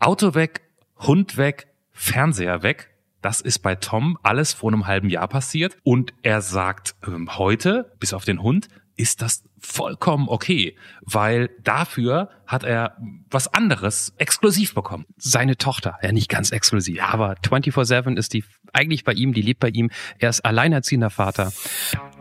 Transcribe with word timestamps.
Auto 0.00 0.34
weg, 0.34 0.62
Hund 0.98 1.36
weg, 1.36 1.68
Fernseher 1.92 2.62
weg. 2.62 2.88
Das 3.20 3.42
ist 3.42 3.58
bei 3.58 3.74
Tom 3.74 4.16
alles 4.22 4.54
vor 4.54 4.72
einem 4.72 4.86
halben 4.86 5.10
Jahr 5.10 5.28
passiert. 5.28 5.76
Und 5.82 6.14
er 6.22 6.40
sagt, 6.40 6.94
ähm, 7.06 7.36
heute, 7.36 7.92
bis 8.00 8.14
auf 8.14 8.24
den 8.24 8.42
Hund, 8.42 8.68
ist 8.96 9.20
das 9.20 9.44
vollkommen 9.58 10.28
okay, 10.28 10.76
weil 11.02 11.50
dafür 11.62 12.30
hat 12.46 12.64
er 12.64 12.96
was 13.30 13.52
anderes 13.52 14.14
exklusiv 14.16 14.74
bekommen. 14.74 15.04
Seine 15.18 15.58
Tochter, 15.58 15.98
ja 16.02 16.12
nicht 16.12 16.30
ganz 16.30 16.50
exklusiv, 16.50 17.02
aber 17.02 17.34
24-7 17.34 18.16
ist 18.16 18.32
die 18.32 18.44
eigentlich 18.72 19.04
bei 19.04 19.12
ihm, 19.12 19.34
die 19.34 19.42
lebt 19.42 19.60
bei 19.60 19.68
ihm. 19.68 19.90
Er 20.18 20.30
ist 20.30 20.44
alleinerziehender 20.44 21.10
Vater. 21.10 21.52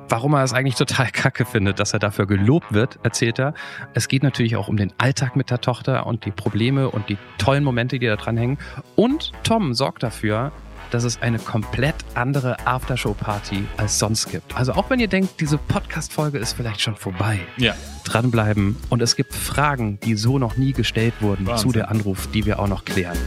Warum 0.10 0.34
er 0.34 0.44
es 0.44 0.54
eigentlich 0.54 0.74
total 0.74 1.08
kacke 1.12 1.46
findet, 1.46 1.80
dass 1.80 1.94
er 1.94 2.00
dafür 2.00 2.26
gelobt 2.26 2.74
wird, 2.74 2.98
erzählt 3.04 3.38
er. 3.38 3.54
Es 3.94 4.08
geht 4.08 4.24
natürlich 4.24 4.56
auch 4.56 4.68
um 4.68 4.76
den 4.76 4.92
Alltag 4.98 5.36
mit 5.36 5.52
der 5.52 5.62
Tochter 5.62 6.08
und 6.08 6.26
die 6.26 6.32
Probleme 6.32 6.90
und 6.90 7.10
die 7.10 7.18
tollen 7.38 7.64
Momente, 7.64 8.00
die 8.00 8.08
da 8.08 8.16
dran 8.16 8.36
hängen. 8.36 8.58
Und 8.96 9.32
Tom 9.44 9.76
sorgt 9.76 10.02
dafür, 10.02 10.52
dass 10.90 11.04
es 11.04 11.22
eine 11.22 11.38
komplett 11.38 11.94
andere 12.16 12.58
Aftershow-Party 12.66 13.66
als 13.78 14.00
sonst 14.00 14.32
gibt. 14.32 14.56
Also 14.58 14.74
auch 14.74 14.90
wenn 14.90 15.00
ihr 15.00 15.08
denkt, 15.08 15.40
diese 15.40 15.60
Podcast-Folge 15.60 16.40
ist 16.40 16.54
vielleicht 16.54 16.82
schon 16.82 16.96
vorbei, 16.96 17.40
ja. 17.58 17.76
dranbleiben. 18.04 18.78
Und 18.90 19.04
es 19.04 19.16
gibt 19.16 19.36
Fragen, 19.36 20.00
die 20.00 20.16
so 20.16 20.40
noch 20.40 20.58
nie 20.58 20.74
gestellt 20.74 21.14
wurden 21.20 21.46
Wahnsinn. 21.46 21.70
zu 21.70 21.74
der 21.74 21.92
Anruf, 21.92 22.26
die 22.32 22.48
wir 22.48 22.58
auch 22.58 22.68
noch 22.68 22.84
klären. 22.84 23.18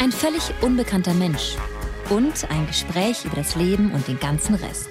Ein 0.00 0.10
völlig 0.10 0.52
unbekannter 0.62 1.14
Mensch 1.14 1.56
und 2.10 2.50
ein 2.50 2.66
Gespräch 2.66 3.24
über 3.24 3.36
das 3.36 3.56
Leben 3.56 3.92
und 3.92 4.08
den 4.08 4.18
ganzen 4.20 4.54
Rest. 4.54 4.88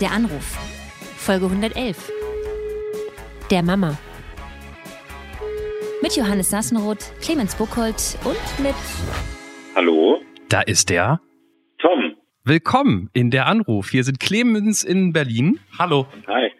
Der 0.00 0.12
Anruf. 0.12 0.58
Folge 1.16 1.46
111. 1.46 2.12
Der 3.50 3.62
Mama 3.62 3.96
mit 6.02 6.16
Johannes 6.16 6.50
Sassenroth, 6.50 7.12
Clemens 7.20 7.54
Buchholz 7.54 8.18
und 8.24 8.64
mit. 8.64 8.74
Hallo? 9.76 10.20
Da 10.48 10.60
ist 10.60 10.90
der. 10.90 11.20
Tom. 11.78 12.16
Willkommen 12.44 13.08
in 13.12 13.30
der 13.30 13.46
Anruf. 13.46 13.90
Hier 13.90 14.02
sind 14.02 14.18
Clemens 14.18 14.82
in 14.82 15.12
Berlin. 15.12 15.60
Hallo. 15.78 16.08
Hi. 16.26 16.50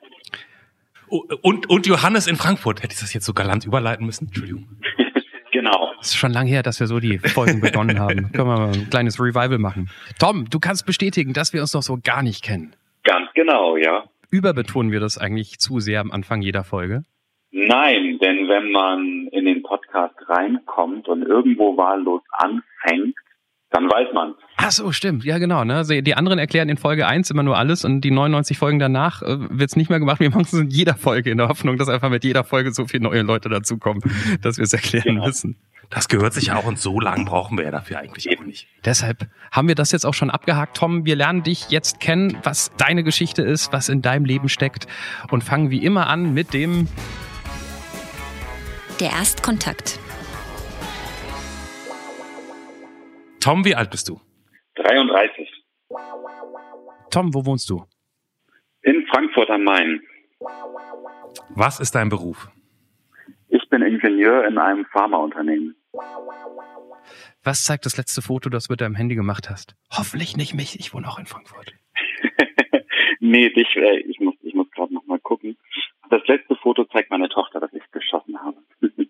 Und, 1.09 1.69
und 1.69 1.87
Johannes 1.87 2.29
in 2.29 2.37
Frankfurt. 2.37 2.83
Hätte 2.83 2.95
ich 2.95 3.01
das 3.01 3.13
jetzt 3.13 3.27
so 3.27 3.35
galant 3.35 3.67
überleiten 3.67 4.07
müssen? 4.07 4.27
Entschuldigung. 4.27 4.69
genau. 5.53 5.93
Es 6.01 6.09
ist 6.09 6.17
schon 6.17 6.33
lange 6.33 6.51
her, 6.51 6.63
dass 6.63 6.81
wir 6.81 6.87
so 6.87 6.99
die 6.99 7.19
Folgen 7.19 7.61
begonnen 7.61 8.01
haben. 8.01 8.33
Können 8.33 8.49
wir 8.49 8.59
mal 8.59 8.73
ein 8.73 8.91
kleines 8.91 9.21
Revival 9.21 9.59
machen. 9.59 9.91
Tom, 10.19 10.51
du 10.51 10.59
kannst 10.59 10.87
bestätigen, 10.87 11.33
dass 11.33 11.53
wir 11.53 11.61
uns 11.61 11.75
noch 11.75 11.83
so 11.83 11.99
gar 12.03 12.23
nicht 12.23 12.43
kennen. 12.43 12.75
Ganz 13.05 13.29
genau, 13.35 13.77
ja. 13.77 14.05
Überbetonen 14.31 14.91
wir 14.91 15.01
das 15.01 15.19
eigentlich 15.19 15.59
zu 15.59 15.79
sehr 15.81 16.01
am 16.01 16.11
Anfang 16.11 16.43
jeder 16.43 16.65
Folge? 16.65 17.05
Nein, 17.51 18.19
denn 18.21 18.49
wenn 18.49 18.73
man 18.73 19.29
in 19.31 19.45
den 19.45 19.63
Podcast 19.63 20.15
reinkommt 20.27 21.07
und 21.07 21.23
irgendwo 21.23 21.77
wahllos 21.77 22.23
anfängt, 22.33 23.15
dann 23.73 23.85
weiß 23.85 24.13
man. 24.15 24.35
Ach 24.57 24.71
so, 24.71 24.93
stimmt. 24.93 25.25
Ja, 25.25 25.39
genau. 25.39 25.65
Ne? 25.65 25.77
Also 25.77 26.01
die 26.01 26.15
anderen 26.15 26.39
erklären 26.39 26.69
in 26.69 26.77
Folge 26.77 27.07
1 27.07 27.31
immer 27.31 27.43
nur 27.43 27.57
alles 27.57 27.85
und 27.85 28.03
die 28.03 28.11
99 28.11 28.59
Folgen 28.59 28.79
danach 28.79 29.23
äh, 29.23 29.37
wird's 29.51 29.77
nicht 29.77 29.91
mehr 29.91 29.99
gemacht. 29.99 30.21
Wir 30.21 30.31
machen 30.31 30.43
es 30.43 30.53
in 30.53 30.71
jeder 30.71 30.95
Folge 30.95 31.31
in 31.31 31.39
der 31.39 31.49
Hoffnung, 31.49 31.79
dass 31.79 31.89
einfach 31.89 32.11
mit 32.11 32.23
jeder 32.23 32.45
Folge 32.45 32.73
so 32.73 32.87
viele 32.87 33.05
neue 33.05 33.23
Leute 33.23 33.49
dazukommen, 33.49 34.03
dass 34.43 34.59
wir 34.59 34.65
es 34.65 34.73
erklären 34.73 35.05
genau. 35.05 35.27
müssen. 35.27 35.57
Das 35.91 36.09
gehört 36.09 36.33
sich 36.33 36.47
ja 36.47 36.57
auch 36.57 36.65
und 36.65 36.79
so 36.79 37.01
lang 37.01 37.27
brauchen 37.27 37.59
wir 37.59 37.65
ja 37.65 37.71
dafür 37.71 37.99
eigentlich 37.99 38.31
eben 38.31 38.47
nicht. 38.47 38.67
Deshalb 38.85 39.27
haben 39.51 39.69
wir 39.69 39.75
das 39.75 39.93
jetzt 39.93 40.07
auch 40.07 40.15
schon 40.15 40.31
abgehakt. 40.31 40.77
Tom, 40.77 41.05
wir 41.05 41.17
lernen 41.17 41.43
dich 41.43 41.69
jetzt 41.69 42.01
kennen, 42.01 42.39
was 42.45 42.73
deine 42.79 43.05
Geschichte 43.05 43.43
ist, 43.43 43.73
was 43.73 43.91
in 43.91 44.01
deinem 44.01 44.25
Leben 44.25 44.49
steckt 44.49 44.87
und 45.31 45.45
fangen 45.45 45.71
wie 45.71 45.85
immer 45.85 46.07
an 46.07 46.33
mit 46.33 46.55
dem 46.55 46.89
der 49.01 49.11
Erstkontakt. 49.11 49.99
Tom, 53.43 53.65
wie 53.65 53.75
alt 53.75 53.91
bist 53.91 54.09
du? 54.09 54.21
33. 54.77 55.49
Tom, 57.11 57.35
wo 57.35 57.45
wohnst 57.45 57.69
du? 57.69 57.85
In 58.83 59.05
Frankfurt 59.11 59.51
am 59.51 59.65
Main. 59.65 60.01
Was 61.49 61.81
ist 61.81 61.97
dein 61.97 62.09
Beruf? 62.09 62.49
Ich 63.49 63.69
bin 63.69 63.83
Ingenieur 63.83 64.47
in 64.47 64.59
einem 64.59 64.87
Pharmaunternehmen. 64.93 65.75
Was 67.43 67.65
zeigt 67.65 67.85
das 67.85 67.97
letzte 67.97 68.23
Foto, 68.23 68.49
das 68.49 68.69
du 68.69 68.75
mit 68.75 68.81
deinem 68.81 68.95
Handy 68.95 69.17
gemacht 69.17 69.51
hast? 69.51 69.75
Hoffentlich 69.91 70.37
nicht 70.37 70.55
mich, 70.55 70.79
ich 70.79 70.95
wohne 70.95 71.09
auch 71.09 71.19
in 71.19 71.27
Frankfurt. 71.27 71.75
nee, 73.19 73.51
dich, 73.51 73.75
äh, 73.75 73.99
ich 74.03 74.21
muss, 74.21 74.37
ich 74.43 74.55
muss 74.55 74.71
gerade 74.71 74.95
noch 74.95 75.05
mal 75.07 75.19
gucken. 75.19 75.59
Das 76.11 76.23
letzte 76.29 76.55
Foto 76.55 76.85
zeigt 76.85 77.11
meine 77.11 77.29
Tochter, 77.29 77.59
das 77.59 77.73
ich 77.73 77.83
geschossen 77.91 78.39
habe. 78.41 78.59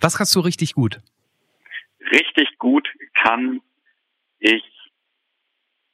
Was 0.00 0.16
kannst 0.16 0.34
du 0.34 0.40
richtig 0.40 0.72
gut? 0.72 1.00
Richtig 2.10 2.58
gut 2.58 2.88
kann 3.14 3.60
ich 4.38 4.64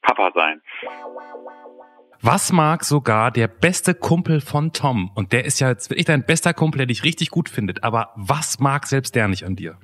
Papa 0.03 0.33
sein. 0.35 0.63
Was 2.21 2.53
mag 2.53 2.83
sogar 2.85 3.31
der 3.31 3.47
beste 3.47 3.95
Kumpel 3.95 4.41
von 4.41 4.73
Tom? 4.73 5.11
Und 5.15 5.33
der 5.33 5.45
ist 5.45 5.61
ja 5.61 5.69
jetzt 5.69 5.91
wirklich 5.91 6.07
dein 6.07 6.25
bester 6.25 6.55
Kumpel, 6.55 6.79
der 6.79 6.87
dich 6.87 7.05
richtig 7.05 7.31
gut 7.31 7.49
findet. 7.49 7.85
Aber 7.85 8.13
was 8.17 8.59
mag 8.59 8.87
selbst 8.87 9.15
der 9.15 9.29
nicht 9.29 9.45
an 9.45 9.55
dir? 9.55 9.79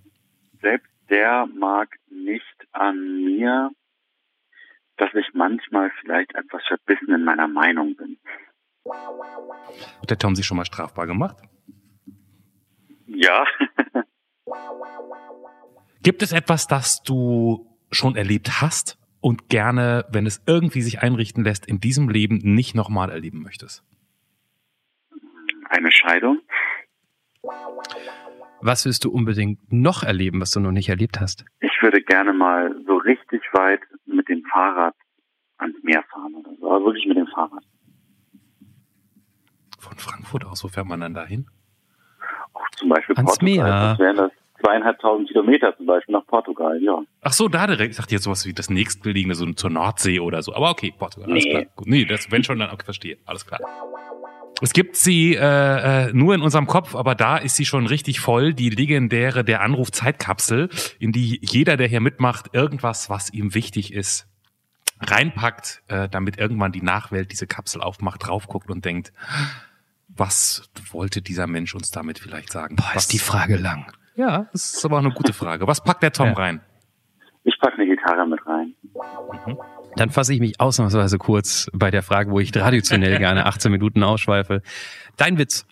Selbst 0.60 0.90
der 1.10 1.46
mag 1.46 1.94
nicht 2.10 2.44
an 2.72 3.24
mir, 3.24 3.70
dass 4.96 5.14
ich 5.14 5.26
manchmal 5.34 5.92
vielleicht 6.00 6.34
etwas 6.34 6.62
verbissen 6.66 7.14
in 7.14 7.24
meiner 7.24 7.48
Meinung 7.48 7.94
bin. 7.96 8.18
Hat 10.00 10.10
der 10.10 10.18
Tom 10.18 10.34
sich 10.34 10.46
schon 10.46 10.56
mal 10.56 10.64
strafbar 10.64 11.06
gemacht? 11.06 11.36
Ja. 13.06 13.44
Gibt 16.04 16.20
es 16.20 16.32
etwas, 16.32 16.66
das 16.66 17.03
du 17.03 17.66
schon 17.91 18.15
erlebt 18.15 18.60
hast 18.60 18.98
und 19.22 19.48
gerne, 19.48 20.04
wenn 20.10 20.26
es 20.26 20.42
irgendwie 20.47 20.82
sich 20.82 21.03
einrichten 21.03 21.42
lässt, 21.42 21.65
in 21.65 21.81
diesem 21.81 22.10
Leben 22.10 22.37
nicht 22.42 22.75
nochmal 22.75 23.09
erleben 23.09 23.42
möchtest? 23.42 23.82
Eine 25.70 25.91
Scheidung. 25.91 26.41
Was 28.60 28.84
willst 28.84 29.06
du 29.06 29.10
unbedingt 29.10 29.72
noch 29.72 30.03
erleben, 30.03 30.43
was 30.43 30.50
du 30.50 30.60
noch 30.60 30.72
nicht 30.72 30.91
erlebt 30.91 31.20
hast? 31.20 31.47
Ich 31.60 31.72
würde 31.81 32.03
gerne 32.03 32.34
mal 32.34 32.76
so 32.87 32.97
richtig 32.98 33.43
weit 33.54 33.81
mit 34.04 34.28
dem 34.28 34.44
Fahrrad 34.53 34.94
ans 35.56 35.82
Meer 35.82 36.04
fahren 36.12 36.34
oder 36.34 36.50
so. 36.60 36.70
Aber 36.70 36.84
wirklich 36.84 37.06
mit 37.06 37.16
dem 37.16 37.28
Fahrrad. 37.28 37.64
Von 39.78 39.97
Frankfurt 39.97 40.44
aus, 40.44 40.62
wo 40.64 40.69
fährt 40.69 40.87
man 40.87 41.00
dann 41.00 41.14
dahin? 41.14 41.47
Auch 42.53 42.69
zum 42.76 42.91
Beispiel 42.91 43.16
Ans 43.16 43.38
Portugal. 43.38 43.54
Meer. 43.54 43.88
Das 43.88 43.98
wären 43.98 44.16
das 44.16 44.32
zweieinhalbtausend 44.60 45.28
Kilometer 45.28 45.76
zum 45.76 45.87
Beispiel 45.87 46.12
nach 46.12 46.26
Portugal, 46.26 46.81
ja. 46.82 47.03
Ach 47.22 47.32
so, 47.32 47.48
da 47.48 47.66
direkt. 47.66 47.92
Ich 47.92 47.97
dachte 47.97 48.15
jetzt 48.15 48.25
sowas 48.25 48.47
wie 48.47 48.53
das 48.53 48.70
nächstgelegene, 48.70 49.34
so 49.34 49.50
zur 49.53 49.70
Nordsee 49.70 50.20
oder 50.20 50.42
so. 50.42 50.54
Aber 50.54 50.70
okay, 50.70 50.92
Portugal, 50.97 51.31
alles 51.31 51.44
Nee. 51.44 51.50
klar. 51.50 51.65
Gut. 51.76 51.87
Nee, 51.87 52.04
das, 52.04 52.31
wenn 52.31 52.44
schon, 52.44 52.59
dann 52.59 52.70
okay, 52.70 52.84
verstehe. 52.84 53.19
Alles 53.26 53.47
klar. 53.47 53.60
Es 54.62 54.72
gibt 54.72 54.97
sie 54.97 55.34
äh, 55.34 56.09
äh, 56.09 56.12
nur 56.12 56.34
in 56.34 56.41
unserem 56.41 56.66
Kopf, 56.66 56.94
aber 56.94 57.14
da 57.16 57.37
ist 57.37 57.56
sie 57.56 57.66
schon 57.66 57.87
richtig 57.87 58.20
voll, 58.20 58.54
die 58.54 58.70
legendäre 58.70 59.44
der 59.44 59.60
Anruf-Zeitkapsel, 59.62 60.69
in 61.00 61.10
die 61.10 61.41
jeder, 61.43 61.76
der 61.76 61.88
hier 61.88 62.00
mitmacht, 62.00 62.54
irgendwas, 62.54 63.10
was 63.10 63.32
ihm 63.32 63.54
wichtig 63.54 63.93
ist, 63.93 64.28
reinpackt, 65.00 65.82
äh, 65.88 66.09
damit 66.09 66.38
irgendwann 66.38 66.70
die 66.70 66.82
Nachwelt 66.82 67.32
diese 67.32 67.48
Kapsel 67.48 67.82
aufmacht, 67.82 68.26
draufguckt 68.26 68.70
und 68.70 68.84
denkt, 68.84 69.12
was 70.09 70.70
wollte 70.93 71.20
dieser 71.20 71.48
Mensch 71.48 71.75
uns 71.75 71.91
damit 71.91 72.20
vielleicht 72.20 72.53
sagen? 72.53 72.76
Boah, 72.76 72.91
was, 72.94 73.03
ist 73.04 73.12
die 73.12 73.19
Frage 73.19 73.56
lang. 73.56 73.93
Ja, 74.16 74.47
das 74.52 74.75
ist 74.75 74.84
aber 74.84 74.97
auch 74.97 75.00
eine 75.04 75.12
gute 75.12 75.32
Frage. 75.32 75.66
Was 75.66 75.82
packt 75.82 76.02
der 76.02 76.12
Tom 76.12 76.28
Ja. 76.28 76.32
rein? 76.34 76.60
Ich 77.44 77.58
packe 77.60 77.75
eine 77.76 77.86
Gitarre 77.86 78.26
mit 78.26 78.41
rein. 78.47 78.75
Dann 79.97 80.10
fasse 80.10 80.32
ich 80.32 80.41
mich 80.41 80.60
ausnahmsweise 80.60 81.19
kurz 81.19 81.70
bei 81.75 81.91
der 81.91 82.02
Frage, 82.02 82.30
wo 82.30 82.41
ich 82.41 82.50
traditionell 82.52 83.19
gerne 83.19 83.44
18 83.47 83.70
Minuten 83.70 84.02
ausschweife. 84.02 84.62
Dein 85.16 85.38
Witz. 85.38 85.66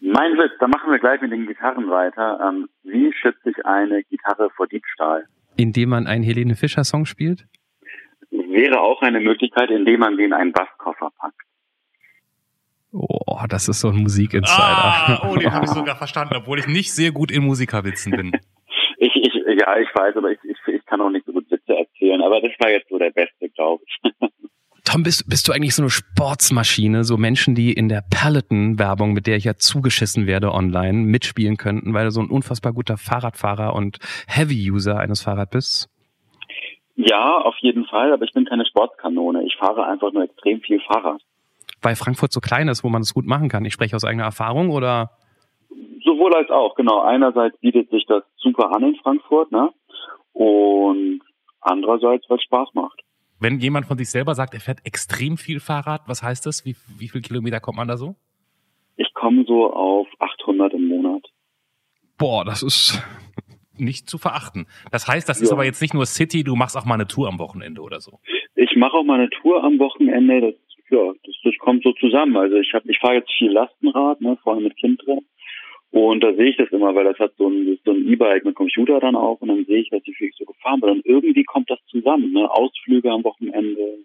Mein 0.00 0.32
Witz, 0.38 0.52
da 0.60 0.68
machen 0.68 0.90
wir 0.90 0.98
gleich 0.98 1.20
mit 1.20 1.32
den 1.32 1.46
Gitarren 1.46 1.90
weiter. 1.90 2.40
Ähm, 2.48 2.68
wie 2.84 3.12
schütze 3.12 3.50
ich 3.50 3.66
eine 3.66 4.02
Gitarre 4.04 4.50
vor 4.56 4.66
Diebstahl? 4.66 5.26
Indem 5.56 5.90
man 5.90 6.06
einen 6.06 6.22
Helene 6.24 6.54
Fischer 6.54 6.84
Song 6.84 7.04
spielt? 7.06 7.46
Wäre 8.30 8.80
auch 8.80 9.02
eine 9.02 9.20
Möglichkeit, 9.20 9.70
indem 9.70 10.00
man 10.00 10.16
den 10.16 10.26
in 10.26 10.32
einen 10.32 10.52
Basskoffer 10.52 11.10
packt. 11.18 11.40
Oh, 12.92 13.38
das 13.48 13.68
ist 13.68 13.80
so 13.80 13.88
ein 13.88 13.96
Musikinsider. 13.96 14.58
Ah, 14.58 15.28
oh, 15.28 15.36
den 15.36 15.52
habe 15.52 15.64
ich 15.64 15.70
sogar 15.74 15.96
verstanden, 15.96 16.34
obwohl 16.36 16.58
ich 16.58 16.66
nicht 16.66 16.92
sehr 16.92 17.12
gut 17.12 17.30
in 17.30 17.44
Musikerwitzen 17.44 18.12
bin. 18.12 18.32
Ich, 19.02 19.16
ich, 19.16 19.32
ja, 19.32 19.78
ich 19.78 19.88
weiß, 19.94 20.14
aber 20.16 20.30
ich, 20.30 20.38
ich, 20.44 20.58
ich 20.74 20.84
kann 20.84 21.00
auch 21.00 21.08
nicht 21.08 21.24
so 21.24 21.32
gut 21.32 21.50
Witze 21.50 21.74
erzählen. 21.74 22.20
Aber 22.20 22.38
das 22.42 22.50
war 22.58 22.70
jetzt 22.70 22.90
so 22.90 22.98
der 22.98 23.08
Beste, 23.08 23.48
glaube 23.48 23.82
ich. 23.86 24.12
Tom, 24.84 25.02
bist, 25.02 25.26
bist 25.26 25.48
du 25.48 25.52
eigentlich 25.52 25.74
so 25.74 25.82
eine 25.82 25.88
Sportsmaschine? 25.88 27.04
So 27.04 27.16
Menschen, 27.16 27.54
die 27.54 27.72
in 27.72 27.88
der 27.88 28.02
Peloton-Werbung, 28.10 29.14
mit 29.14 29.26
der 29.26 29.36
ich 29.36 29.44
ja 29.44 29.54
zugeschissen 29.56 30.26
werde 30.26 30.52
online, 30.52 30.98
mitspielen 30.98 31.56
könnten, 31.56 31.94
weil 31.94 32.04
du 32.04 32.10
so 32.10 32.20
ein 32.20 32.28
unfassbar 32.28 32.74
guter 32.74 32.98
Fahrradfahrer 32.98 33.74
und 33.74 33.98
Heavy-User 34.26 34.98
eines 34.98 35.22
Fahrrads 35.22 35.50
bist? 35.50 35.88
Ja, 36.96 37.38
auf 37.38 37.56
jeden 37.60 37.86
Fall, 37.86 38.12
aber 38.12 38.24
ich 38.24 38.32
bin 38.32 38.44
keine 38.44 38.66
Sportskanone. 38.66 39.44
Ich 39.44 39.56
fahre 39.56 39.86
einfach 39.86 40.12
nur 40.12 40.24
extrem 40.24 40.60
viel 40.60 40.80
Fahrrad. 40.80 41.22
Weil 41.82 41.96
Frankfurt 41.96 42.32
so 42.32 42.40
klein 42.40 42.68
ist, 42.68 42.84
wo 42.84 42.88
man 42.88 43.02
es 43.02 43.14
gut 43.14 43.26
machen 43.26 43.48
kann. 43.48 43.64
Ich 43.64 43.72
spreche 43.72 43.96
aus 43.96 44.04
eigener 44.04 44.24
Erfahrung 44.24 44.70
oder? 44.70 45.10
Sowohl 46.04 46.34
als 46.34 46.50
auch, 46.50 46.74
genau. 46.74 47.00
Einerseits 47.02 47.58
bietet 47.60 47.90
sich 47.90 48.04
das 48.06 48.22
super 48.36 48.74
an 48.74 48.82
in 48.82 48.96
Frankfurt, 48.96 49.50
ne? 49.52 49.70
Und 50.32 51.20
andererseits, 51.60 52.24
weil 52.28 52.38
es 52.38 52.44
Spaß 52.44 52.68
macht. 52.74 53.00
Wenn 53.38 53.58
jemand 53.58 53.86
von 53.86 53.96
sich 53.96 54.10
selber 54.10 54.34
sagt, 54.34 54.52
er 54.54 54.60
fährt 54.60 54.80
extrem 54.84 55.36
viel 55.38 55.60
Fahrrad, 55.60 56.02
was 56.06 56.22
heißt 56.22 56.44
das? 56.46 56.64
Wie, 56.66 56.76
wie 56.98 57.08
viel 57.08 57.22
Kilometer 57.22 57.60
kommt 57.60 57.78
man 57.78 57.88
da 57.88 57.96
so? 57.96 58.16
Ich 58.96 59.12
komme 59.14 59.44
so 59.46 59.72
auf 59.72 60.06
800 60.18 60.74
im 60.74 60.88
Monat. 60.88 61.22
Boah, 62.18 62.44
das 62.44 62.62
ist 62.62 63.02
nicht 63.78 64.10
zu 64.10 64.18
verachten. 64.18 64.66
Das 64.90 65.08
heißt, 65.08 65.26
das 65.28 65.40
ist 65.40 65.48
Ja. 65.48 65.54
aber 65.54 65.64
jetzt 65.64 65.80
nicht 65.80 65.94
nur 65.94 66.04
City, 66.04 66.44
du 66.44 66.54
machst 66.54 66.76
auch 66.76 66.84
mal 66.84 66.94
eine 66.94 67.06
Tour 67.06 67.28
am 67.28 67.38
Wochenende 67.38 67.80
oder 67.80 68.00
so. 68.00 68.20
Ich 68.56 68.76
mache 68.76 68.92
auch 68.92 69.04
mal 69.04 69.20
eine 69.20 69.30
Tour 69.30 69.64
am 69.64 69.78
Wochenende. 69.78 70.40
Das, 70.42 70.54
ja, 70.90 71.12
das, 71.24 71.34
das 71.44 71.56
kommt 71.58 71.82
so 71.82 71.92
zusammen. 71.92 72.36
Also 72.36 72.56
ich 72.56 72.72
habe, 72.74 72.90
ich 72.90 72.98
fahre 72.98 73.16
jetzt 73.16 73.32
viel 73.36 73.50
Lastenrad, 73.50 74.20
ne, 74.20 74.36
vor 74.42 74.60
mit 74.60 74.76
Kind 74.76 75.00
drin. 75.04 75.20
Und 75.90 76.22
da 76.22 76.32
sehe 76.34 76.50
ich 76.50 76.56
das 76.56 76.70
immer, 76.70 76.94
weil 76.94 77.04
das 77.04 77.18
hat 77.18 77.32
so 77.36 77.48
ein, 77.48 77.78
so 77.84 77.90
ein 77.90 78.06
E-Bike 78.06 78.44
mit 78.44 78.54
Computer 78.54 79.00
dann 79.00 79.16
auch 79.16 79.40
und 79.40 79.48
dann 79.48 79.64
sehe 79.64 79.80
ich, 79.80 79.90
was 79.90 80.02
wie 80.04 80.14
viel 80.14 80.28
ich 80.28 80.36
so 80.36 80.44
gefahren 80.44 80.80
bin. 80.80 80.90
Und 80.90 81.06
irgendwie 81.06 81.42
kommt 81.44 81.68
das 81.68 81.80
zusammen, 81.86 82.32
ne? 82.32 82.48
Ausflüge 82.48 83.10
am 83.10 83.24
Wochenende, 83.24 83.98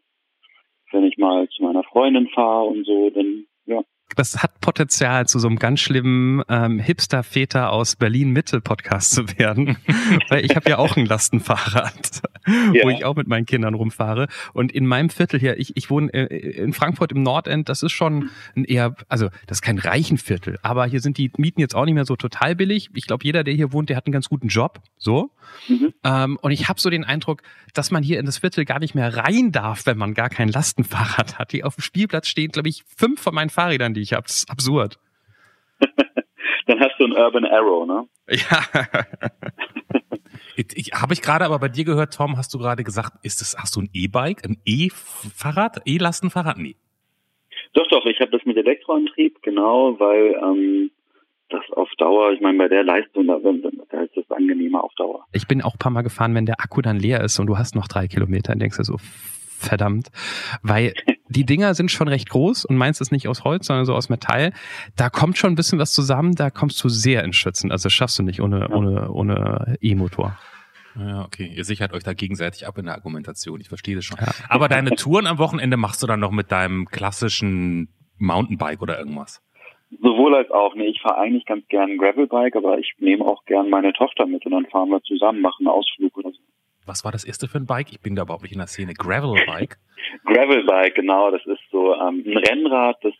wenn 0.92 1.04
ich 1.04 1.18
mal 1.18 1.48
zu 1.50 1.64
meiner 1.64 1.84
Freundin 1.84 2.28
fahre 2.30 2.66
und 2.66 2.86
so, 2.86 3.12
dann 3.12 3.46
ja. 3.66 3.84
Das 4.16 4.42
hat 4.44 4.62
Potenzial, 4.62 5.28
zu 5.28 5.40
so 5.40 5.48
einem 5.48 5.58
ganz 5.58 5.80
schlimmen 5.82 6.42
ähm, 6.48 6.80
Hipster-Väter 6.80 7.72
aus 7.72 7.96
Berlin-Mitte-Podcast 7.96 9.12
zu 9.12 9.28
werden. 9.38 9.78
Weil 10.30 10.46
ich 10.46 10.56
habe 10.56 10.70
ja 10.70 10.78
auch 10.78 10.96
ein 10.96 11.06
Lastenfahrrad, 11.06 12.22
wo 12.46 12.74
Ja. 12.74 12.90
ich 12.90 13.04
auch 13.04 13.16
mit 13.16 13.28
meinen 13.28 13.46
Kindern 13.46 13.74
rumfahre. 13.74 14.28
Und 14.54 14.72
in 14.72 14.86
meinem 14.86 15.10
Viertel 15.10 15.40
hier, 15.40 15.60
ich, 15.60 15.76
ich 15.76 15.90
wohne 15.90 16.14
äh, 16.14 16.26
in 16.64 16.74
Frankfurt 16.74 17.12
im 17.12 17.24
Nordend, 17.24 17.68
das 17.68 17.84
ist 17.84 17.92
schon 17.94 18.30
ein 18.56 18.64
eher, 18.66 18.96
also 19.10 19.30
das 19.48 19.58
ist 19.58 19.62
kein 19.64 19.80
reichen 19.80 20.18
Viertel, 20.18 20.60
aber 20.62 20.86
hier 20.86 21.02
sind 21.02 21.18
die 21.18 21.32
Mieten 21.38 21.60
jetzt 21.60 21.76
auch 21.76 21.86
nicht 21.86 21.96
mehr 21.96 22.06
so 22.06 22.16
total 22.16 22.56
billig. 22.56 22.90
Ich 22.94 23.08
glaube, 23.08 23.24
jeder, 23.26 23.44
der 23.44 23.54
hier 23.56 23.74
wohnt, 23.74 23.90
der 23.90 23.98
hat 23.98 24.06
einen 24.06 24.14
ganz 24.14 24.30
guten 24.30 24.48
Job. 24.50 24.82
So. 24.98 25.32
Mhm. 25.68 25.94
Ähm, 26.04 26.38
und 26.42 26.52
ich 26.52 26.70
habe 26.70 26.80
so 26.80 26.90
den 26.90 27.04
Eindruck, 27.04 27.42
dass 27.74 27.90
man 27.92 28.04
hier 28.04 28.20
in 28.20 28.26
das 28.26 28.38
Viertel 28.38 28.66
gar 28.66 28.80
nicht 28.80 28.94
mehr 28.96 29.18
rein 29.18 29.52
darf, 29.52 29.86
wenn 29.86 29.98
man 29.98 30.14
gar 30.14 30.30
kein 30.30 30.48
Lastenfahrrad 30.50 31.40
hat. 31.40 31.52
Hier 31.52 31.66
auf 31.66 31.76
dem 31.76 31.82
Spielplatz 31.82 32.28
stehen, 32.28 32.52
glaube 32.52 32.70
ich, 32.70 32.84
fünf 32.96 33.20
von 33.22 33.34
meinen 33.34 33.50
Fahrrädern, 33.50 33.94
die 33.96 34.02
ich 34.02 34.14
habe. 34.14 34.24
Das 34.24 34.38
ist 34.38 34.50
absurd. 34.52 35.00
Dann 36.68 36.80
hast 36.80 36.96
du 37.00 37.06
ein 37.06 37.14
Urban 37.14 37.46
Arrow, 37.46 37.86
ne? 37.86 38.08
Ja. 38.30 38.64
Ich, 40.56 40.66
ich, 40.76 40.94
Habe 40.94 41.14
ich 41.14 41.22
gerade 41.22 41.46
aber 41.46 41.60
bei 41.60 41.68
dir 41.68 41.84
gehört, 41.84 42.14
Tom, 42.14 42.38
hast 42.38 42.54
du 42.54 42.58
gerade 42.58 42.84
gesagt, 42.84 43.14
ist 43.24 43.42
das, 43.42 43.56
hast 43.58 43.76
du 43.76 43.82
ein 43.82 43.90
E-Bike, 43.94 44.46
ein 44.46 44.58
E-Fahrrad, 44.66 45.82
E-Lastenfahrrad? 45.86 46.58
Nee. 46.58 46.76
Doch, 47.74 47.88
doch, 47.90 48.06
ich 48.06 48.20
habe 48.22 48.32
das 48.32 48.46
mit 48.46 48.56
Elektroantrieb, 48.56 49.42
genau, 49.42 50.00
weil 50.00 50.36
ähm, 50.42 50.92
das 51.50 51.64
auf 51.72 51.90
Dauer, 51.98 52.32
ich 52.32 52.40
meine, 52.40 52.58
bei 52.58 52.68
der 52.70 52.84
Leistung, 52.84 53.28
da, 53.28 53.38
da 53.90 54.02
ist 54.02 54.16
es 54.16 54.30
angenehmer 54.32 54.84
auf 54.84 54.94
Dauer. 54.96 55.26
Ich 55.34 55.48
bin 55.48 55.62
auch 55.62 55.74
ein 55.74 55.80
paar 55.80 55.92
Mal 55.92 56.04
gefahren, 56.04 56.34
wenn 56.36 56.46
der 56.46 56.62
Akku 56.62 56.82
dann 56.82 57.00
leer 57.00 57.22
ist 57.22 57.38
und 57.40 57.48
du 57.48 57.58
hast 57.58 57.76
noch 57.76 57.88
drei 57.88 58.08
Kilometer, 58.08 58.54
dann 58.54 58.60
denkst 58.60 58.78
du 58.78 58.84
so, 58.84 58.98
verdammt. 59.58 60.10
Weil 60.62 60.94
die 61.28 61.46
Dinger 61.46 61.74
sind 61.74 61.90
schon 61.92 62.08
recht 62.08 62.30
groß 62.30 62.66
und 62.66 62.78
meins 62.78 63.02
ist 63.02 63.12
nicht 63.12 63.28
aus 63.28 63.44
Holz, 63.44 63.68
sondern 63.68 63.86
so 63.86 63.94
aus 63.96 64.10
Metall. 64.10 64.52
Da 64.96 65.10
kommt 65.10 65.38
schon 65.38 65.54
ein 65.54 65.56
bisschen 65.56 65.80
was 65.80 65.92
zusammen, 65.94 66.36
da 66.36 66.50
kommst 66.50 66.84
du 66.84 66.90
sehr 66.90 67.24
ins 67.24 67.36
Schützen. 67.36 67.72
Also 67.72 67.84
das 67.86 67.94
schaffst 67.94 68.20
du 68.20 68.24
nicht 68.24 68.42
ohne, 68.42 68.60
Ja. 68.62 68.70
ohne, 68.70 69.12
ohne 69.12 69.78
E-Motor. 69.82 70.38
Ja, 70.98 71.24
okay. 71.26 71.52
Ihr 71.54 71.66
sichert 71.66 71.94
euch 71.94 72.04
da 72.04 72.14
gegenseitig 72.14 72.68
ab 72.68 72.78
in 72.78 72.86
der 72.86 72.94
Argumentation. 72.96 73.60
Ich 73.60 73.68
verstehe 73.68 73.96
das 73.96 74.06
schon. 74.06 74.18
Ja. 74.20 74.32
Aber 74.48 74.70
deine 74.70 74.92
Touren 74.92 75.28
am 75.28 75.38
Wochenende 75.40 75.76
machst 75.78 76.02
du 76.02 76.08
dann 76.08 76.22
noch 76.22 76.32
mit 76.32 76.52
deinem 76.52 76.86
klassischen 76.86 77.90
Mountainbike 78.18 78.82
oder 78.82 78.98
irgendwas? 78.98 79.42
Sowohl 80.02 80.36
als 80.36 80.50
auch, 80.52 80.74
ne, 80.76 80.86
ich 80.86 81.02
fahre 81.02 81.18
eigentlich 81.18 81.46
ganz 81.46 81.68
gern 81.68 81.92
ein 81.92 81.98
Gravelbike, 81.98 82.56
aber 82.56 82.80
ich 82.80 82.94
nehme 83.00 83.26
auch 83.26 83.44
gern 83.46 83.70
meine 83.70 83.94
Tochter 83.94 84.26
mit 84.26 84.46
und 84.46 84.52
dann 84.54 84.66
fahren 84.68 84.90
wir 84.90 85.02
zusammen, 85.04 85.42
machen 85.42 85.68
einen 85.68 85.76
Ausflug 85.76 86.18
oder 86.18 86.32
so. 86.32 86.40
Was 86.86 87.04
war 87.04 87.12
das 87.12 87.24
erste 87.24 87.48
für 87.48 87.58
ein 87.58 87.66
Bike? 87.66 87.92
Ich 87.92 88.02
bin 88.02 88.16
da 88.16 88.24
überhaupt 88.24 88.44
nicht 88.44 88.54
in 88.54 88.60
der 88.60 88.68
Szene. 88.68 88.94
Gravelbike? 88.94 89.78
Gravelbike, 90.26 90.96
genau, 90.96 91.32
das 91.32 91.46
ist 91.46 91.62
so 91.72 91.94
ähm, 91.96 92.24
ein 92.26 92.38
Rennrad, 92.38 92.98
das 93.04 93.14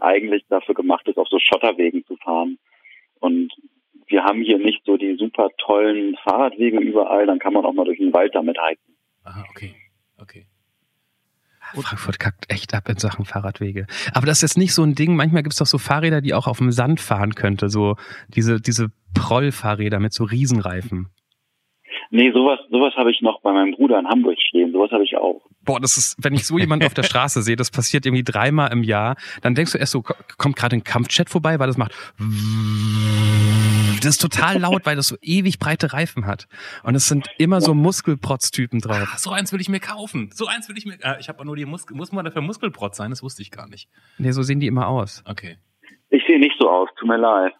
eigentlich 0.00 0.44
dafür 0.48 0.74
gemacht 0.74 1.06
ist, 1.08 1.18
auf 1.18 1.28
so 1.28 1.38
Schotterwegen 1.38 2.04
zu 2.06 2.16
fahren. 2.16 2.58
Und 3.20 3.52
wir 4.06 4.24
haben 4.24 4.42
hier 4.42 4.58
nicht 4.58 4.82
so 4.84 4.96
die 4.96 5.16
super 5.16 5.50
tollen 5.58 6.16
Fahrradwege 6.24 6.78
überall, 6.78 7.26
dann 7.26 7.38
kann 7.38 7.52
man 7.52 7.64
auch 7.64 7.72
mal 7.72 7.84
durch 7.84 7.98
den 7.98 8.12
Wald 8.12 8.34
damit 8.34 8.56
hiken. 8.68 8.96
Aha, 9.24 9.44
okay. 9.50 9.74
Okay. 10.18 10.46
Frankfurt 11.74 12.18
kackt 12.18 12.50
echt 12.50 12.74
ab 12.74 12.88
in 12.88 12.98
Sachen 12.98 13.24
Fahrradwege. 13.24 13.86
Aber 14.12 14.26
das 14.26 14.38
ist 14.38 14.42
jetzt 14.42 14.58
nicht 14.58 14.74
so 14.74 14.82
ein 14.82 14.94
Ding. 14.94 15.16
Manchmal 15.16 15.42
gibt 15.42 15.54
es 15.54 15.58
doch 15.58 15.66
so 15.66 15.78
Fahrräder, 15.78 16.20
die 16.20 16.34
auch 16.34 16.46
auf 16.46 16.58
dem 16.58 16.70
Sand 16.70 17.00
fahren 17.00 17.34
könnte. 17.34 17.70
So 17.70 17.96
diese, 18.28 18.60
diese 18.60 18.90
Prollfahrräder 19.14 19.98
mit 19.98 20.12
so 20.12 20.24
Riesenreifen. 20.24 21.08
Nee, 22.14 22.30
sowas, 22.30 22.60
sowas 22.70 22.92
habe 22.94 23.10
ich 23.10 23.22
noch 23.22 23.40
bei 23.40 23.52
meinem 23.52 23.72
Bruder 23.72 23.98
in 23.98 24.06
Hamburg 24.06 24.36
stehen. 24.38 24.70
Sowas 24.70 24.90
habe 24.90 25.02
ich 25.02 25.16
auch. 25.16 25.40
Boah, 25.64 25.80
das 25.80 25.96
ist, 25.96 26.16
wenn 26.22 26.34
ich 26.34 26.46
so 26.46 26.58
jemanden 26.58 26.84
auf 26.84 26.92
der 26.92 27.02
Straße 27.10 27.40
sehe, 27.40 27.56
das 27.56 27.70
passiert 27.70 28.04
irgendwie 28.04 28.22
dreimal 28.22 28.70
im 28.70 28.82
Jahr, 28.82 29.16
dann 29.40 29.54
denkst 29.54 29.72
du 29.72 29.78
erst 29.78 29.92
so, 29.92 30.02
ko- 30.02 30.12
kommt 30.36 30.56
gerade 30.56 30.76
ein 30.76 30.84
Kampfjet 30.84 31.30
vorbei, 31.30 31.58
weil 31.58 31.68
das 31.68 31.78
macht. 31.78 31.92
Das 34.02 34.10
ist 34.10 34.20
total 34.20 34.58
laut, 34.58 34.84
weil 34.84 34.96
das 34.96 35.08
so 35.08 35.16
ewig 35.22 35.58
breite 35.58 35.92
Reifen 35.92 36.26
hat. 36.26 36.48
Und 36.82 36.94
es 36.96 37.06
sind 37.06 37.28
immer 37.38 37.60
so 37.60 37.72
Muskelprotz-Typen 37.72 38.80
drauf. 38.80 39.08
Ah, 39.14 39.16
so 39.18 39.30
eins 39.30 39.52
will 39.52 39.60
ich 39.60 39.68
mir 39.68 39.80
kaufen. 39.80 40.30
So 40.34 40.46
eins 40.46 40.68
will 40.68 40.76
ich 40.76 40.84
mir. 40.84 40.94
Äh, 41.02 41.16
ich 41.20 41.28
habe 41.28 41.44
nur 41.44 41.56
die 41.56 41.64
Muskel. 41.64 41.96
Muss 41.96 42.10
man 42.12 42.24
dafür 42.24 42.42
Muskelprotz 42.42 42.96
sein? 42.96 43.10
Das 43.10 43.22
wusste 43.22 43.42
ich 43.42 43.50
gar 43.50 43.68
nicht. 43.68 43.88
Nee, 44.18 44.32
so 44.32 44.42
sehen 44.42 44.60
die 44.60 44.66
immer 44.66 44.88
aus. 44.88 45.22
Okay. 45.26 45.56
Ich 46.10 46.22
sehe 46.26 46.38
nicht 46.40 46.56
so 46.60 46.68
aus, 46.68 46.88
tut 46.98 47.08
mir 47.08 47.16
leid. 47.16 47.52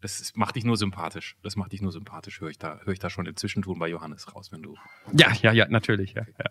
Das 0.00 0.32
macht 0.34 0.56
dich 0.56 0.64
nur 0.64 0.76
sympathisch. 0.76 1.36
Das 1.42 1.56
macht 1.56 1.72
dich 1.72 1.82
nur 1.82 1.92
sympathisch. 1.92 2.40
Höre 2.40 2.48
ich 2.48 2.58
da, 2.58 2.80
höre 2.84 2.92
ich 2.92 2.98
da 2.98 3.10
schon 3.10 3.26
im 3.26 3.36
Zwischentun 3.36 3.78
bei 3.78 3.88
Johannes 3.88 4.34
raus, 4.34 4.50
wenn 4.52 4.62
du. 4.62 4.76
Ja, 5.12 5.32
ja, 5.42 5.52
ja, 5.52 5.66
natürlich. 5.68 6.14
Ja, 6.14 6.22
ja. 6.38 6.50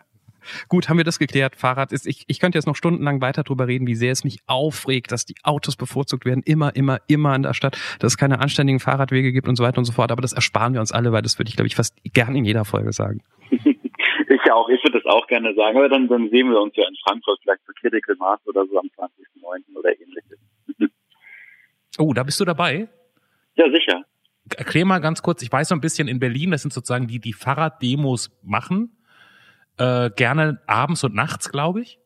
Gut, 0.68 0.90
haben 0.90 0.98
wir 0.98 1.04
das 1.04 1.20
geklärt. 1.20 1.56
Fahrrad 1.56 1.92
ist, 1.92 2.08
ich, 2.08 2.24
ich 2.28 2.40
könnte 2.40 2.58
jetzt 2.58 2.66
noch 2.66 2.76
stundenlang 2.76 3.22
weiter 3.22 3.44
drüber 3.44 3.68
reden, 3.68 3.88
wie 3.88 3.96
sehr 3.96 4.12
es 4.12 4.24
mich 4.24 4.40
aufregt, 4.48 5.12
dass 5.12 5.26
die 5.26 5.36
Autos 5.44 5.76
bevorzugt 5.76 6.26
werden, 6.26 6.44
immer, 6.46 6.76
immer, 6.76 7.00
immer 7.08 7.36
in 7.36 7.44
der 7.44 7.54
Stadt, 7.54 7.78
dass 8.00 8.14
es 8.14 8.18
keine 8.18 8.40
anständigen 8.40 8.80
Fahrradwege 8.80 9.32
gibt 9.32 9.48
und 9.48 9.56
so 9.56 9.64
weiter 9.64 9.80
und 9.80 9.86
so 9.86 9.92
fort. 9.92 10.12
Aber 10.12 10.22
das 10.22 10.34
ersparen 10.34 10.74
wir 10.74 10.80
uns 10.80 10.92
alle, 10.92 11.12
weil 11.12 11.22
das 11.22 11.38
würde 11.40 11.50
ich, 11.50 11.56
glaube 11.56 11.68
ich, 11.68 11.76
fast 11.76 11.96
gern 12.04 12.36
in 12.36 12.46
jeder 12.46 12.66
Folge 12.66 12.94
sagen. 12.94 13.22
Ich 14.32 14.46
ja 14.46 14.54
auch, 14.54 14.70
ich 14.70 14.82
würde 14.84 15.02
das 15.02 15.12
auch 15.12 15.26
gerne 15.26 15.56
sagen, 15.56 15.78
aber 15.78 15.90
dann, 15.90 16.08
dann 16.08 16.30
sehen 16.30 16.52
wir 16.52 16.62
uns 16.62 16.76
ja 16.76 16.88
in 16.88 16.96
Frankfurt 17.04 17.40
vielleicht 17.42 17.66
zu 17.66 17.74
Critical 17.74 18.16
Mass 18.18 18.40
oder 18.46 18.64
so 18.68 18.78
am 18.78 18.86
20.09. 18.86 19.76
oder 19.76 19.90
ähnliches. 19.90 20.40
Oh, 21.98 22.14
da 22.14 22.24
bist 22.24 22.40
du 22.40 22.46
dabei? 22.46 22.88
Ja, 23.60 23.70
sicher. 23.70 24.06
Erklär 24.56 24.86
mal 24.86 25.00
ganz 25.00 25.22
kurz, 25.22 25.42
ich 25.44 25.52
weiß 25.52 25.68
so 25.68 25.76
ein 25.76 25.82
bisschen 25.82 26.08
in 26.08 26.20
Berlin, 26.20 26.52
das 26.52 26.62
sind 26.62 26.72
sozusagen 26.72 27.08
die, 27.08 27.20
die 27.20 27.34
Fahrraddemos 27.34 28.32
machen. 28.42 28.98
Äh, 29.78 30.12
gerne 30.16 30.62
abends 30.66 31.04
und 31.04 31.14
nachts, 31.14 31.52
glaube 31.52 31.82
ich. 31.82 32.00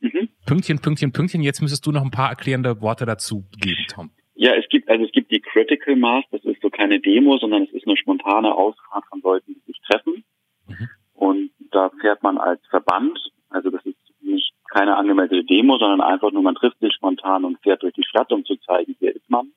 Mhm. 0.00 0.30
Pünktchen, 0.46 0.78
Pünktchen, 0.80 1.12
Pünktchen. 1.12 1.42
Jetzt 1.42 1.60
müsstest 1.60 1.84
du 1.84 1.92
noch 1.92 2.02
ein 2.02 2.10
paar 2.10 2.30
erklärende 2.30 2.80
Worte 2.80 3.04
dazu 3.04 3.44
geben, 3.60 3.84
Tom. 3.88 4.10
Ja, 4.34 4.54
es 4.54 4.66
gibt, 4.70 4.88
also 4.88 5.04
es 5.04 5.12
gibt 5.12 5.30
die 5.30 5.40
Critical 5.40 5.94
Mass, 5.94 6.24
das 6.30 6.42
ist 6.44 6.62
so 6.62 6.70
keine 6.70 6.98
Demo, 7.00 7.36
sondern 7.36 7.64
es 7.64 7.72
ist 7.72 7.86
eine 7.86 7.96
spontane 7.98 8.52
Ausfahrt 8.54 9.04
von 9.10 9.20
Leuten, 9.20 9.54
die 9.54 9.72
sich 9.72 9.80
treffen. 9.86 10.24
Mhm. 10.68 10.88
Und 11.12 11.50
da 11.70 11.90
fährt 12.00 12.22
man 12.22 12.38
als 12.38 12.60
Verband, 12.70 13.18
also 13.50 13.68
das 13.68 13.84
ist 13.84 13.98
nicht 14.22 14.54
keine 14.70 14.96
angemeldete 14.96 15.44
Demo, 15.44 15.76
sondern 15.76 16.00
einfach 16.00 16.32
nur, 16.32 16.42
man 16.42 16.54
trifft 16.54 16.80
sich 16.80 16.94
spontan 16.94 17.44
und 17.44 17.60
fährt 17.62 17.82
durch 17.82 17.94
die 17.94 18.04
Stadt, 18.04 18.32
um 18.32 18.42
zu 18.46 18.56
zeigen, 18.56 18.96
hier 18.98 19.14
ist 19.14 19.28
man. 19.28 19.52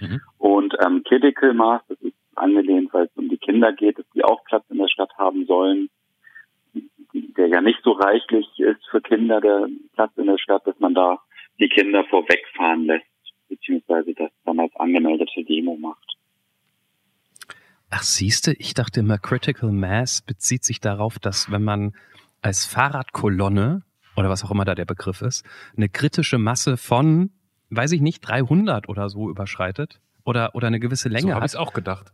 Mhm. 0.00 0.20
Und 0.38 0.74
ähm, 0.84 1.02
Critical 1.04 1.54
Mass, 1.54 1.82
das 1.88 1.98
ist 2.00 2.14
angelehnt, 2.34 2.92
weil 2.92 3.06
es 3.06 3.16
um 3.16 3.28
die 3.28 3.38
Kinder 3.38 3.72
geht, 3.72 3.98
dass 3.98 4.06
die 4.14 4.24
auch 4.24 4.44
Platz 4.44 4.64
in 4.70 4.78
der 4.78 4.88
Stadt 4.88 5.10
haben 5.16 5.46
sollen, 5.46 5.88
der 7.12 7.48
ja 7.48 7.60
nicht 7.60 7.80
so 7.82 7.92
reichlich 7.92 8.46
ist 8.58 8.86
für 8.90 9.00
Kinder, 9.00 9.40
der 9.40 9.68
Platz 9.94 10.12
in 10.16 10.26
der 10.26 10.38
Stadt, 10.38 10.66
dass 10.66 10.78
man 10.78 10.94
da 10.94 11.18
die 11.58 11.68
Kinder 11.68 12.04
vorwegfahren 12.04 12.84
lässt, 12.84 13.06
beziehungsweise 13.48 14.12
das 14.14 14.30
dann 14.44 14.60
als 14.60 14.74
angemeldete 14.76 15.44
Demo 15.44 15.76
macht. 15.76 16.16
Ach, 17.88 18.02
siehste, 18.02 18.52
ich 18.58 18.74
dachte 18.74 19.00
immer, 19.00 19.18
Critical 19.18 19.70
Mass 19.70 20.20
bezieht 20.20 20.64
sich 20.64 20.80
darauf, 20.80 21.18
dass 21.18 21.50
wenn 21.50 21.62
man 21.62 21.94
als 22.42 22.66
Fahrradkolonne 22.66 23.82
oder 24.16 24.28
was 24.28 24.44
auch 24.44 24.50
immer 24.50 24.64
da 24.64 24.74
der 24.74 24.84
Begriff 24.84 25.22
ist, 25.22 25.44
eine 25.76 25.88
kritische 25.88 26.38
Masse 26.38 26.76
von, 26.76 27.30
weiß 27.70 27.92
ich 27.92 28.00
nicht, 28.00 28.20
300 28.20 28.88
oder 28.88 29.08
so 29.08 29.28
überschreitet 29.30 30.00
oder, 30.24 30.54
oder 30.54 30.66
eine 30.68 30.80
gewisse 30.80 31.08
so 31.08 31.14
Länge 31.14 31.34
habe 31.34 31.40
ich 31.46 31.52
hat, 31.54 31.54
es 31.54 31.56
auch 31.56 31.72
gedacht. 31.72 32.12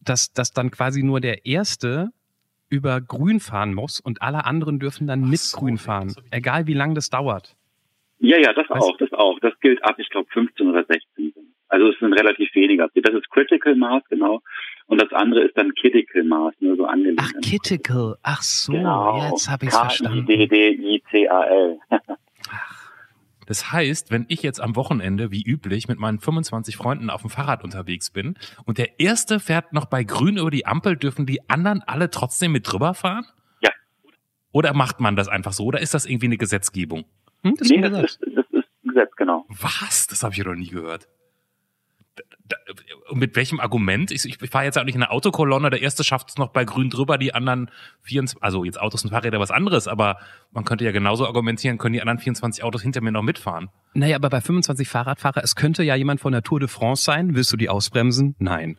dass, 0.00 0.32
dass 0.32 0.52
dann 0.52 0.70
quasi 0.70 1.02
nur 1.02 1.20
der 1.20 1.46
Erste 1.46 2.10
über 2.70 3.00
Grün 3.00 3.40
fahren 3.40 3.72
muss 3.74 3.98
und 4.00 4.20
alle 4.22 4.44
anderen 4.44 4.78
dürfen 4.78 5.06
dann 5.06 5.24
Ach 5.24 5.28
mit 5.30 5.40
so, 5.40 5.58
Grün 5.58 5.78
fahren, 5.78 6.10
hab 6.16 6.24
ich- 6.24 6.32
egal 6.32 6.66
wie 6.66 6.74
lang 6.74 6.94
das 6.94 7.08
dauert. 7.10 7.54
Ja, 8.20 8.36
ja, 8.38 8.52
das 8.52 8.66
Was? 8.68 8.82
auch, 8.82 8.96
das 8.98 9.12
auch. 9.12 9.38
Das 9.40 9.52
gilt 9.60 9.82
ab, 9.84 9.94
ich 9.98 10.08
glaube, 10.10 10.28
15 10.32 10.68
oder 10.68 10.84
16. 10.84 11.32
Also 11.68 11.88
es 11.90 11.98
sind 12.00 12.12
relativ 12.14 12.52
weniger. 12.54 12.88
Das 12.94 13.14
ist 13.14 13.30
Critical 13.30 13.76
Mass, 13.76 14.02
genau. 14.08 14.40
Und 14.86 15.00
das 15.00 15.12
andere 15.12 15.42
ist 15.44 15.56
dann 15.56 15.72
Critical 15.74 16.24
Mass, 16.24 16.52
nur 16.60 16.76
so 16.76 16.84
angelehnt. 16.86 17.20
Ach, 17.22 17.30
Critical, 17.44 18.16
ach 18.22 18.42
so, 18.42 18.72
Genau. 18.72 19.28
jetzt 19.30 19.48
habe 19.48 19.66
ich 19.66 19.70
es 19.70 19.78
verstanden. 19.78 20.26
K-I-D-D-I-C-A-L. 20.26 21.78
Das 23.48 23.72
heißt, 23.72 24.10
wenn 24.10 24.26
ich 24.28 24.42
jetzt 24.42 24.60
am 24.60 24.76
Wochenende, 24.76 25.30
wie 25.30 25.42
üblich, 25.42 25.88
mit 25.88 25.98
meinen 25.98 26.20
25 26.20 26.76
Freunden 26.76 27.08
auf 27.08 27.22
dem 27.22 27.30
Fahrrad 27.30 27.64
unterwegs 27.64 28.10
bin 28.10 28.36
und 28.66 28.76
der 28.76 29.00
erste 29.00 29.40
fährt 29.40 29.72
noch 29.72 29.86
bei 29.86 30.04
grün 30.04 30.36
über 30.36 30.50
die 30.50 30.66
Ampel, 30.66 30.98
dürfen 30.98 31.24
die 31.24 31.48
anderen 31.48 31.80
alle 31.80 32.10
trotzdem 32.10 32.52
mit 32.52 32.70
drüber 32.70 32.92
fahren? 32.92 33.24
Ja. 33.62 33.70
Oder 34.52 34.74
macht 34.74 35.00
man 35.00 35.16
das 35.16 35.28
einfach 35.28 35.54
so? 35.54 35.64
Oder 35.64 35.80
ist 35.80 35.94
das 35.94 36.04
irgendwie 36.04 36.26
eine 36.26 36.36
Gesetzgebung? 36.36 37.06
Hm, 37.42 37.54
das 37.56 37.68
Nee, 37.70 37.76
ist 37.76 37.90
das 37.90 38.02
ist, 38.02 38.20
das 38.20 38.44
ist 38.52 38.68
ein 38.84 38.88
Gesetz, 38.90 39.16
genau. 39.16 39.46
Was? 39.48 40.06
Das 40.08 40.22
habe 40.22 40.34
ich 40.34 40.38
ja 40.38 40.44
noch 40.44 40.54
nie 40.54 40.68
gehört. 40.68 41.08
Mit 43.12 43.36
welchem 43.36 43.60
Argument? 43.60 44.10
Ich, 44.10 44.24
ich 44.24 44.50
fahre 44.50 44.64
jetzt 44.64 44.78
auch 44.78 44.84
nicht 44.84 44.94
in 44.94 45.02
eine 45.02 45.10
Autokolonne, 45.10 45.70
der 45.70 45.82
erste 45.82 46.04
schafft 46.04 46.30
es 46.30 46.36
noch 46.36 46.48
bei 46.48 46.64
grün 46.64 46.90
drüber, 46.90 47.18
die 47.18 47.34
anderen 47.34 47.70
24, 48.02 48.42
also 48.42 48.64
jetzt 48.64 48.80
Autos 48.80 49.04
und 49.04 49.10
Fahrräder 49.10 49.40
was 49.40 49.50
anderes, 49.50 49.88
aber 49.88 50.18
man 50.52 50.64
könnte 50.64 50.84
ja 50.84 50.92
genauso 50.92 51.26
argumentieren, 51.26 51.78
können 51.78 51.94
die 51.94 52.00
anderen 52.00 52.18
24 52.18 52.62
Autos 52.64 52.82
hinter 52.82 53.00
mir 53.00 53.12
noch 53.12 53.22
mitfahren. 53.22 53.70
Naja, 53.94 54.16
aber 54.16 54.30
bei 54.30 54.40
25 54.40 54.88
Fahrradfahrer, 54.88 55.42
es 55.42 55.56
könnte 55.56 55.82
ja 55.82 55.94
jemand 55.94 56.20
von 56.20 56.32
der 56.32 56.42
Tour 56.42 56.60
de 56.60 56.68
France 56.68 57.04
sein. 57.04 57.34
Willst 57.34 57.52
du 57.52 57.56
die 57.56 57.68
ausbremsen? 57.68 58.34
Nein. 58.38 58.78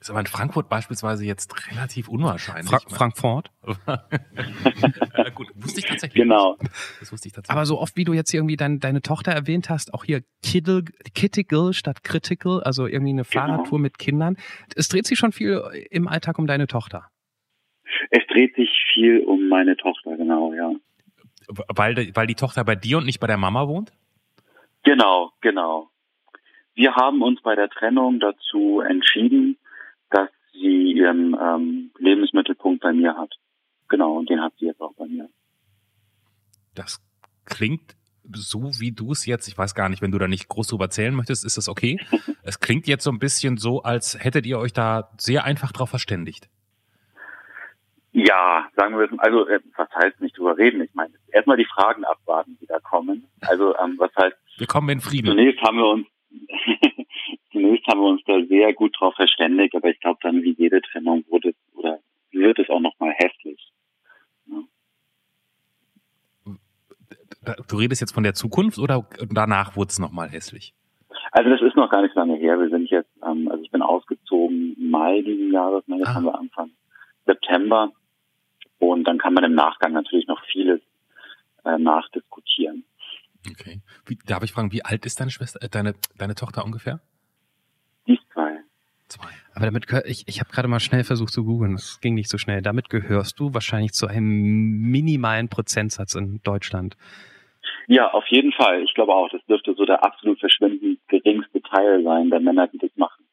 Ist 0.00 0.08
aber 0.08 0.20
in 0.20 0.26
Frankfurt 0.26 0.70
beispielsweise 0.70 1.26
jetzt 1.26 1.70
relativ 1.70 2.08
unwahrscheinlich. 2.08 2.70
Fra 2.70 2.78
Frankfurt. 2.88 3.50
äh, 3.86 5.30
gut, 5.32 5.48
wusste 5.56 5.80
ich 5.80 5.86
tatsächlich. 5.86 6.22
Genau. 6.22 6.56
Das 7.00 7.12
wusste 7.12 7.28
ich 7.28 7.34
tatsächlich. 7.34 7.54
Aber 7.54 7.66
so 7.66 7.78
oft, 7.78 7.96
wie 7.96 8.04
du 8.04 8.14
jetzt 8.14 8.32
irgendwie 8.32 8.56
dein, 8.56 8.80
deine 8.80 9.02
Tochter 9.02 9.32
erwähnt 9.32 9.68
hast, 9.68 9.92
auch 9.92 10.04
hier 10.04 10.22
Kiddle, 10.42 10.84
Kittical 11.14 11.74
statt 11.74 12.02
Critical, 12.02 12.62
also 12.62 12.86
irgendwie 12.86 13.12
eine 13.12 13.24
Fahrradtour 13.24 13.78
mit 13.78 13.98
Kindern. 13.98 14.38
Es 14.74 14.88
dreht 14.88 15.06
sich 15.06 15.18
schon 15.18 15.32
viel 15.32 15.62
im 15.90 16.08
Alltag 16.08 16.38
um 16.38 16.46
deine 16.46 16.66
Tochter. 16.66 17.10
Es 18.10 18.26
dreht 18.28 18.54
sich 18.54 18.70
viel 18.94 19.20
um 19.20 19.48
meine 19.48 19.76
Tochter, 19.76 20.16
genau, 20.16 20.54
ja. 20.54 20.72
weil, 21.68 22.10
weil 22.14 22.26
die 22.26 22.34
Tochter 22.36 22.64
bei 22.64 22.74
dir 22.74 22.96
und 22.96 23.04
nicht 23.04 23.20
bei 23.20 23.26
der 23.26 23.36
Mama 23.36 23.68
wohnt? 23.68 23.92
Genau, 24.82 25.32
genau. 25.42 25.90
Wir 26.74 26.94
haben 26.94 27.20
uns 27.20 27.42
bei 27.42 27.54
der 27.54 27.68
Trennung 27.68 28.18
dazu 28.18 28.80
entschieden, 28.80 29.58
dass 30.10 30.28
sie 30.52 30.92
ihren 30.92 31.36
ähm, 31.40 31.90
Lebensmittelpunkt 31.98 32.82
bei 32.82 32.92
mir 32.92 33.16
hat. 33.16 33.34
Genau, 33.88 34.18
und 34.18 34.30
den 34.30 34.40
hat 34.40 34.52
sie 34.58 34.66
jetzt 34.66 34.80
auch 34.80 34.94
bei 34.94 35.06
mir. 35.06 35.28
Das 36.74 37.02
klingt 37.44 37.96
so, 38.32 38.70
wie 38.78 38.92
du 38.92 39.12
es 39.12 39.26
jetzt, 39.26 39.48
ich 39.48 39.58
weiß 39.58 39.74
gar 39.74 39.88
nicht, 39.88 40.02
wenn 40.02 40.12
du 40.12 40.18
da 40.18 40.28
nicht 40.28 40.48
groß 40.48 40.68
drüber 40.68 40.84
erzählen 40.84 41.14
möchtest, 41.14 41.44
ist 41.44 41.56
das 41.56 41.68
okay? 41.68 41.98
es 42.42 42.60
klingt 42.60 42.86
jetzt 42.86 43.04
so 43.04 43.10
ein 43.10 43.18
bisschen 43.18 43.56
so, 43.56 43.82
als 43.82 44.22
hättet 44.22 44.46
ihr 44.46 44.58
euch 44.58 44.72
da 44.72 45.10
sehr 45.18 45.44
einfach 45.44 45.72
drauf 45.72 45.90
verständigt. 45.90 46.48
Ja, 48.12 48.68
sagen 48.76 48.98
wir 48.98 49.10
es, 49.10 49.18
also 49.18 49.46
äh, 49.46 49.60
was 49.76 49.88
heißt 49.94 50.20
nicht 50.20 50.36
drüber 50.36 50.58
reden? 50.58 50.82
Ich 50.82 50.92
meine, 50.94 51.14
erstmal 51.28 51.56
die 51.56 51.66
Fragen 51.66 52.04
abwarten, 52.04 52.58
die 52.60 52.66
da 52.66 52.80
kommen. 52.80 53.26
Also 53.40 53.76
ähm, 53.78 53.96
was 53.98 54.10
heißt, 54.16 54.36
Wir 54.58 54.66
kommen 54.66 54.88
in 54.88 55.00
Frieden. 55.00 55.28
zunächst 55.28 55.62
haben 55.62 55.76
wir 55.76 55.86
uns 55.86 56.06
zunächst 57.52 57.86
haben 57.88 58.00
wir 58.00 58.08
uns 58.08 58.22
da 58.26 58.40
sehr 58.46 58.72
gut 58.72 58.94
drauf 58.98 59.14
verständigt, 59.14 59.74
aber 59.74 59.88
ich 59.90 60.00
glaube 60.00 60.18
dann 60.22 60.42
wie 60.42 60.52
jede 60.58 60.80
Trennung 60.82 61.24
wurde 61.28 61.54
oder 61.74 61.98
wird 62.32 62.58
es 62.58 62.68
auch 62.70 62.80
nochmal 62.80 63.12
hässlich. 63.18 63.72
Da- 67.42 67.56
Du 67.68 67.76
redest 67.76 68.00
jetzt 68.00 68.12
von 68.12 68.22
der 68.22 68.34
Zukunft 68.34 68.78
oder 68.78 69.06
danach 69.30 69.76
wurde 69.76 69.88
es 69.88 69.98
nochmal 69.98 70.28
hässlich? 70.28 70.74
Also 71.32 71.48
das 71.50 71.62
ist 71.62 71.76
noch 71.76 71.90
gar 71.90 72.02
nicht 72.02 72.14
lange 72.14 72.36
her. 72.36 72.58
Wir 72.58 72.68
sind 72.70 72.90
jetzt, 72.90 73.10
ähm, 73.24 73.48
also 73.50 73.62
ich 73.62 73.70
bin 73.70 73.82
ausgezogen 73.82 74.76
im 74.76 74.90
Mai 74.90 75.22
diesen 75.22 75.52
Jahres, 75.52 75.86
ne, 75.88 75.98
jetzt 75.98 76.08
Ah. 76.08 76.14
haben 76.14 76.24
wir 76.24 76.38
Anfang 76.38 76.70
September. 77.26 77.92
Und 78.78 79.04
dann 79.04 79.18
kann 79.18 79.34
man 79.34 79.44
im 79.44 79.54
Nachgang 79.54 79.92
natürlich 79.92 80.26
noch 80.26 80.42
vieles 80.46 80.80
äh, 81.64 81.78
nachdiskutieren. 81.78 82.84
Okay. 83.48 83.80
Wie, 84.06 84.18
darf 84.26 84.42
ich 84.42 84.52
fragen, 84.52 84.72
wie 84.72 84.84
alt 84.84 85.06
ist 85.06 85.20
deine 85.20 85.30
Schwester, 85.30 85.62
äh, 85.62 85.68
deine, 85.68 85.94
deine 86.18 86.34
Tochter 86.34 86.64
ungefähr? 86.64 87.00
Die 88.06 88.18
zwei. 88.32 88.58
Zwei. 89.08 89.28
Aber 89.54 89.66
damit 89.66 89.86
ich, 90.04 90.28
ich 90.28 90.40
habe 90.40 90.50
gerade 90.50 90.68
mal 90.68 90.80
schnell 90.80 91.04
versucht 91.04 91.32
zu 91.32 91.44
googeln, 91.44 91.72
das 91.72 92.00
ging 92.00 92.14
nicht 92.14 92.30
so 92.30 92.38
schnell. 92.38 92.62
Damit 92.62 92.90
gehörst 92.90 93.40
du 93.40 93.54
wahrscheinlich 93.54 93.92
zu 93.92 94.06
einem 94.06 94.26
minimalen 94.26 95.48
Prozentsatz 95.48 96.14
in 96.14 96.40
Deutschland. 96.42 96.96
Ja, 97.86 98.10
auf 98.12 98.24
jeden 98.28 98.52
Fall. 98.52 98.82
Ich 98.84 98.94
glaube 98.94 99.14
auch, 99.14 99.28
das 99.30 99.44
dürfte 99.46 99.74
so 99.74 99.84
der 99.84 100.04
absolut 100.04 100.38
verschwindend 100.38 101.00
geringste 101.08 101.60
Teil 101.62 102.04
sein 102.04 102.30
der 102.30 102.40
Männer, 102.40 102.68
die 102.68 102.78
das 102.78 102.90
machen. 102.96 103.24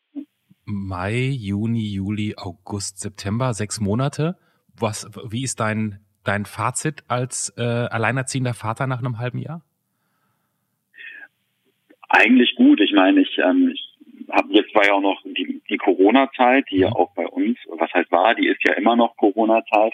Mai, 0.65 1.29
Juni, 1.29 1.93
Juli, 1.93 2.33
August, 2.35 2.99
September, 2.99 3.53
sechs 3.53 3.79
Monate. 3.79 4.35
Was, 4.75 5.09
wie 5.29 5.43
ist 5.43 5.59
dein, 5.59 5.99
dein 6.23 6.45
Fazit 6.45 7.03
als 7.07 7.53
äh, 7.57 7.61
alleinerziehender 7.61 8.53
Vater 8.53 8.87
nach 8.87 8.99
einem 8.99 9.19
halben 9.19 9.39
Jahr? 9.39 9.63
Eigentlich 12.09 12.55
gut. 12.55 12.79
Ich 12.79 12.93
meine, 12.93 13.21
ich, 13.21 13.37
ähm, 13.37 13.71
ich 13.73 13.83
habe 14.31 14.53
jetzt 14.53 14.73
war 14.75 14.85
ja 14.85 14.93
auch 14.93 15.01
noch 15.01 15.21
die, 15.23 15.61
die 15.69 15.77
Corona-Zeit, 15.77 16.65
die 16.71 16.79
ja 16.79 16.89
Mhm. 16.89 16.95
auch 16.95 17.13
bei 17.15 17.27
uns, 17.27 17.57
was 17.69 17.91
heißt 17.93 18.11
war, 18.11 18.35
die 18.35 18.47
ist 18.47 18.63
ja 18.65 18.73
immer 18.73 18.95
noch 18.95 19.15
Corona-Zeit. 19.17 19.93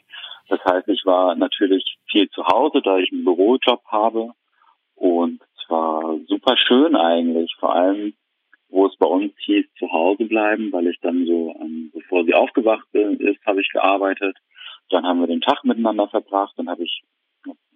Das 0.50 0.64
heißt, 0.66 0.88
ich 0.90 1.06
war 1.06 1.36
natürlich 1.36 1.98
viel 2.12 2.30
zu 2.30 2.46
Hause, 2.46 2.82
da 2.84 2.98
ich 2.98 3.12
einen 3.12 3.24
Bürojob 3.24 3.84
habe. 3.88 4.32
Und 4.96 5.42
es 5.58 5.70
war 5.70 6.18
super 6.28 6.56
schön 6.58 6.96
eigentlich, 6.96 7.54
vor 7.60 7.76
allem, 7.76 8.14
wo 8.70 8.86
es 8.88 8.96
bei 8.98 9.08
uns 9.08 9.34
hieß, 9.38 9.66
zu 9.78 9.92
Hause 9.92 10.26
bleiben, 10.26 10.72
weil 10.72 10.88
ich 10.88 11.00
dann 11.02 11.26
so, 11.26 11.56
ähm, 11.62 11.92
bevor 11.94 12.26
sie 12.26 12.34
aufgewacht 12.34 12.88
ist, 12.94 13.46
habe 13.46 13.62
ich 13.62 13.70
gearbeitet. 13.72 14.38
Dann 14.90 15.06
haben 15.06 15.20
wir 15.20 15.28
den 15.28 15.42
Tag 15.42 15.64
miteinander 15.64 16.08
verbracht, 16.08 16.54
dann 16.58 16.70
habe 16.70 16.84
ich 16.84 17.04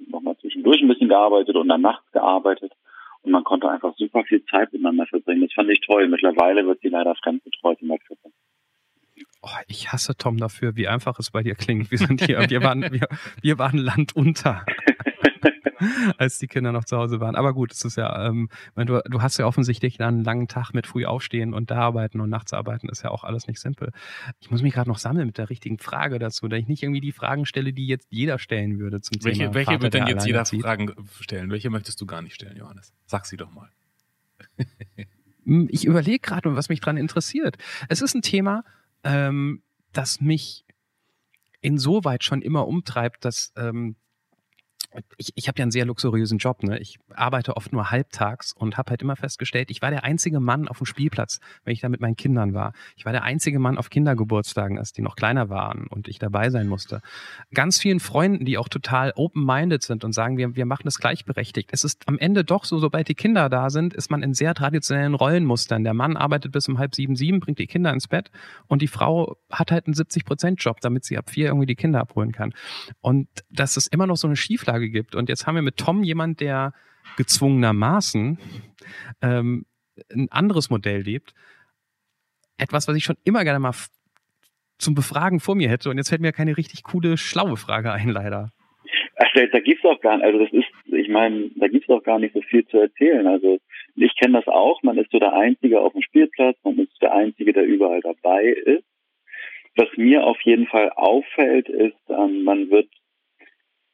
nochmal 0.08 0.38
zwischendurch 0.38 0.82
ein 0.82 0.88
bisschen 0.88 1.10
gearbeitet 1.10 1.56
und 1.56 1.68
dann 1.68 1.82
nachts 1.82 2.12
gearbeitet. 2.12 2.74
Und 3.28 3.34
man 3.34 3.44
konnte 3.44 3.70
einfach 3.70 3.94
super 3.98 4.24
viel 4.24 4.42
Zeit 4.46 4.72
miteinander 4.72 5.06
verbringen. 5.06 5.42
Das 5.42 5.52
fand 5.52 5.70
ich 5.70 5.82
toll. 5.82 6.08
Mittlerweile 6.08 6.66
wird 6.66 6.80
sie 6.80 6.88
leider 6.88 7.14
fremdbetreut 7.16 7.82
in 7.82 7.90
der 7.90 7.98
Krippe. 7.98 8.30
Oh, 9.42 9.50
ich 9.68 9.92
hasse 9.92 10.16
Tom 10.16 10.38
dafür, 10.38 10.78
wie 10.78 10.88
einfach 10.88 11.20
es 11.20 11.32
bei 11.32 11.44
dir 11.44 11.56
klingt. 11.56 11.92
Wir 11.92 11.98
sind 11.98 12.24
hier, 12.26 12.50
wir 12.50 12.64
waren, 12.64 12.84
wir, 12.84 13.10
wir 13.42 13.60
waren 13.60 13.80
landunter, 13.80 14.66
als 16.18 16.40
die 16.40 16.48
Kinder 16.48 16.72
noch 16.72 16.86
zu 16.86 16.98
Hause 16.98 17.20
waren. 17.20 17.36
Aber 17.36 17.54
gut, 17.54 17.72
es 17.72 17.84
ist 17.86 17.98
ja, 17.98 18.28
ähm, 18.28 18.50
du, 18.76 19.02
du 19.10 19.22
hast 19.22 19.38
ja 19.38 19.46
offensichtlich 19.46 20.02
einen 20.02 20.24
langen 20.24 20.48
Tag 20.48 20.74
mit 20.74 20.88
früh 20.88 21.06
aufstehen 21.06 21.54
und 21.54 21.72
da 21.72 21.78
arbeiten 21.80 22.20
und 22.22 22.30
nachts 22.30 22.54
arbeiten, 22.54 22.90
ist 22.90 23.04
ja 23.04 23.12
auch 23.12 23.24
alles 23.24 23.48
nicht 23.48 23.60
simpel. 23.60 23.92
Ich 24.40 24.52
muss 24.52 24.62
mich 24.62 24.74
gerade 24.74 24.90
noch 24.90 24.98
sammeln 24.98 25.28
mit 25.28 25.38
der 25.38 25.50
richtigen 25.50 25.78
Frage 25.78 26.20
dazu, 26.20 26.48
da 26.48 26.56
ich 26.58 26.68
nicht 26.68 26.84
irgendwie 26.84 27.02
die 27.02 27.12
Fragen 27.12 27.46
stelle, 27.46 27.74
die 27.74 27.88
jetzt 27.88 28.08
jeder 28.10 28.40
stellen 28.40 28.80
würde 28.80 29.02
zum 29.02 29.24
Welche, 29.24 29.40
Thema. 29.42 29.54
welche 29.54 29.72
Vater, 29.72 29.82
wird 29.84 29.94
denn 29.94 30.08
jetzt 30.08 30.26
jeder 30.26 30.40
alleinerzieht. 30.40 30.62
Fragen 30.62 30.94
stellen? 31.22 31.50
Welche 31.52 31.70
möchtest 31.70 32.00
du 32.02 32.06
gar 32.06 32.22
nicht 32.22 32.36
stellen, 32.36 32.58
Johannes? 32.58 32.94
Sag 33.06 33.26
sie 33.26 33.38
doch 33.38 33.52
mal. 33.52 33.70
Hm, 35.46 35.68
Ich 35.72 35.86
überlege 35.86 36.20
gerade, 36.20 36.56
was 36.56 36.70
mich 36.70 36.80
dran 36.82 36.98
interessiert. 36.98 37.58
Es 37.90 38.02
ist 38.02 38.16
ein 38.16 38.22
Thema, 38.22 38.64
ähm, 39.04 39.62
das 39.94 40.22
mich 40.22 40.66
insoweit 41.62 42.24
schon 42.24 42.42
immer 42.42 42.68
umtreibt, 42.68 43.26
dass 43.26 43.54
ähm, 43.58 43.96
ich, 45.18 45.32
ich 45.36 45.48
habe 45.48 45.60
ja 45.60 45.64
einen 45.64 45.72
sehr 45.72 45.86
luxuriösen 45.86 46.38
Job. 46.38 46.64
Ne? 46.64 46.80
Ich 46.80 47.00
arbeite 47.14 47.58
oft 47.58 47.74
nur 47.74 47.92
halbtags 47.92 48.54
und 48.54 48.78
habe 48.78 48.92
halt 48.92 49.02
immer 49.02 49.16
festgestellt, 49.16 49.72
ich 49.72 49.82
war 49.82 49.90
der 49.90 50.04
einzige 50.04 50.40
Mann 50.40 50.68
auf 50.68 50.78
dem 50.78 50.86
Spielplatz, 50.86 51.40
wenn 51.64 51.74
ich 51.74 51.82
da 51.82 51.90
mit 51.90 52.02
meinen 52.02 52.16
Kindern 52.16 52.54
war. 52.54 52.74
Ich 52.96 53.06
war 53.06 53.12
der 53.12 53.24
einzige 53.24 53.60
Mann 53.60 53.78
auf 53.78 53.90
Kindergeburtstagen, 53.90 54.78
als 54.78 54.94
die 54.94 55.02
noch 55.02 55.16
kleiner 55.16 55.50
waren 55.50 55.88
und 55.88 56.08
ich 56.08 56.20
dabei 56.20 56.50
sein 56.50 56.68
musste. 56.68 57.02
Ganz 57.54 57.80
vielen 57.80 58.00
Freunden, 58.00 58.46
die 58.46 58.58
auch 58.58 58.70
total 58.70 59.14
open-minded 59.16 59.84
sind 59.84 60.04
und 60.04 60.14
sagen, 60.14 60.38
wir, 60.38 60.56
wir 60.56 60.66
machen 60.66 60.84
das 60.86 60.98
gleichberechtigt. 60.98 61.70
Es 61.72 61.84
ist 61.84 62.08
am 62.08 62.18
Ende 62.18 62.44
doch 62.44 62.66
so, 62.66 62.80
sobald 62.80 63.08
die 63.08 63.16
Kinder 63.16 63.50
da 63.50 63.70
sind, 63.70 63.94
ist 63.94 64.12
man 64.12 64.24
in 64.24 64.34
sehr 64.34 64.54
traditionellen 64.54 65.14
Rollenmustern. 65.14 65.84
Der 65.84 65.94
Mann 65.94 66.18
arbeitet 66.18 66.52
bis 66.52 66.68
um 66.68 66.78
halb 66.78 66.96
sieben, 66.96 67.16
sieben, 67.16 67.40
bringt 67.40 67.60
die 67.60 67.68
Kinder 67.68 67.92
ins 67.94 68.08
Bett 68.08 68.32
und 68.68 68.82
die 68.82 68.88
Frau 68.88 69.38
hat 69.52 69.72
halt 69.72 69.88
einen 69.88 69.96
70-Prozent-Job, 69.96 70.82
damit 70.82 71.06
sie 71.06 71.18
ab 71.18 71.30
vier 71.30 71.48
irgendwie 71.48 71.66
die 71.66 71.76
Kinder 71.76 72.02
abholen 72.02 72.32
kann. 72.32 72.54
Und 73.02 73.28
dass 73.50 73.78
es 73.78 73.88
immer 73.88 74.08
noch 74.08 74.18
so 74.18 74.28
eine 74.28 74.36
Schieflage 74.36 74.87
gibt. 74.90 75.16
Und 75.16 75.30
jetzt 75.30 75.48
haben 75.48 75.56
wir 75.56 75.62
mit 75.62 75.78
Tom 75.78 76.04
jemand, 76.04 76.42
der 76.42 76.74
gezwungenermaßen 77.18 78.38
ähm, 79.22 79.66
ein 80.14 80.28
anderes 80.32 80.70
Modell 80.70 81.02
lebt. 81.02 81.34
Etwas, 82.58 82.88
was 82.88 82.96
ich 82.96 83.04
schon 83.04 83.18
immer 83.24 83.44
gerne 83.44 83.60
mal 83.60 83.74
zum 84.78 84.96
Befragen 84.96 85.40
vor 85.40 85.56
mir 85.56 85.70
hätte. 85.70 85.90
Und 85.90 85.98
jetzt 85.98 86.10
fällt 86.10 86.22
mir 86.22 86.32
keine 86.32 86.58
richtig 86.58 86.84
coole, 86.84 87.18
schlaue 87.18 87.58
Frage 87.58 87.92
ein, 87.92 88.10
leider. 88.10 88.52
Also, 89.16 89.52
da 89.52 89.60
gibt's 89.60 89.84
auch 89.84 90.00
gar 90.02 90.22
also 90.22 90.40
das 90.40 90.52
ist, 90.52 90.68
ich 90.86 91.10
meine, 91.10 91.50
da 91.56 91.68
gibt's 91.68 91.90
auch 91.90 92.04
gar 92.04 92.20
nicht 92.20 92.34
so 92.34 92.42
viel 92.42 92.66
zu 92.68 92.78
erzählen. 92.78 93.26
Also 93.26 93.58
ich 93.96 94.16
kenne 94.16 94.38
das 94.38 94.48
auch, 94.48 94.82
man 94.84 94.98
ist 94.98 95.12
so 95.12 95.20
der 95.20 95.34
Einzige 95.34 95.82
auf 95.82 95.94
dem 95.94 96.04
Spielplatz, 96.04 96.58
man 96.64 96.78
ist 96.78 97.02
der 97.02 97.14
Einzige, 97.14 97.52
der 97.54 97.66
überall 97.66 98.02
dabei 98.02 98.44
ist. 98.44 98.84
Was 99.76 99.88
mir 99.96 100.24
auf 100.24 100.40
jeden 100.42 100.68
Fall 100.68 100.92
auffällt, 100.96 101.70
ist, 101.70 101.98
ähm, 102.10 102.44
man 102.44 102.70
wird, 102.70 102.90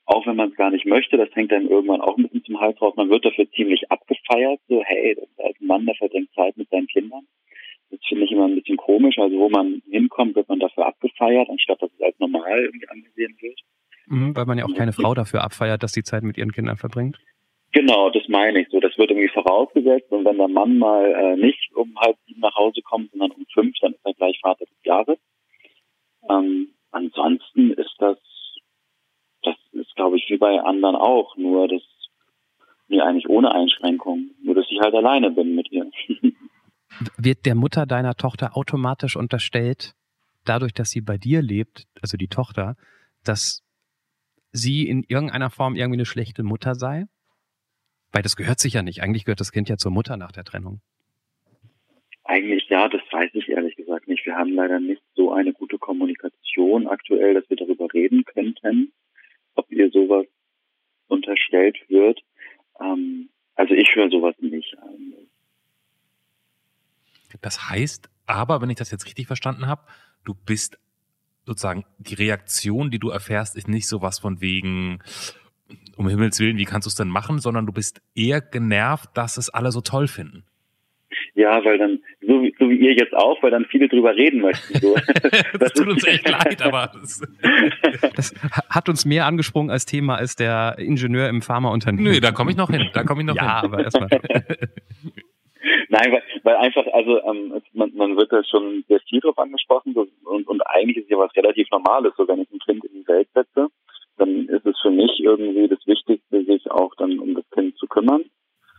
auch 0.06 0.26
wenn 0.28 0.36
man 0.36 0.50
es 0.50 0.56
gar 0.56 0.72
nicht 0.72 0.86
möchte, 0.86 1.18
das 1.18 1.30
hängt 1.34 1.54
einem 1.54 1.70
irgendwann 1.70 2.02
auch 2.02 2.18
ein 2.18 2.24
bisschen 2.24 2.44
zum 2.44 2.60
Hals 2.60 2.82
raus, 2.82 2.94
man 2.98 3.10
wird 3.10 3.26
dafür 3.26 3.50
ziemlich 3.52 3.90
abgefeiert, 3.92 4.60
so 4.68 4.84
hey, 4.84 5.16
da 5.38 5.48
ist 5.48 5.62
ein 5.62 5.68
Mann, 5.68 5.86
der 5.86 5.96
verbringt 5.96 6.34
Zeit 6.34 6.58
mit 6.58 6.70
seinen 6.70 6.88
Kindern. 6.88 7.26
Das 7.94 8.00
finde 8.08 8.26
ich 8.26 8.32
immer 8.32 8.46
ein 8.46 8.56
bisschen 8.56 8.78
komisch. 8.78 9.20
Also 9.20 9.38
wo 9.38 9.50
man 9.50 9.84
hinkommt, 9.90 10.36
wird 10.36 10.50
man 10.50 10.60
dafür 10.60 10.88
abgefeiert, 10.88 11.48
anstatt 11.50 11.82
dass 11.82 11.92
es 11.94 12.02
als 12.02 12.18
normal 12.18 12.60
irgendwie 12.60 12.90
angesehen 12.90 13.38
wird. 13.40 13.60
Mhm, 14.08 14.36
weil 14.36 14.46
man 14.46 14.58
ja 14.58 14.66
auch 14.66 14.74
keine 14.74 14.94
Frau 14.94 15.14
dafür 15.14 15.44
abfeiert, 15.44 15.84
dass 15.84 15.92
die 15.92 16.04
Zeit 16.04 16.24
mit 16.24 16.38
ihren 16.38 16.52
Kindern 16.52 16.78
verbringt. 16.78 17.20
Genau, 17.72 18.10
das 18.12 18.28
meine 18.28 18.62
ich 18.62 18.70
so. 18.70 18.80
Das 18.80 18.98
wird 18.98 19.10
irgendwie 19.10 19.30
vorausgesetzt 19.30 20.12
und 20.12 20.26
wenn 20.26 20.38
der 20.38 20.48
Mann 20.48 20.78
mal 20.78 21.06
äh, 21.06 21.36
nicht 21.36 21.74
um 21.76 21.96
halb 22.00 22.18
sieben 22.28 22.42
nach 22.42 22.56
Hause 22.56 22.82
kommt, 22.82 23.12
sondern 23.12 23.32
um 23.32 23.46
fünf, 23.52 23.76
dann 23.82 23.94
ist 23.94 24.06
er 24.06 24.14
gleich 24.14 24.40
Vater 24.42 24.66
des 24.66 24.84
Jahres. 24.84 25.18
Ähm, 26.30 26.70
ansonsten 26.92 27.72
ist 27.72 27.96
das, 27.98 28.18
das 29.42 29.56
ist 29.72 29.96
glaube 29.96 30.18
ich 30.18 30.30
wie 30.30 30.33
bei 30.44 30.60
anderen 30.62 30.98
auch, 30.98 31.38
nur 31.38 31.70
das 31.70 31.82
nee, 32.90 33.00
eigentlich 33.00 33.30
ohne 33.30 33.56
Einschränkung, 33.56 34.32
nur 34.44 34.56
dass 34.56 34.66
ich 34.70 34.78
halt 34.82 34.94
alleine 34.94 35.32
bin 35.32 35.56
mit 35.56 35.72
ihr. 35.72 35.90
Wird 37.18 37.46
der 37.46 37.56
Mutter 37.56 37.86
deiner 37.86 38.16
Tochter 38.16 38.58
automatisch 38.58 39.16
unterstellt, 39.16 39.94
dadurch, 40.44 40.74
dass 40.74 40.90
sie 40.90 41.00
bei 41.00 41.18
dir 41.18 41.42
lebt, 41.42 41.86
also 42.02 42.18
die 42.18 42.28
Tochter, 42.28 42.76
dass 43.24 43.64
sie 44.52 44.86
in 44.86 45.06
irgendeiner 45.08 45.50
Form 45.50 45.78
irgendwie 45.78 46.00
eine 46.00 46.06
schlechte 46.06 46.44
Mutter 46.44 46.76
sei? 46.76 47.06
Weil 48.12 48.22
das 48.22 48.36
gehört 48.36 48.60
sich 48.60 48.74
ja 48.74 48.84
nicht. 48.84 49.02
Eigentlich 49.02 49.24
gehört 49.24 49.40
das 49.40 49.54
Kind 49.54 49.70
ja 49.70 49.78
zur 49.78 49.92
Mutter 49.92 50.18
nach 50.18 50.34
der 50.34 50.44
Trennung. 50.44 50.82
Eigentlich 52.26 52.68
ja, 52.68 52.90
das 52.90 53.02
weiß 53.12 53.32
ich 53.34 53.48
ehrlich 53.48 53.78
gesagt 53.78 54.10
nicht. 54.10 54.26
Wir 54.26 54.36
haben 54.36 54.54
leider 54.54 54.82
nicht 54.82 55.02
so 55.16 55.32
eine 55.32 55.54
gute 55.54 55.78
Kommunikation 55.78 56.88
aktuell, 56.88 57.34
dass 57.34 57.50
wir 57.50 57.58
darüber 57.58 57.92
reden 57.94 58.26
könnten, 58.26 58.93
unterstellt 61.54 61.78
wird. 61.90 62.20
Ähm, 62.82 63.30
also 63.56 63.74
ich 63.74 63.96
höre 63.96 64.10
sowas 64.10 64.36
nicht. 64.40 64.76
Das 67.42 67.70
heißt 67.70 68.10
aber, 68.26 68.62
wenn 68.62 68.70
ich 68.70 68.78
das 68.78 68.92
jetzt 68.92 69.06
richtig 69.06 69.28
verstanden 69.28 69.68
habe, 69.68 69.82
du 70.24 70.34
bist 70.34 70.80
sozusagen 71.46 71.84
die 71.98 72.14
Reaktion, 72.14 72.90
die 72.90 73.00
du 73.00 73.10
erfährst, 73.10 73.58
ist 73.58 73.68
nicht 73.68 73.88
sowas 73.88 74.20
von 74.20 74.40
wegen, 74.40 75.00
um 75.98 76.08
Himmels 76.08 76.40
Willen, 76.40 76.58
wie 76.58 76.66
kannst 76.66 76.86
du 76.86 76.90
es 76.90 76.96
denn 76.96 77.10
machen, 77.10 77.40
sondern 77.40 77.66
du 77.66 77.74
bist 77.74 78.02
eher 78.16 78.40
genervt, 78.40 79.10
dass 79.16 79.38
es 79.38 79.50
alle 79.50 79.72
so 79.72 79.82
toll 79.82 80.08
finden. 80.08 80.46
Ja, 81.36 81.64
weil 81.66 81.78
dann, 81.78 82.00
so 82.22 82.42
wie, 82.42 82.56
so 82.58 82.70
wie 82.70 82.78
ihr 82.78 82.94
jetzt 82.94 83.14
auch, 83.14 83.42
weil 83.44 83.52
dann 83.52 83.66
viele 83.66 83.88
drüber 83.88 84.16
reden 84.16 84.42
möchten. 84.42 84.80
So. 84.80 84.96
das, 85.22 85.46
das 85.60 85.74
tut 85.74 85.88
uns 85.88 86.06
echt 86.06 86.28
leid, 86.30 86.62
aber 86.62 86.92
das, 88.16 88.34
hat 88.70 88.90
uns 88.90 89.06
mehr 89.06 89.26
angesprungen 89.26 89.70
als 89.70 89.86
Thema 89.86 90.16
als 90.16 90.36
der 90.36 90.76
Ingenieur 90.78 91.30
im 91.30 91.42
Pharmaunternehmen. 91.42 92.14
Nö, 92.14 92.20
da 92.20 92.32
komme 92.32 92.52
ich 92.52 92.58
noch 92.58 92.70
hin. 92.70 92.90
Da 92.94 93.04
komme 93.04 93.22
ich 93.22 93.28
noch 93.28 93.36
ja, 93.36 93.62
hin. 93.62 93.72
aber 93.72 93.84
erstmal. 93.84 94.10
Nein, 95.90 96.12
weil, 96.12 96.24
weil 96.44 96.56
einfach, 96.58 96.86
also 96.92 97.24
ähm, 97.24 97.62
man, 97.74 97.94
man 97.96 98.18
wird 98.18 98.32
da 98.32 98.44
schon 98.44 98.84
sehr 98.88 99.00
viel 99.08 99.22
drauf 99.22 99.38
angesprochen 99.38 99.94
so, 99.94 100.08
und, 100.26 100.48
und 100.48 100.62
eigentlich 100.68 100.98
ist 100.98 101.10
ja 101.10 101.18
was 101.18 101.36
relativ 101.36 101.70
Normales. 101.72 102.14
So 102.18 102.28
wenn 102.28 102.42
ich 102.42 102.52
ein 102.52 102.60
Kind 102.60 102.84
in 102.86 103.02
die 103.02 103.08
Welt 103.08 103.28
setze, 103.34 103.68
dann 104.18 104.48
ist 104.50 104.66
es 104.66 104.80
für 104.82 104.92
mich 104.92 105.12
irgendwie 105.20 105.68
das 105.68 105.86
Wichtigste, 105.86 106.44
sich 106.44 106.70
auch 106.70 106.94
dann 106.96 107.20
um 107.20 107.36
das 107.36 107.50
Kind 107.52 107.78
zu 107.78 107.88
kümmern. 107.88 108.24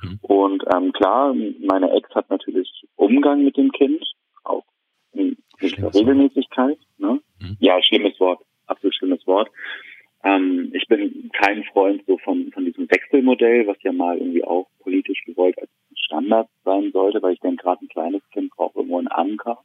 Mhm. 0.02 0.18
Und 0.22 0.64
ähm, 0.74 0.92
klar, 0.92 1.34
meine 1.34 1.90
Ex 1.92 2.14
hat 2.14 2.30
natürlich 2.30 2.68
Umgang 2.96 3.44
mit 3.44 3.56
dem 3.56 3.72
Kind, 3.72 4.04
auch 4.44 4.64
in 5.12 5.36
gewisser 5.58 5.94
Regelmäßigkeit. 5.94 6.78
Ne? 6.98 7.20
Mhm. 7.40 7.56
Ja, 7.60 7.82
schlimmes 7.82 8.18
Wort, 8.20 8.40
absolut 8.66 8.94
schlimmes 8.94 9.26
Wort. 9.26 9.50
Ähm, 10.22 10.70
ich 10.72 10.86
bin 10.88 11.30
kein 11.32 11.64
Freund 11.64 12.02
so 12.06 12.18
von, 12.18 12.50
von 12.52 12.64
Wechselmodell, 13.24 13.66
was 13.66 13.76
ja 13.82 13.92
mal 13.92 14.18
irgendwie 14.18 14.44
auch 14.44 14.68
politisch 14.80 15.22
gewollt 15.24 15.58
als 15.58 15.70
Standard 15.96 16.48
sein 16.64 16.90
sollte, 16.92 17.22
weil 17.22 17.34
ich 17.34 17.40
denke, 17.40 17.62
gerade 17.62 17.84
ein 17.84 17.88
kleines 17.88 18.22
Kind 18.32 18.50
braucht 18.50 18.76
irgendwo 18.76 18.98
einen 18.98 19.08
Anker. 19.08 19.58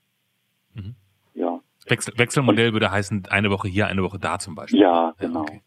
Mhm. 0.74 0.96
Ja. 1.34 1.60
Wechsel, 1.88 2.14
Wechselmodell 2.18 2.74
würde 2.74 2.92
heißen, 2.92 3.28
eine 3.30 3.50
Woche 3.50 3.68
hier, 3.68 3.88
eine 3.88 4.04
Woche 4.04 4.20
da 4.20 4.40
zum 4.40 4.56
Beispiel. 4.56 4.80
Ja, 4.80 5.14
genau. 5.18 5.46
Ja, 5.46 5.54
okay. 5.54 5.62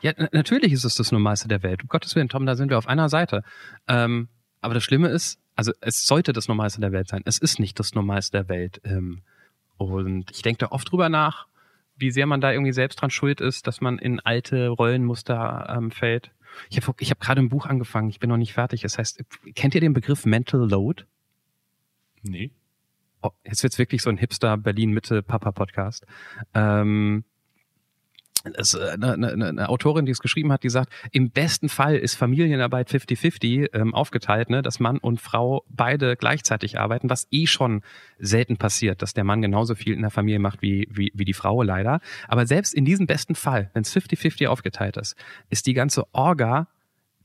Ja, 0.00 0.12
natürlich 0.32 0.72
ist 0.72 0.84
es 0.84 0.94
das 0.94 1.10
Normalste 1.10 1.48
der 1.48 1.62
Welt. 1.64 1.82
Um 1.82 1.88
Gottes 1.88 2.14
Willen, 2.14 2.28
Tom, 2.28 2.46
da 2.46 2.54
sind 2.54 2.70
wir 2.70 2.78
auf 2.78 2.86
einer 2.86 3.08
Seite. 3.08 3.42
Ähm, 3.88 4.28
aber 4.60 4.74
das 4.74 4.84
Schlimme 4.84 5.08
ist, 5.08 5.40
also 5.56 5.72
es 5.80 6.06
sollte 6.06 6.32
das 6.32 6.46
Normalste 6.46 6.80
der 6.80 6.92
Welt 6.92 7.08
sein. 7.08 7.22
Es 7.24 7.38
ist 7.38 7.58
nicht 7.58 7.80
das 7.80 7.94
Normalste 7.94 8.38
der 8.38 8.48
Welt. 8.48 8.80
Ähm, 8.84 9.22
und 9.76 10.30
ich 10.30 10.42
denke 10.42 10.58
da 10.58 10.66
oft 10.70 10.92
drüber 10.92 11.08
nach, 11.08 11.48
wie 11.98 12.10
sehr 12.10 12.26
man 12.26 12.40
da 12.40 12.52
irgendwie 12.52 12.72
selbst 12.72 12.96
dran 12.96 13.10
schuld 13.10 13.40
ist, 13.40 13.66
dass 13.66 13.80
man 13.80 13.98
in 13.98 14.20
alte 14.20 14.68
Rollenmuster 14.68 15.74
ähm, 15.76 15.90
fällt. 15.90 16.30
Ich 16.70 16.80
habe 16.80 16.94
ich 17.00 17.10
hab 17.10 17.20
gerade 17.20 17.40
ein 17.40 17.48
Buch 17.48 17.66
angefangen, 17.66 18.08
ich 18.08 18.20
bin 18.20 18.30
noch 18.30 18.36
nicht 18.36 18.54
fertig. 18.54 18.82
Das 18.82 18.98
heißt, 18.98 19.22
kennt 19.54 19.74
ihr 19.74 19.80
den 19.80 19.92
Begriff 19.92 20.24
Mental 20.24 20.68
Load? 20.68 21.04
Nee. 22.22 22.50
Oh, 23.22 23.30
jetzt 23.44 23.62
wird's 23.62 23.78
wirklich 23.78 24.02
so 24.02 24.10
ein 24.10 24.16
Hipster 24.16 24.56
Berlin-Mitte-Papa-Podcast. 24.56 26.06
Ähm, 26.54 27.24
es, 28.54 28.74
äh, 28.74 28.90
eine, 28.92 29.12
eine, 29.14 29.46
eine 29.46 29.68
Autorin, 29.68 30.06
die 30.06 30.12
es 30.12 30.20
geschrieben 30.20 30.52
hat, 30.52 30.62
die 30.62 30.70
sagt, 30.70 30.92
im 31.12 31.30
besten 31.30 31.68
Fall 31.68 31.96
ist 31.96 32.14
Familienarbeit 32.14 32.90
50-50 32.90 33.74
ähm, 33.74 33.94
aufgeteilt, 33.94 34.50
ne, 34.50 34.62
dass 34.62 34.80
Mann 34.80 34.98
und 34.98 35.20
Frau 35.20 35.64
beide 35.68 36.16
gleichzeitig 36.16 36.78
arbeiten, 36.78 37.10
was 37.10 37.26
eh 37.30 37.46
schon 37.46 37.82
selten 38.18 38.56
passiert, 38.56 39.02
dass 39.02 39.14
der 39.14 39.24
Mann 39.24 39.42
genauso 39.42 39.74
viel 39.74 39.94
in 39.94 40.02
der 40.02 40.10
Familie 40.10 40.38
macht 40.38 40.62
wie, 40.62 40.88
wie, 40.90 41.12
wie 41.14 41.24
die 41.24 41.34
Frau 41.34 41.62
leider. 41.62 42.00
Aber 42.26 42.46
selbst 42.46 42.74
in 42.74 42.84
diesem 42.84 43.06
besten 43.06 43.34
Fall, 43.34 43.70
wenn 43.74 43.82
es 43.82 43.94
50-50 43.94 44.46
aufgeteilt 44.46 44.96
ist, 44.96 45.16
ist 45.50 45.66
die 45.66 45.74
ganze 45.74 46.04
Orga, 46.12 46.68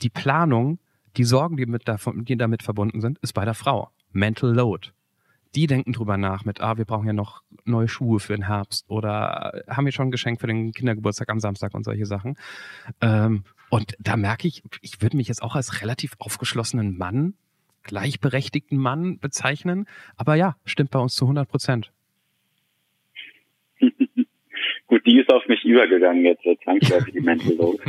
die 0.02 0.10
Planung, 0.10 0.80
die 1.18 1.24
Sorgen, 1.24 1.58
die, 1.58 1.66
mit 1.66 1.88
davon, 1.88 2.26
die 2.26 2.38
damit 2.38 2.64
verbunden 2.64 3.02
sind, 3.02 3.20
ist 3.20 3.34
bei 3.34 3.46
der 3.46 3.54
Frau. 3.54 3.90
Mental 4.12 4.54
Load 4.54 4.90
die 5.56 5.68
denken 5.68 5.94
drüber 5.94 6.18
nach 6.18 6.46
mit, 6.46 6.62
ah, 6.62 6.78
wir 6.78 6.86
brauchen 6.86 7.08
ja 7.08 7.14
noch 7.14 7.44
neue 7.66 7.88
Schuhe 7.88 8.20
für 8.20 8.34
den 8.34 8.48
Herbst 8.48 8.86
oder 8.90 9.64
haben 9.68 9.86
wir 9.86 9.92
schon 9.92 10.08
ein 10.08 10.12
Geschenk 10.12 10.42
für 10.42 10.48
den 10.48 10.72
Kindergeburtstag 10.72 11.30
am 11.30 11.40
Samstag 11.40 11.74
und 11.74 11.84
solche 11.84 12.06
Sachen. 12.06 12.38
Ähm, 13.02 13.44
und 13.70 13.96
da 14.00 14.18
merke 14.18 14.48
ich, 14.48 14.64
ich 14.82 15.02
würde 15.02 15.18
mich 15.18 15.28
jetzt 15.28 15.42
auch 15.42 15.56
als 15.56 15.82
relativ 15.82 16.14
aufgeschlossenen 16.20 16.98
Mann, 16.98 17.36
gleichberechtigten 17.84 18.78
Mann 18.78 19.20
bezeichnen. 19.20 19.88
Aber 20.18 20.36
ja, 20.36 20.56
stimmt 20.66 20.92
bei 20.92 21.00
uns 21.00 21.16
zu 21.16 21.26
100 21.26 21.48
Prozent. 21.48 21.92
Gut, 24.88 25.06
die 25.06 25.20
ist 25.20 25.32
auf 25.32 25.48
mich 25.48 25.64
übergegangen 25.64 26.24
jetzt, 26.26 26.44
zwangsläufig 26.64 27.14
die 27.14 27.20
Mental 27.20 27.54
Load. 27.54 27.80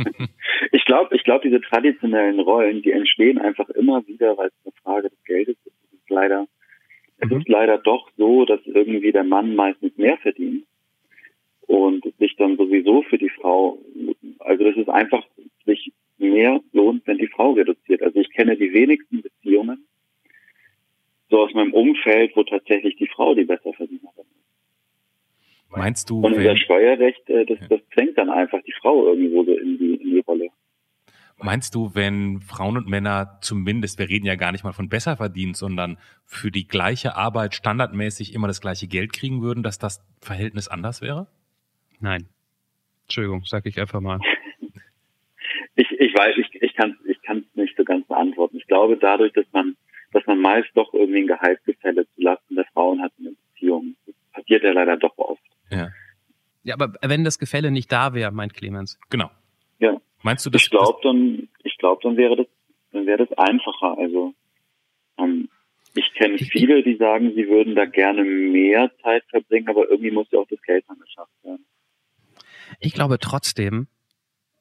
ich 0.71 0.85
glaube, 0.85 1.15
ich 1.15 1.23
glaube, 1.23 1.47
diese 1.47 1.61
traditionellen 1.61 2.39
Rollen, 2.39 2.81
die 2.81 2.91
entstehen 2.91 3.37
einfach 3.37 3.69
immer 3.69 4.05
wieder, 4.07 4.37
weil 4.37 4.47
es 4.47 4.53
eine 4.65 4.73
Frage 4.83 5.09
des 5.09 5.23
Geldes 5.23 5.55
ist. 5.65 5.75
Das 5.83 5.99
ist 5.99 6.09
leider 6.09 6.47
es 7.17 7.31
ist 7.31 7.47
leider 7.47 7.77
doch 7.77 8.09
so, 8.17 8.45
dass 8.45 8.59
irgendwie 8.65 9.11
der 9.11 9.23
Mann 9.23 9.55
meistens 9.55 9.95
mehr 9.97 10.17
verdient 10.17 10.65
und 11.61 12.03
sich 12.19 12.35
dann 12.35 12.57
sowieso 12.57 13.03
für 13.03 13.17
die 13.17 13.29
Frau, 13.29 13.79
also 14.39 14.63
das 14.63 14.75
ist 14.75 14.89
einfach 14.89 15.25
sich 15.65 15.91
mehr 16.17 16.61
lohnt, 16.73 17.05
wenn 17.07 17.17
die 17.17 17.27
Frau 17.27 17.53
reduziert. 17.53 18.01
Also 18.01 18.19
ich 18.19 18.29
kenne 18.31 18.55
die 18.55 18.73
wenigsten 18.73 19.21
Beziehungen 19.21 19.85
so 21.29 21.41
aus 21.41 21.53
meinem 21.53 21.73
Umfeld, 21.73 22.35
wo 22.35 22.43
tatsächlich 22.43 22.95
die 22.97 23.07
Frau 23.07 23.33
die 23.33 23.45
besser 23.45 23.73
verdient 23.73 24.03
hat. 24.05 24.25
Meinst 25.69 26.09
du? 26.09 26.21
Und 26.21 26.35
unser 26.35 26.55
Steuerrecht, 26.55 27.29
äh, 27.29 27.45
das, 27.45 27.57
das 27.67 27.81
zwängt 27.93 28.17
dann 28.17 28.29
einfach 28.29 28.61
die 28.63 28.73
Frau 28.73 29.07
irgendwo 29.07 29.43
so 29.43 29.51
in 29.51 29.77
die, 29.77 29.95
in 29.95 30.09
die. 30.11 30.23
Meinst 31.37 31.75
du, 31.75 31.93
wenn 31.93 32.39
Frauen 32.39 32.77
und 32.77 32.87
Männer 32.87 33.39
zumindest, 33.41 33.99
wir 33.99 34.07
reden 34.07 34.25
ja 34.25 34.35
gar 34.35 34.51
nicht 34.53 34.63
mal 34.63 34.71
von 34.71 34.87
besser 34.87 35.17
verdient, 35.17 35.57
sondern 35.57 35.97
für 36.25 36.49
die 36.49 36.67
gleiche 36.67 37.15
Arbeit 37.15 37.55
standardmäßig 37.55 38.33
immer 38.33 38.47
das 38.47 38.61
gleiche 38.61 38.87
Geld 38.87 39.11
kriegen 39.11 39.41
würden, 39.41 39.61
dass 39.61 39.77
das 39.77 40.01
Verhältnis 40.21 40.69
anders 40.69 41.01
wäre? 41.01 41.27
Nein. 41.99 42.27
Entschuldigung, 43.03 43.43
sag 43.45 43.65
ich 43.65 43.79
einfach 43.79 44.01
mal. 44.01 44.19
Ich, 45.77 45.91
ich 45.91 46.13
weiß, 46.13 46.37
ich, 46.37 46.61
ich 46.61 46.73
kann 46.75 46.91
es 47.03 47.09
ich 47.09 47.21
kann's 47.21 47.45
nicht 47.53 47.75
so 47.75 47.83
ganz 47.83 48.07
beantworten. 48.07 48.55
Ich 48.57 48.65
glaube, 48.67 48.97
dadurch, 48.97 49.33
dass 49.33 49.45
man, 49.51 49.75
dass 50.13 50.25
man 50.25 50.39
meist 50.39 50.69
doch 50.73 50.93
irgendwie 50.93 51.19
ein 51.19 51.27
Gehaltsgefälle 51.27 52.07
zulasten 52.15 52.55
der 52.55 52.65
Frauen 52.73 53.01
hat 53.01 53.11
in 53.17 53.25
der 53.25 53.31
Beziehung, 53.31 53.95
passiert 54.31 54.63
ja 54.63 54.71
leider 54.71 54.95
doch 54.95 55.17
oft. 55.17 55.41
Ja. 55.69 55.89
Ja, 56.63 56.75
aber 56.75 56.93
wenn 57.01 57.23
das 57.23 57.39
Gefälle 57.39 57.71
nicht 57.71 57.91
da 57.91 58.13
wäre, 58.13 58.31
meint 58.31 58.53
Clemens. 58.53 58.99
Genau. 59.09 59.29
Ja. 59.79 59.99
Meinst 60.25 60.43
du 60.43 60.49
das? 60.49 60.63
Ich 60.63 60.71
glaube, 60.71 60.97
dann, 61.03 61.49
ich 61.63 61.77
glaube, 61.77 62.01
dann 62.01 62.17
wäre 62.17 62.35
das, 62.35 62.47
dann 62.91 63.05
wäre 63.05 63.27
das 63.27 63.37
einfacher. 63.37 63.95
Also 63.95 64.33
ähm, 65.19 65.49
ich 65.93 66.11
kenne 66.15 66.39
viele, 66.39 66.81
die 66.81 66.95
sagen, 66.95 67.33
sie 67.35 67.47
würden 67.47 67.75
da 67.75 67.85
gerne 67.85 68.23
mehr 68.23 68.89
Zeit 69.03 69.23
verbringen, 69.29 69.69
aber 69.69 69.87
irgendwie 69.87 70.09
muss 70.09 70.25
ja 70.31 70.39
auch 70.39 70.47
das 70.49 70.59
Geld 70.63 70.83
dann 70.87 70.97
geschafft 70.97 71.31
werden. 71.43 71.63
Ich 72.79 72.95
glaube 72.95 73.19
trotzdem, 73.19 73.87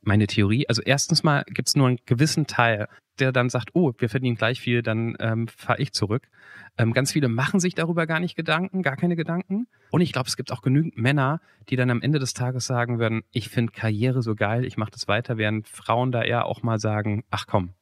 meine 0.07 0.27
Theorie, 0.27 0.69
also 0.69 0.83
erstens 0.83 1.23
mal 1.23 1.45
gibt 1.47 1.69
es 1.69 1.77
nur 1.77 1.89
einen 1.89 1.99
gewissen 2.07 2.47
Teil, 2.47 2.89
der 3.19 3.33
dann 3.33 3.49
sagt, 3.49 3.71
oh, 3.75 3.93
wir 3.99 4.09
verdienen 4.09 4.37
gleich 4.37 4.61
viel, 4.61 4.83
dann 4.83 5.17
ähm, 5.21 5.49
fahre 5.49 5.81
ich 5.81 5.93
zurück. 5.93 6.29
Ähm, 6.77 6.93
ganz 6.93 7.13
viele 7.13 7.29
machen 7.29 7.61
sich 7.61 7.75
darüber 7.75 8.07
gar 8.07 8.19
nicht 8.19 8.35
Gedanken, 8.35 8.83
gar 8.83 8.97
keine 8.97 9.17
Gedanken. 9.17 9.67
Und 9.91 10.01
ich 10.01 10.13
glaube, 10.13 10.29
es 10.29 10.37
gibt 10.37 10.51
auch 10.51 10.63
genügend 10.63 10.97
Männer, 10.97 11.41
die 11.69 11.77
dann 11.77 11.91
am 11.91 12.03
Ende 12.03 12.19
des 12.19 12.35
Tages 12.35 12.67
sagen 12.67 12.99
würden, 12.99 13.23
ich 13.31 13.49
finde 13.49 13.73
Karriere 13.73 14.23
so 14.23 14.35
geil, 14.35 14.65
ich 14.65 14.77
mache 14.77 14.91
das 14.91 15.07
weiter, 15.07 15.39
während 15.39 15.69
Frauen 15.69 16.11
da 16.11 16.23
eher 16.23 16.47
auch 16.47 16.63
mal 16.63 16.79
sagen, 16.81 17.25
ach 17.31 17.47
komm, 17.47 17.75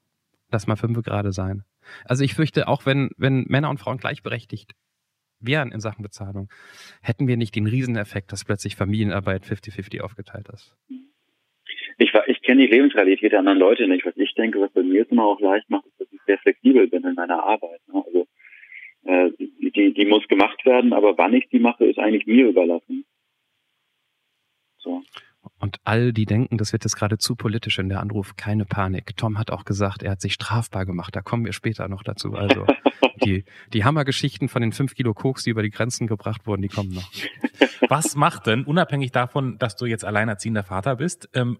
lass 0.51 0.67
mal 0.67 0.77
fünf 0.77 1.01
gerade 1.03 1.33
sein. 1.33 1.65
Also 2.05 2.23
ich 2.25 2.35
fürchte, 2.35 2.69
auch 2.69 2.85
wenn, 2.87 3.11
wenn 3.17 3.45
Männer 3.49 3.71
und 3.71 3.79
Frauen 3.79 3.99
gleichberechtigt 3.99 4.75
wären 5.41 5.73
in 5.73 5.81
Sachen 5.81 6.03
Bezahlung, 6.03 6.49
hätten 7.01 7.27
wir 7.27 7.37
nicht 7.37 7.55
den 7.57 7.67
Rieseneffekt, 7.67 8.33
dass 8.33 8.45
plötzlich 8.45 8.77
Familienarbeit 8.77 9.45
50-50 9.45 10.01
aufgeteilt 10.01 10.49
ist. 10.51 10.77
Ich, 12.03 12.12
ich 12.27 12.43
kenne 12.43 12.67
die 12.67 12.73
Lebensrealität 12.73 13.33
der 13.33 13.38
anderen 13.38 13.59
Leute 13.59 13.87
nicht. 13.87 14.05
Was 14.05 14.17
ich 14.17 14.35
denke, 14.35 14.61
was 14.61 14.73
bei 14.73 14.83
mir 14.83 15.03
es 15.03 15.09
immer 15.09 15.25
auch 15.25 15.41
leicht 15.41 15.71
macht, 15.71 15.87
ist, 15.87 16.01
dass 16.01 16.12
ich 16.12 16.21
sehr 16.27 16.38
flexibel 16.38 16.88
bin 16.88 17.05
in 17.05 17.15
meiner 17.15 17.45
Arbeit. 17.45 17.81
Ne? 17.87 18.03
Also 18.05 18.27
äh, 19.05 19.31
die, 19.38 19.95
die 19.95 20.05
muss 20.05 20.27
gemacht 20.27 20.65
werden, 20.65 20.93
aber 20.93 21.17
wann 21.17 21.33
ich 21.33 21.49
die 21.49 21.61
mache, 21.61 21.85
ist 21.85 21.99
eigentlich 21.99 22.27
mir 22.27 22.49
überlassen. 22.49 23.05
So. 24.79 25.03
Und 25.61 25.79
all 25.85 26.12
die 26.12 26.27
denken, 26.27 26.59
das 26.59 26.73
wird 26.73 26.85
jetzt 26.85 26.97
gerade 26.97 27.19
zu 27.19 27.37
politisch 27.37 27.79
in 27.79 27.88
der 27.88 28.01
Anruf, 28.01 28.35
keine 28.37 28.65
Panik. 28.65 29.17
Tom 29.17 29.38
hat 29.38 29.53
auch 29.53 29.65
gesagt, 29.65 30.03
er 30.03 30.12
hat 30.12 30.21
sich 30.21 30.35
strafbar 30.35 30.87
gemacht. 30.87 31.15
Da 31.15 31.21
kommen 31.21 31.45
wir 31.45 31.53
später 31.53 31.87
noch 31.87 32.03
dazu. 32.03 32.35
Also 32.35 32.67
die, 33.25 33.45
die 33.73 33.85
Hammergeschichten 33.85 34.49
von 34.49 34.62
den 34.62 34.73
fünf 34.73 34.95
Kilo 34.95 35.15
Koks, 35.15 35.45
die 35.45 35.51
über 35.51 35.62
die 35.62 35.71
Grenzen 35.71 36.09
gebracht 36.09 36.47
wurden, 36.47 36.62
die 36.62 36.69
kommen 36.69 36.93
noch. 36.93 37.09
Was 37.88 38.16
macht 38.16 38.47
denn, 38.47 38.64
unabhängig 38.64 39.12
davon, 39.12 39.59
dass 39.59 39.77
du 39.77 39.87
jetzt 39.87 40.05
alleinerziehender 40.05 40.62
Vater 40.62 40.97
bist, 40.97 41.29
ähm, 41.35 41.59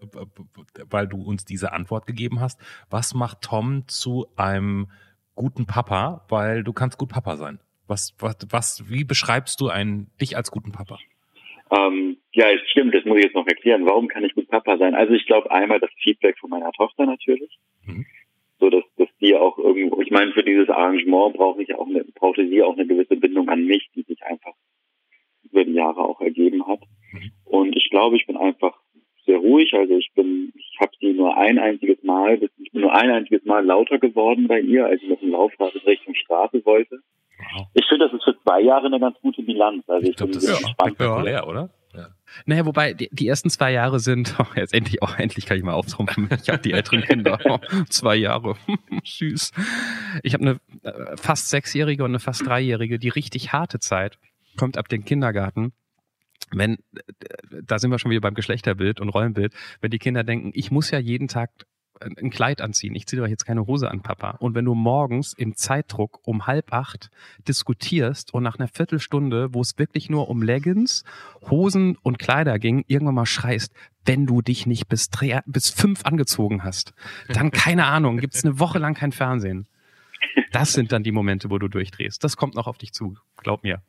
weil 0.89 1.07
du 1.07 1.21
uns 1.21 1.45
diese 1.45 1.73
Antwort 1.73 2.07
gegeben 2.07 2.39
hast, 2.39 2.59
was 2.89 3.13
macht 3.13 3.41
Tom 3.41 3.87
zu 3.87 4.27
einem 4.35 4.87
guten 5.35 5.65
Papa? 5.65 6.25
Weil 6.29 6.63
du 6.63 6.73
kannst 6.73 6.97
gut 6.97 7.09
Papa 7.09 7.35
sein. 7.35 7.59
Was, 7.87 8.15
was, 8.19 8.37
was, 8.49 8.89
wie 8.89 9.03
beschreibst 9.03 9.59
du 9.59 9.67
einen, 9.67 10.09
dich 10.19 10.37
als 10.37 10.51
guten 10.51 10.71
Papa? 10.71 10.97
Ähm, 11.71 12.17
ja, 12.33 12.49
es 12.49 12.61
stimmt, 12.69 12.93
das 12.93 13.03
muss 13.05 13.17
ich 13.17 13.25
jetzt 13.25 13.35
noch 13.35 13.47
erklären. 13.47 13.85
Warum 13.85 14.07
kann 14.07 14.23
ich 14.23 14.33
gut 14.35 14.47
Papa 14.47 14.77
sein? 14.77 14.95
Also 14.95 15.13
ich 15.13 15.25
glaube 15.25 15.51
einmal 15.51 15.79
das 15.79 15.91
Feedback 16.01 16.37
von 16.39 16.49
meiner 16.49 16.71
Tochter 16.71 17.05
natürlich. 17.05 17.57
Mhm. 17.85 18.05
So 18.59 18.69
dass, 18.69 18.83
dass 18.97 19.09
die 19.19 19.35
auch 19.35 19.57
irgendwo, 19.57 20.01
ich 20.01 20.11
meine, 20.11 20.31
für 20.31 20.43
dieses 20.43 20.69
Arrangement 20.69 21.35
brauche 21.35 21.61
ich 21.61 21.73
auch 21.75 21.87
eine, 21.87 22.05
brauchte 22.15 22.47
sie 22.47 22.61
auch 22.63 22.77
eine 22.77 22.85
gewisse 22.85 23.15
Bindung 23.17 23.49
an 23.49 23.65
mich, 23.65 23.89
die 23.95 24.03
sich 24.03 24.23
einfach 24.23 24.53
über 25.53 25.65
die 25.65 25.73
Jahre 25.73 26.01
auch 26.01 26.19
ergeben 26.19 26.65
hat. 26.67 26.79
Mhm. 27.11 27.31
Und 27.45 27.75
ich 27.75 27.89
glaube, 27.89 28.15
ich 28.15 28.25
bin 28.25 28.37
einfach 28.37 28.77
sehr 29.25 29.37
ruhig. 29.37 29.73
Also 29.73 29.95
ich 29.95 30.11
bin, 30.15 30.51
ich 30.55 30.77
habe 30.81 30.91
sie 30.99 31.13
nur 31.13 31.37
ein 31.37 31.59
einziges 31.59 32.01
Mal, 32.03 32.41
ich 32.57 32.71
bin 32.71 32.81
nur 32.81 32.93
ein 32.93 33.09
einziges 33.09 33.45
Mal 33.45 33.65
lauter 33.65 33.99
geworden 33.99 34.47
bei 34.47 34.59
ihr, 34.59 34.85
als 34.85 35.01
ich 35.01 35.09
mit 35.09 35.21
dem 35.21 35.31
Laufrad 35.31 35.73
in 35.75 35.81
Richtung 35.81 36.15
Straße 36.15 36.65
wollte. 36.65 36.99
Wow. 37.55 37.67
Ich 37.73 37.85
finde, 37.87 38.05
das 38.05 38.13
ist 38.13 38.23
für 38.23 38.39
zwei 38.41 38.61
Jahre 38.61 38.87
eine 38.87 38.99
ganz 38.99 39.19
gute 39.21 39.43
Bilanz. 39.43 39.87
Also 39.87 40.03
ich, 40.03 40.09
ich 40.11 40.15
glaube, 40.15 40.33
das 40.33 40.43
ist 40.43 40.69
spektakulär, 40.69 41.33
ja. 41.33 41.47
oder? 41.47 41.69
Ja. 41.95 42.07
Naja, 42.45 42.65
wobei 42.65 42.93
die, 42.93 43.07
die 43.11 43.27
ersten 43.27 43.49
zwei 43.49 43.71
Jahre 43.71 43.99
sind, 43.99 44.35
oh, 44.39 44.45
jetzt 44.55 44.73
endlich, 44.73 44.97
oh, 45.01 45.09
endlich 45.17 45.45
kann 45.45 45.57
ich 45.57 45.63
mal 45.63 45.73
auftrumpfen. 45.73 46.29
Ich 46.41 46.49
habe 46.49 46.61
die 46.61 46.71
älteren 46.71 47.01
Kinder, 47.07 47.39
oh, 47.45 47.59
zwei 47.89 48.15
Jahre, 48.15 48.55
süß. 49.03 49.51
Ich 50.23 50.33
habe 50.33 50.43
eine 50.43 50.59
äh, 50.83 51.17
fast 51.17 51.49
sechsjährige 51.49 52.03
und 52.03 52.11
eine 52.11 52.19
fast 52.19 52.45
dreijährige, 52.45 52.99
die 52.99 53.09
richtig 53.09 53.53
harte 53.53 53.79
Zeit 53.79 54.17
kommt 54.57 54.77
ab 54.77 54.87
dem 54.89 55.05
Kindergarten 55.05 55.73
wenn, 56.51 56.77
da 57.63 57.79
sind 57.79 57.89
wir 57.89 57.99
schon 57.99 58.11
wieder 58.11 58.21
beim 58.21 58.35
Geschlechterbild 58.35 58.99
und 58.99 59.09
Rollenbild, 59.09 59.53
wenn 59.81 59.91
die 59.91 59.99
Kinder 59.99 60.23
denken, 60.23 60.51
ich 60.53 60.71
muss 60.71 60.91
ja 60.91 60.99
jeden 60.99 61.27
Tag 61.27 61.49
ein 62.01 62.31
Kleid 62.31 62.61
anziehen. 62.61 62.95
Ich 62.95 63.05
ziehe 63.07 63.21
doch 63.21 63.27
jetzt 63.27 63.45
keine 63.45 63.65
Hose 63.65 63.89
an, 63.89 64.01
Papa. 64.01 64.31
Und 64.39 64.55
wenn 64.55 64.65
du 64.65 64.73
morgens 64.73 65.33
im 65.33 65.55
Zeitdruck 65.55 66.19
um 66.27 66.47
halb 66.47 66.73
acht 66.73 67.09
diskutierst 67.47 68.33
und 68.33 68.43
nach 68.43 68.57
einer 68.57 68.67
Viertelstunde, 68.67 69.53
wo 69.53 69.61
es 69.61 69.77
wirklich 69.77 70.09
nur 70.09 70.29
um 70.29 70.41
Leggings, 70.41 71.03
Hosen 71.49 71.95
und 72.01 72.19
Kleider 72.19 72.59
ging, 72.59 72.83
irgendwann 72.87 73.15
mal 73.15 73.25
schreist, 73.25 73.73
wenn 74.05 74.25
du 74.25 74.41
dich 74.41 74.65
nicht 74.65 74.87
bis, 74.89 75.09
drei, 75.09 75.41
bis 75.45 75.69
fünf 75.69 76.03
angezogen 76.05 76.63
hast, 76.63 76.93
dann 77.29 77.51
keine 77.51 77.85
Ahnung, 77.85 78.17
gibt 78.17 78.35
es 78.35 78.43
eine 78.43 78.59
Woche 78.59 78.79
lang 78.79 78.95
kein 78.95 79.11
Fernsehen. 79.11 79.67
Das 80.51 80.73
sind 80.73 80.91
dann 80.91 81.03
die 81.03 81.11
Momente, 81.11 81.49
wo 81.49 81.57
du 81.57 81.67
durchdrehst. 81.67 82.23
Das 82.23 82.37
kommt 82.37 82.55
noch 82.55 82.67
auf 82.67 82.77
dich 82.77 82.91
zu, 82.91 83.17
glaub 83.37 83.63
mir. 83.63 83.81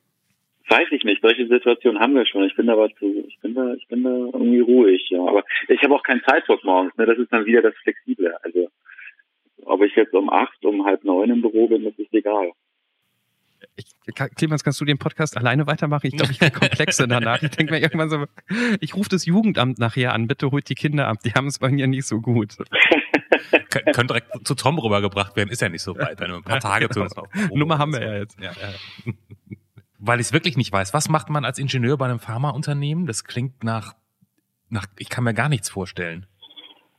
Weiß 0.68 0.88
ich 0.92 1.04
nicht. 1.04 1.20
Solche 1.20 1.46
Situationen 1.46 2.00
haben 2.00 2.14
wir 2.14 2.24
schon. 2.26 2.44
Ich 2.44 2.56
bin 2.56 2.70
aber 2.70 2.88
zu, 2.96 3.24
ich 3.28 3.38
bin 3.40 3.54
da, 3.54 3.74
ich 3.74 3.86
bin 3.88 4.02
da 4.02 4.10
irgendwie 4.10 4.60
ruhig, 4.60 5.06
ja. 5.10 5.20
Aber 5.20 5.44
ich 5.68 5.82
habe 5.82 5.94
auch 5.94 6.02
keinen 6.02 6.22
Zeitdruck 6.26 6.64
morgens, 6.64 6.96
ne? 6.96 7.04
Das 7.04 7.18
ist 7.18 7.32
dann 7.32 7.44
wieder 7.44 7.60
das 7.60 7.74
Flexible. 7.82 8.34
Also, 8.42 8.68
ob 9.64 9.82
ich 9.82 9.94
jetzt 9.94 10.14
um 10.14 10.30
acht, 10.30 10.64
um 10.64 10.84
halb 10.86 11.04
neun 11.04 11.30
im 11.30 11.42
Büro 11.42 11.68
bin, 11.68 11.84
das 11.84 11.94
ist 11.98 12.12
egal. 12.14 12.52
Ich, 13.76 13.86
Clemens, 14.36 14.64
kannst 14.64 14.80
du 14.80 14.84
den 14.84 14.98
Podcast 14.98 15.36
alleine 15.36 15.66
weitermachen? 15.66 16.06
Ich 16.06 16.16
glaube, 16.16 16.32
ich 16.32 16.38
bin 16.38 16.52
komplexe 16.52 17.08
danach. 17.08 17.42
Ich 17.42 17.50
denke 17.50 17.72
mir 17.72 17.80
irgendwann 17.80 18.10
so, 18.10 18.24
ich 18.80 18.94
rufe 18.94 19.08
das 19.08 19.26
Jugendamt 19.26 19.78
nachher 19.78 20.12
an, 20.12 20.26
bitte 20.26 20.50
holt 20.50 20.68
die 20.68 20.74
Kinder 20.74 21.08
ab, 21.08 21.18
die 21.24 21.32
haben 21.32 21.46
es 21.46 21.58
bei 21.58 21.70
mir 21.70 21.86
nicht 21.86 22.06
so 22.06 22.20
gut. 22.20 22.56
Kön 23.70 23.92
können 23.92 24.08
direkt 24.08 24.46
zu 24.46 24.54
Tom 24.54 24.78
rübergebracht 24.78 25.36
werden, 25.36 25.50
ist 25.50 25.60
ja 25.60 25.68
nicht 25.68 25.82
so 25.82 25.96
weit, 25.96 26.20
ein 26.20 26.42
paar 26.42 26.60
Tage 26.60 26.88
zu 26.88 27.00
uns 27.00 27.16
auf. 27.16 27.28
Nummer 27.52 27.78
haben 27.78 27.92
wir 27.92 28.02
ja 28.02 28.18
jetzt. 28.18 28.38
Ja, 28.40 28.52
ja 28.52 29.12
weil 30.06 30.20
ich 30.20 30.26
es 30.26 30.32
wirklich 30.32 30.56
nicht 30.56 30.72
weiß. 30.72 30.92
Was 30.94 31.08
macht 31.08 31.30
man 31.30 31.44
als 31.44 31.58
Ingenieur 31.58 31.96
bei 31.96 32.04
einem 32.04 32.18
Pharmaunternehmen? 32.18 33.06
Das 33.06 33.24
klingt 33.24 33.64
nach, 33.64 33.94
nach, 34.68 34.86
ich 34.98 35.08
kann 35.08 35.24
mir 35.24 35.34
gar 35.34 35.48
nichts 35.48 35.70
vorstellen. 35.70 36.26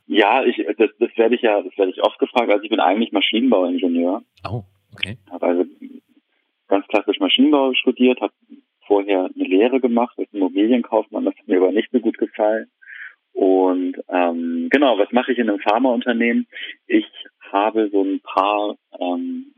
Ja, 0.06 0.44
ich, 0.44 0.56
das, 0.78 0.90
das 0.98 1.10
werde 1.16 1.34
ich 1.34 1.42
ja, 1.42 1.60
das 1.62 1.76
werde 1.76 1.90
ich 1.90 2.02
oft 2.02 2.18
gefragt. 2.18 2.50
Also 2.50 2.62
ich 2.62 2.70
bin 2.70 2.80
eigentlich 2.80 3.12
Maschinenbauingenieur. 3.12 4.22
Oh, 4.48 4.62
okay. 4.92 5.18
Habe 5.30 5.46
also 5.46 5.64
ganz 6.68 6.86
klassisch 6.88 7.18
Maschinenbau 7.18 7.72
studiert, 7.74 8.20
habe 8.20 8.32
vorher 8.86 9.30
eine 9.34 9.44
Lehre 9.44 9.80
gemacht 9.80 10.16
als 10.18 10.32
Immobilienkaufmann. 10.32 11.24
Das 11.24 11.34
hat 11.36 11.48
mir 11.48 11.58
aber 11.58 11.72
nicht 11.72 11.90
so 11.92 12.00
gut 12.00 12.18
gefallen. 12.18 12.70
Und 13.32 13.96
ähm, 14.08 14.68
genau, 14.70 14.98
was 14.98 15.12
mache 15.12 15.32
ich 15.32 15.38
in 15.38 15.50
einem 15.50 15.60
Pharmaunternehmen? 15.60 16.46
Ich 16.86 17.06
habe 17.52 17.90
so 17.92 18.02
ein 18.02 18.20
paar 18.20 18.76
ähm, 18.98 19.52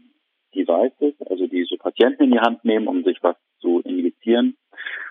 Devices, 0.54 1.14
also 1.28 1.46
die 1.46 1.64
so 1.64 1.76
Patienten 1.76 2.24
in 2.24 2.30
die 2.32 2.40
Hand 2.40 2.64
nehmen, 2.64 2.88
um 2.88 3.04
sich 3.04 3.18
was 3.22 3.36
zu 3.60 3.80
injizieren. 3.80 4.56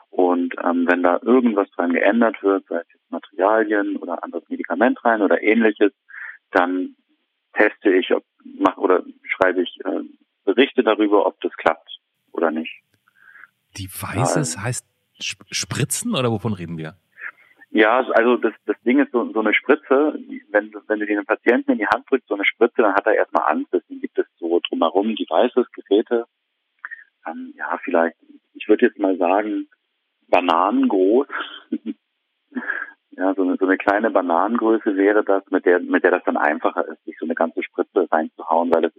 Und 0.09 0.55
ähm, 0.63 0.87
wenn 0.87 1.03
da 1.03 1.19
irgendwas 1.21 1.69
dran 1.71 1.93
geändert 1.93 2.41
wird, 2.41 2.65
sei 2.67 2.77
es 2.77 2.87
jetzt 2.93 3.11
Materialien 3.11 3.97
oder 3.97 4.23
anderes 4.23 4.47
Medikament 4.49 5.03
rein 5.03 5.21
oder 5.21 5.41
ähnliches, 5.43 5.91
dann 6.51 6.95
teste 7.53 7.91
ich 7.91 8.11
ob, 8.11 8.23
mach, 8.43 8.77
oder 8.77 9.03
schreibe 9.23 9.61
ich 9.61 9.79
äh, 9.85 10.01
Berichte 10.45 10.83
darüber, 10.83 11.25
ob 11.25 11.39
das 11.41 11.51
klappt 11.53 11.99
oder 12.31 12.51
nicht. 12.51 12.81
Devices 13.77 14.55
ja, 14.55 14.63
heißt 14.63 14.85
Spritzen 15.19 16.15
oder 16.15 16.31
wovon 16.31 16.53
reden 16.53 16.77
wir? 16.77 16.95
Ja, 17.71 17.99
also 17.99 18.37
das, 18.37 18.53
das 18.65 18.79
Ding 18.83 18.99
ist 18.99 19.11
so, 19.11 19.31
so 19.31 19.39
eine 19.41 19.53
Spritze, 19.53 20.17
wenn, 20.51 20.73
wenn 20.87 20.99
du 20.99 21.05
den 21.05 21.25
Patienten 21.25 21.71
in 21.71 21.77
die 21.79 21.87
Hand 21.87 22.09
drückst, 22.09 22.27
so 22.27 22.35
eine 22.35 22.45
Spritze, 22.45 22.81
dann 22.81 22.95
hat 22.95 23.05
er 23.05 23.15
erstmal 23.15 23.51
Angst, 23.51 23.73
deswegen 23.73 24.01
gibt 24.01 24.17
es 24.17 24.25
so 24.39 24.59
drumherum 24.69 25.15
Devices, 25.15 25.69
Geräte, 25.73 26.25
ähm, 27.27 27.53
ja, 27.57 27.77
vielleicht, 27.83 28.15
ich 28.53 28.67
würde 28.67 28.85
jetzt 28.85 28.99
mal 28.99 29.17
sagen, 29.17 29.67
bananengroß. 30.29 31.27
ja, 33.11 33.33
so 33.33 33.43
eine, 33.43 33.57
so 33.57 33.65
eine 33.65 33.77
kleine 33.77 34.11
Bananengröße 34.11 34.95
wäre 34.95 35.23
das, 35.23 35.43
mit 35.49 35.65
der, 35.65 35.79
mit 35.79 36.03
der 36.03 36.11
das 36.11 36.23
dann 36.23 36.37
einfacher 36.37 36.87
ist, 36.87 37.03
sich 37.03 37.17
so 37.19 37.25
eine 37.25 37.35
ganze 37.35 37.63
Spritze 37.63 38.07
reinzuhauen, 38.11 38.73
weil 38.73 38.83
das 38.83 38.93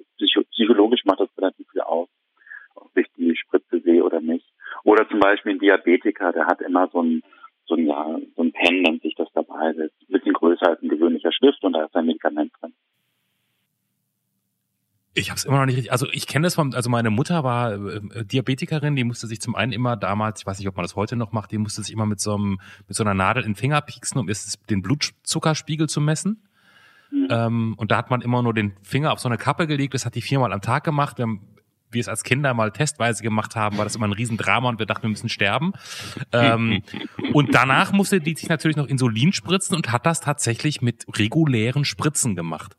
psychologisch 0.52 1.04
macht 1.04 1.20
das 1.20 1.28
relativ 1.38 1.68
viel 1.70 1.83
aus, 1.83 2.09
ob 2.74 2.96
ich 2.96 3.07
die 3.16 3.37
Spritze 3.37 3.81
sehe 3.81 4.04
oder 4.04 4.20
nicht. 4.20 4.46
Oder 4.85 5.09
zum 5.09 5.20
Beispiel 5.20 5.52
ein 5.52 5.59
Diabetiker, 5.59 6.33
der 6.33 6.46
hat 6.46 6.61
immer 6.61 6.88
so 6.88 7.02
ein 7.02 7.22
so 7.68 7.74
ein, 7.74 7.87
ja, 7.87 8.18
so 8.37 8.42
ein 8.42 8.52
Pen 8.52 8.83
nennt 8.83 9.02
sich 9.02 9.14
das 9.14 9.28
dabei. 9.35 9.72
Das 9.74 9.87
ist 9.87 10.09
ein 10.09 10.12
bisschen 10.12 10.33
größer 10.33 10.68
als 10.68 10.83
ein 10.83 10.88
gewöhnlicher 10.88 11.33
Stift 11.33 11.62
und 11.62 11.74
da 11.74 11.85
ist 11.85 11.94
ein 11.94 12.07
Medikament 12.07 12.52
drin. 12.61 12.72
Ich 15.14 15.31
habe 15.31 15.37
es 15.37 15.44
immer 15.44 15.59
noch 15.59 15.66
nicht 15.66 15.76
richtig. 15.76 15.92
Also 15.92 16.07
ich 16.12 16.26
kenne 16.26 16.46
das 16.46 16.54
von, 16.54 16.74
also 16.74 16.90
meine 16.90 17.11
Mutter 17.11 17.42
war 17.42 17.72
äh, 17.72 18.24
Diabetikerin, 18.24 18.94
die 18.94 19.04
musste 19.04 19.26
sich 19.26 19.40
zum 19.40 19.54
einen 19.54 19.72
immer 19.72 19.96
damals, 19.96 20.40
ich 20.40 20.46
weiß 20.46 20.59
nicht, 20.59 20.68
ob 20.68 20.76
man 20.76 20.85
das 20.85 20.96
heute 20.96 21.16
noch 21.16 21.33
macht, 21.33 21.50
die 21.50 21.59
musste 21.59 21.83
sich 21.83 21.92
immer 21.92 22.07
mit 22.07 22.20
so 22.20 22.35
einem, 22.35 22.61
mit 22.87 22.96
so 22.96 23.02
einer 23.02 23.14
Nadel 23.14 23.42
in 23.42 23.50
den 23.50 23.57
Finger 23.57 23.81
pieksen, 23.81 24.20
um 24.20 24.28
erst 24.28 24.70
den 24.70 24.83
Blutzuckerspiegel 24.83 25.88
zu 25.88 26.00
messen. 26.00 26.44
Mhm. 27.11 27.28
Ähm, 27.31 27.74
und 27.78 27.90
da 27.90 27.96
hat 27.96 28.11
man 28.11 28.20
immer 28.20 28.42
nur 28.42 28.54
den 28.54 28.76
Finger 28.83 29.12
auf 29.12 29.18
so 29.18 29.28
eine 29.28 29.38
Kappe 29.38 29.66
gelegt. 29.66 29.94
Das 29.94 30.07
hat 30.07 30.14
die 30.14 30.22
viermal 30.22 30.52
am 30.52 30.61
Tag 30.61 30.85
gemacht. 30.85 31.18
Wir 31.18 31.24
haben 31.24 31.58
wir 31.90 32.01
es 32.01 32.09
als 32.09 32.24
Kinder 32.24 32.55
mal 32.55 32.70
testweise 32.70 33.22
gemacht 33.22 33.57
haben, 33.57 33.79
war 33.79 33.85
das 33.85 33.96
immer 33.96 34.07
ein 34.07 34.12
Riesendrama 34.12 34.68
und 34.68 34.79
wir 34.79 34.87
dachten, 34.87 35.03
wir 35.03 35.11
müssen 35.11 35.29
sterben. 35.29 35.72
ähm, 36.33 36.83
und 37.33 37.55
danach 37.55 37.92
musste 37.92 38.20
die 38.20 38.35
sich 38.35 38.48
natürlich 38.48 38.77
noch 38.77 38.87
Insulin 38.87 39.33
spritzen 39.33 39.77
und 39.77 39.92
hat 39.92 40.07
das 40.07 40.20
tatsächlich 40.20 40.83
mit 40.83 41.05
regulären 41.16 41.85
Spritzen 41.85 42.37
gemacht. 42.37 42.77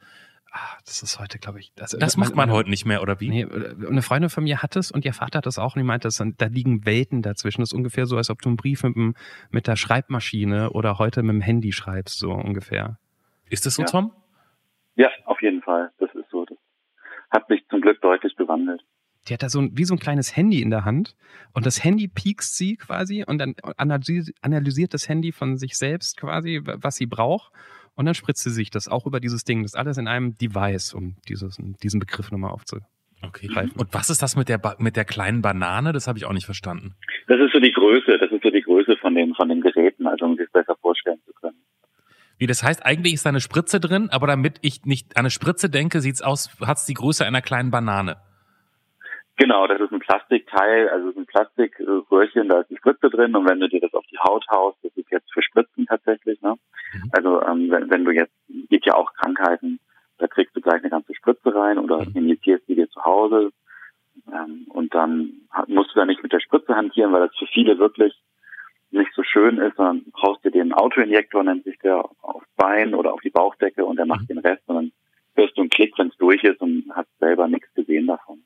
Ah, 0.51 0.77
das 0.85 1.03
ist 1.03 1.19
heute, 1.19 1.37
glaube 1.37 1.59
ich. 1.59 1.71
Also, 1.79 1.97
das 1.99 2.17
macht 2.17 2.35
man 2.35 2.49
heute 2.49 2.71
nicht 2.71 2.85
mehr, 2.85 3.03
oder 3.03 3.19
wie? 3.19 3.29
Nee, 3.29 3.45
eine 3.45 4.01
Freundin 4.01 4.31
von 4.31 4.43
mir 4.43 4.63
hat 4.63 4.75
es 4.75 4.91
und 4.91 5.05
ihr 5.05 5.13
Vater 5.13 5.37
hat 5.37 5.45
es 5.45 5.59
auch 5.59 5.75
und 5.75 5.79
die 5.79 5.85
meinte, 5.85 6.09
da 6.09 6.45
liegen 6.47 6.85
Welten 6.85 7.21
dazwischen. 7.21 7.61
Das 7.61 7.69
ist 7.69 7.75
ungefähr 7.75 8.07
so, 8.07 8.17
als 8.17 8.31
ob 8.31 8.41
du 8.41 8.49
einen 8.49 8.57
Brief 8.57 8.81
mit, 8.83 8.95
dem, 8.95 9.13
mit 9.51 9.67
der 9.67 9.75
Schreibmaschine 9.75 10.71
oder 10.71 10.97
heute 10.97 11.21
mit 11.21 11.35
dem 11.35 11.41
Handy 11.41 11.71
schreibst, 11.71 12.17
so 12.17 12.31
ungefähr. 12.31 12.97
Ist 13.49 13.67
das 13.67 13.75
so, 13.75 13.83
ja. 13.83 13.87
Tom? 13.87 14.11
Ja, 14.95 15.09
auf 15.25 15.39
jeden 15.41 15.61
Fall. 15.61 15.91
Das 15.99 16.09
ist 16.15 16.29
so. 16.31 16.45
Das 16.45 16.57
hat 17.29 17.47
sich 17.47 17.63
zum 17.69 17.81
Glück 17.81 18.01
deutlich 18.01 18.35
gewandelt 18.35 18.81
die 19.29 19.33
hat 19.33 19.43
da 19.43 19.49
so 19.49 19.59
ein, 19.59 19.71
wie 19.77 19.85
so 19.85 19.93
ein 19.93 19.99
kleines 19.99 20.35
Handy 20.35 20.61
in 20.61 20.69
der 20.69 20.85
Hand 20.85 21.15
und 21.53 21.65
das 21.65 21.83
Handy 21.83 22.07
piekst 22.07 22.57
sie 22.57 22.77
quasi 22.77 23.23
und 23.25 23.37
dann 23.37 23.55
analysiert 23.77 24.93
das 24.93 25.07
Handy 25.07 25.31
von 25.31 25.57
sich 25.57 25.77
selbst 25.77 26.17
quasi, 26.17 26.61
was 26.63 26.95
sie 26.95 27.05
braucht 27.05 27.51
und 27.95 28.05
dann 28.05 28.15
spritzt 28.15 28.43
sie 28.43 28.49
sich 28.49 28.69
das 28.71 28.87
auch 28.87 29.05
über 29.05 29.19
dieses 29.19 29.43
Ding. 29.43 29.61
Das 29.61 29.73
ist 29.73 29.77
alles 29.77 29.97
in 29.97 30.07
einem 30.07 30.37
Device, 30.37 30.93
um 30.93 31.15
dieses, 31.27 31.57
diesen 31.83 31.99
Begriff 31.99 32.31
nochmal 32.31 32.51
aufzugreifen. 32.51 32.87
Okay. 33.21 33.49
Und 33.75 33.93
was 33.93 34.09
ist 34.09 34.21
das 34.21 34.35
mit 34.35 34.47
der 34.49 34.61
mit 34.79 34.95
der 34.95 35.05
kleinen 35.05 35.41
Banane? 35.41 35.91
Das 35.91 36.07
habe 36.07 36.17
ich 36.17 36.25
auch 36.25 36.31
nicht 36.31 36.45
verstanden. 36.45 36.95
Das 37.27 37.37
ist 37.39 37.51
so 37.51 37.59
die 37.59 37.73
Größe. 37.73 38.17
Das 38.17 38.31
ist 38.31 38.41
so 38.41 38.49
die 38.49 38.61
Größe 38.61 38.95
von 39.01 39.13
den 39.13 39.33
von 39.35 39.49
den 39.49 39.59
Geräten, 39.59 40.07
also 40.07 40.25
um 40.25 40.37
sich 40.37 40.47
das 40.53 40.65
besser 40.65 40.79
vorstellen 40.79 41.19
zu 41.25 41.33
können. 41.33 41.57
Wie 42.37 42.47
das 42.47 42.63
heißt, 42.63 42.85
eigentlich 42.85 43.15
ist 43.15 43.25
da 43.25 43.29
eine 43.29 43.41
Spritze 43.41 43.81
drin, 43.81 44.07
aber 44.09 44.27
damit 44.27 44.59
ich 44.61 44.85
nicht 44.85 45.17
an 45.17 45.21
eine 45.21 45.29
Spritze 45.29 45.69
denke, 45.69 45.99
sieht's 45.99 46.21
aus, 46.21 46.49
hat's 46.61 46.85
die 46.85 46.93
Größe 46.93 47.25
einer 47.25 47.41
kleinen 47.41 47.69
Banane. 47.69 48.15
Genau, 49.39 49.67
das 49.67 49.79
ist 49.79 49.93
ein 49.93 50.01
Plastikteil, 50.01 50.89
also 50.89 51.17
ein 51.17 51.25
Plastikröhrchen, 51.25 52.49
da 52.49 52.59
ist 52.59 52.69
die 52.69 52.75
Spritze 52.75 53.09
drin 53.09 53.33
und 53.37 53.47
wenn 53.47 53.61
du 53.61 53.69
dir 53.69 53.79
das 53.79 53.93
auf 53.93 54.05
die 54.11 54.19
Haut 54.19 54.45
haust, 54.51 54.77
das 54.83 54.91
ist 54.97 55.09
jetzt 55.09 55.31
für 55.31 55.41
Spritzen 55.41 55.85
tatsächlich, 55.85 56.41
ne? 56.41 56.55
Mhm. 56.93 57.09
Also 57.13 57.41
ähm, 57.43 57.71
wenn, 57.71 57.89
wenn 57.89 58.03
du 58.03 58.11
jetzt, 58.11 58.33
gibt 58.69 58.85
ja 58.85 58.95
auch 58.95 59.13
Krankheiten, 59.13 59.79
da 60.17 60.27
kriegst 60.27 60.53
du 60.57 60.59
gleich 60.59 60.81
eine 60.81 60.89
ganze 60.89 61.15
Spritze 61.15 61.55
rein 61.55 61.77
oder 61.77 61.99
Mhm. 61.99 62.11
injizierst 62.15 62.67
die 62.67 62.75
dir 62.75 62.89
zu 62.89 63.01
Hause 63.05 63.51
ähm, 64.29 64.65
und 64.67 64.93
dann 64.93 65.47
musst 65.67 65.91
du 65.91 65.99
da 65.99 66.05
nicht 66.05 66.21
mit 66.21 66.33
der 66.33 66.41
Spritze 66.41 66.75
hantieren, 66.75 67.13
weil 67.13 67.25
das 67.25 67.37
für 67.37 67.47
viele 67.47 67.79
wirklich 67.79 68.13
nicht 68.91 69.13
so 69.15 69.23
schön 69.23 69.57
ist, 69.59 69.77
sondern 69.77 70.03
haust 70.21 70.43
dir 70.43 70.51
den 70.51 70.73
Autoinjektor, 70.73 71.43
nennt 71.45 71.63
sich 71.63 71.77
der, 71.79 72.03
aufs 72.21 72.47
Bein 72.57 72.93
oder 72.93 73.13
auf 73.13 73.21
die 73.21 73.29
Bauchdecke 73.29 73.85
und 73.85 73.95
der 73.95 74.05
macht 74.05 74.23
Mhm. 74.23 74.33
den 74.33 74.39
Rest 74.39 74.63
und 74.67 74.75
dann 74.75 74.91
hörst 75.35 75.55
du 75.57 75.61
einen 75.61 75.69
Klick, 75.69 75.97
wenn 75.97 76.09
es 76.09 76.17
durch 76.17 76.43
ist 76.43 76.59
und 76.59 76.91
hast 76.93 77.07
selber 77.19 77.47
nichts 77.47 77.73
gesehen 77.73 78.07
davon. 78.07 78.43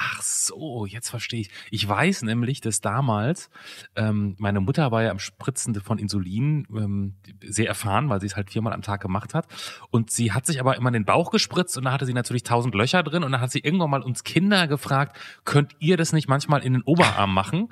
Ach 0.00 0.22
so, 0.22 0.86
jetzt 0.86 1.10
verstehe 1.10 1.40
ich. 1.40 1.50
Ich 1.72 1.88
weiß 1.88 2.22
nämlich, 2.22 2.60
dass 2.60 2.80
damals 2.80 3.50
ähm, 3.96 4.36
meine 4.38 4.60
Mutter 4.60 4.92
war 4.92 5.02
ja 5.02 5.10
am 5.10 5.18
Spritzen 5.18 5.74
von 5.80 5.98
Insulin 5.98 6.68
ähm, 6.70 7.16
sehr 7.42 7.66
erfahren, 7.66 8.08
weil 8.08 8.20
sie 8.20 8.28
es 8.28 8.36
halt 8.36 8.52
viermal 8.52 8.72
am 8.72 8.82
Tag 8.82 9.00
gemacht 9.00 9.34
hat. 9.34 9.48
Und 9.90 10.12
sie 10.12 10.30
hat 10.30 10.46
sich 10.46 10.60
aber 10.60 10.76
immer 10.76 10.90
in 10.90 10.92
den 10.92 11.04
Bauch 11.04 11.32
gespritzt 11.32 11.76
und 11.76 11.84
da 11.84 11.92
hatte 11.92 12.06
sie 12.06 12.12
natürlich 12.12 12.44
tausend 12.44 12.76
Löcher 12.76 13.02
drin 13.02 13.24
und 13.24 13.32
dann 13.32 13.40
hat 13.40 13.50
sie 13.50 13.58
irgendwann 13.58 13.90
mal 13.90 14.02
uns 14.02 14.22
Kinder 14.22 14.68
gefragt, 14.68 15.18
könnt 15.44 15.72
ihr 15.80 15.96
das 15.96 16.12
nicht 16.12 16.28
manchmal 16.28 16.62
in 16.62 16.74
den 16.74 16.82
Oberarm 16.82 17.34
machen? 17.34 17.68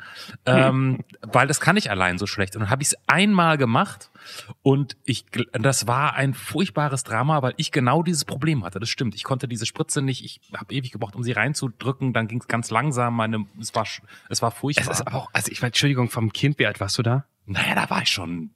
ähm, 0.46 1.04
weil 1.22 1.46
das 1.46 1.60
kann 1.60 1.76
ich 1.76 1.90
allein 1.92 2.18
so 2.18 2.26
schlecht. 2.26 2.56
Und 2.56 2.62
dann 2.62 2.70
habe 2.70 2.82
ich 2.82 2.88
es 2.88 2.96
einmal 3.06 3.56
gemacht 3.56 4.10
und 4.62 4.96
ich, 5.04 5.24
das 5.52 5.86
war 5.86 6.14
ein 6.14 6.34
furchtbares 6.34 7.04
Drama, 7.04 7.42
weil 7.42 7.54
ich 7.56 7.72
genau 7.72 8.02
dieses 8.02 8.24
Problem 8.24 8.64
hatte. 8.64 8.78
Das 8.80 8.88
stimmt. 8.88 9.14
Ich 9.14 9.24
konnte 9.24 9.48
diese 9.48 9.66
Spritze 9.66 10.02
nicht, 10.02 10.24
ich 10.24 10.40
habe 10.56 10.74
ewig 10.74 10.92
gebraucht, 10.92 11.14
um 11.16 11.22
sie 11.22 11.32
reinzudrücken. 11.32 12.12
Dann 12.12 12.28
ging 12.28 12.40
es 12.40 12.48
ganz 12.48 12.70
langsam. 12.70 13.14
Meine, 13.14 13.46
es 13.60 13.74
war, 13.74 13.86
es 14.28 14.42
war 14.42 14.50
Es 14.52 14.58
furchtbar. 14.58 14.90
ist 14.92 15.00
aber 15.06 15.14
auch, 15.16 15.30
also 15.32 15.50
ich 15.52 15.60
meine, 15.62 15.68
Entschuldigung, 15.68 16.10
vom 16.10 16.32
Kind, 16.32 16.58
wie 16.58 16.66
alt 16.66 16.80
warst 16.80 16.98
du 16.98 17.02
da? 17.02 17.24
naja, 17.48 17.74
da 17.76 17.88
war 17.90 18.02
ich 18.02 18.08
schon 18.08 18.50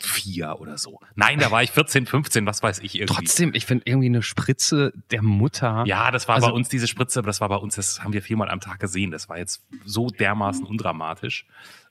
vier 0.00 0.56
oder 0.58 0.78
so. 0.78 0.98
Nein, 1.14 1.38
da 1.38 1.52
war 1.52 1.62
ich 1.62 1.70
14, 1.70 2.06
15, 2.06 2.44
was 2.44 2.60
weiß 2.60 2.80
ich 2.80 2.96
irgendwie. 2.96 3.14
Trotzdem, 3.14 3.54
ich 3.54 3.66
finde 3.66 3.84
irgendwie 3.86 4.08
eine 4.08 4.22
Spritze 4.22 4.92
der 5.12 5.22
Mutter. 5.22 5.84
Ja, 5.86 6.10
das 6.10 6.26
war 6.26 6.34
Also- 6.36 6.48
bei 6.48 6.52
uns 6.52 6.68
diese 6.68 6.88
Spritze, 6.88 7.20
aber 7.20 7.26
das 7.28 7.40
war 7.40 7.48
bei 7.48 7.56
uns, 7.56 7.76
das 7.76 8.02
haben 8.02 8.12
wir 8.12 8.20
viermal 8.22 8.50
am 8.50 8.58
Tag 8.58 8.80
gesehen. 8.80 9.12
Das 9.12 9.28
war 9.28 9.38
jetzt 9.38 9.62
so 9.84 10.08
dermaßen 10.10 10.64
undramatisch. 10.64 11.46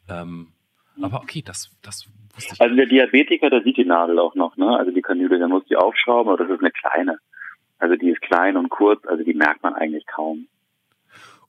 Ähm, 0.10 0.50
aber 1.02 1.22
okay, 1.22 1.42
das, 1.42 1.72
das. 1.82 2.08
Also 2.60 2.76
der 2.76 2.86
Diabetiker, 2.86 3.50
der 3.50 3.62
sieht 3.64 3.78
die 3.78 3.86
Nadel 3.86 4.20
auch 4.20 4.36
noch, 4.36 4.56
ne? 4.58 4.78
Also 4.78 4.92
die 4.92 5.02
Kanüle, 5.02 5.38
der 5.38 5.48
muss 5.48 5.66
die 5.66 5.76
aufschrauben, 5.76 6.32
aber 6.32 6.44
das 6.44 6.54
ist 6.54 6.62
eine 6.62 6.72
kleine. 6.72 7.18
Also 7.80 7.96
die 7.96 8.10
ist 8.10 8.22
klein 8.22 8.58
und 8.58 8.70
kurz, 8.70 9.06
also 9.08 9.24
die 9.24 9.34
merkt 9.34 9.64
man 9.64 9.74
eigentlich 9.74 10.06
kaum. 10.06 10.48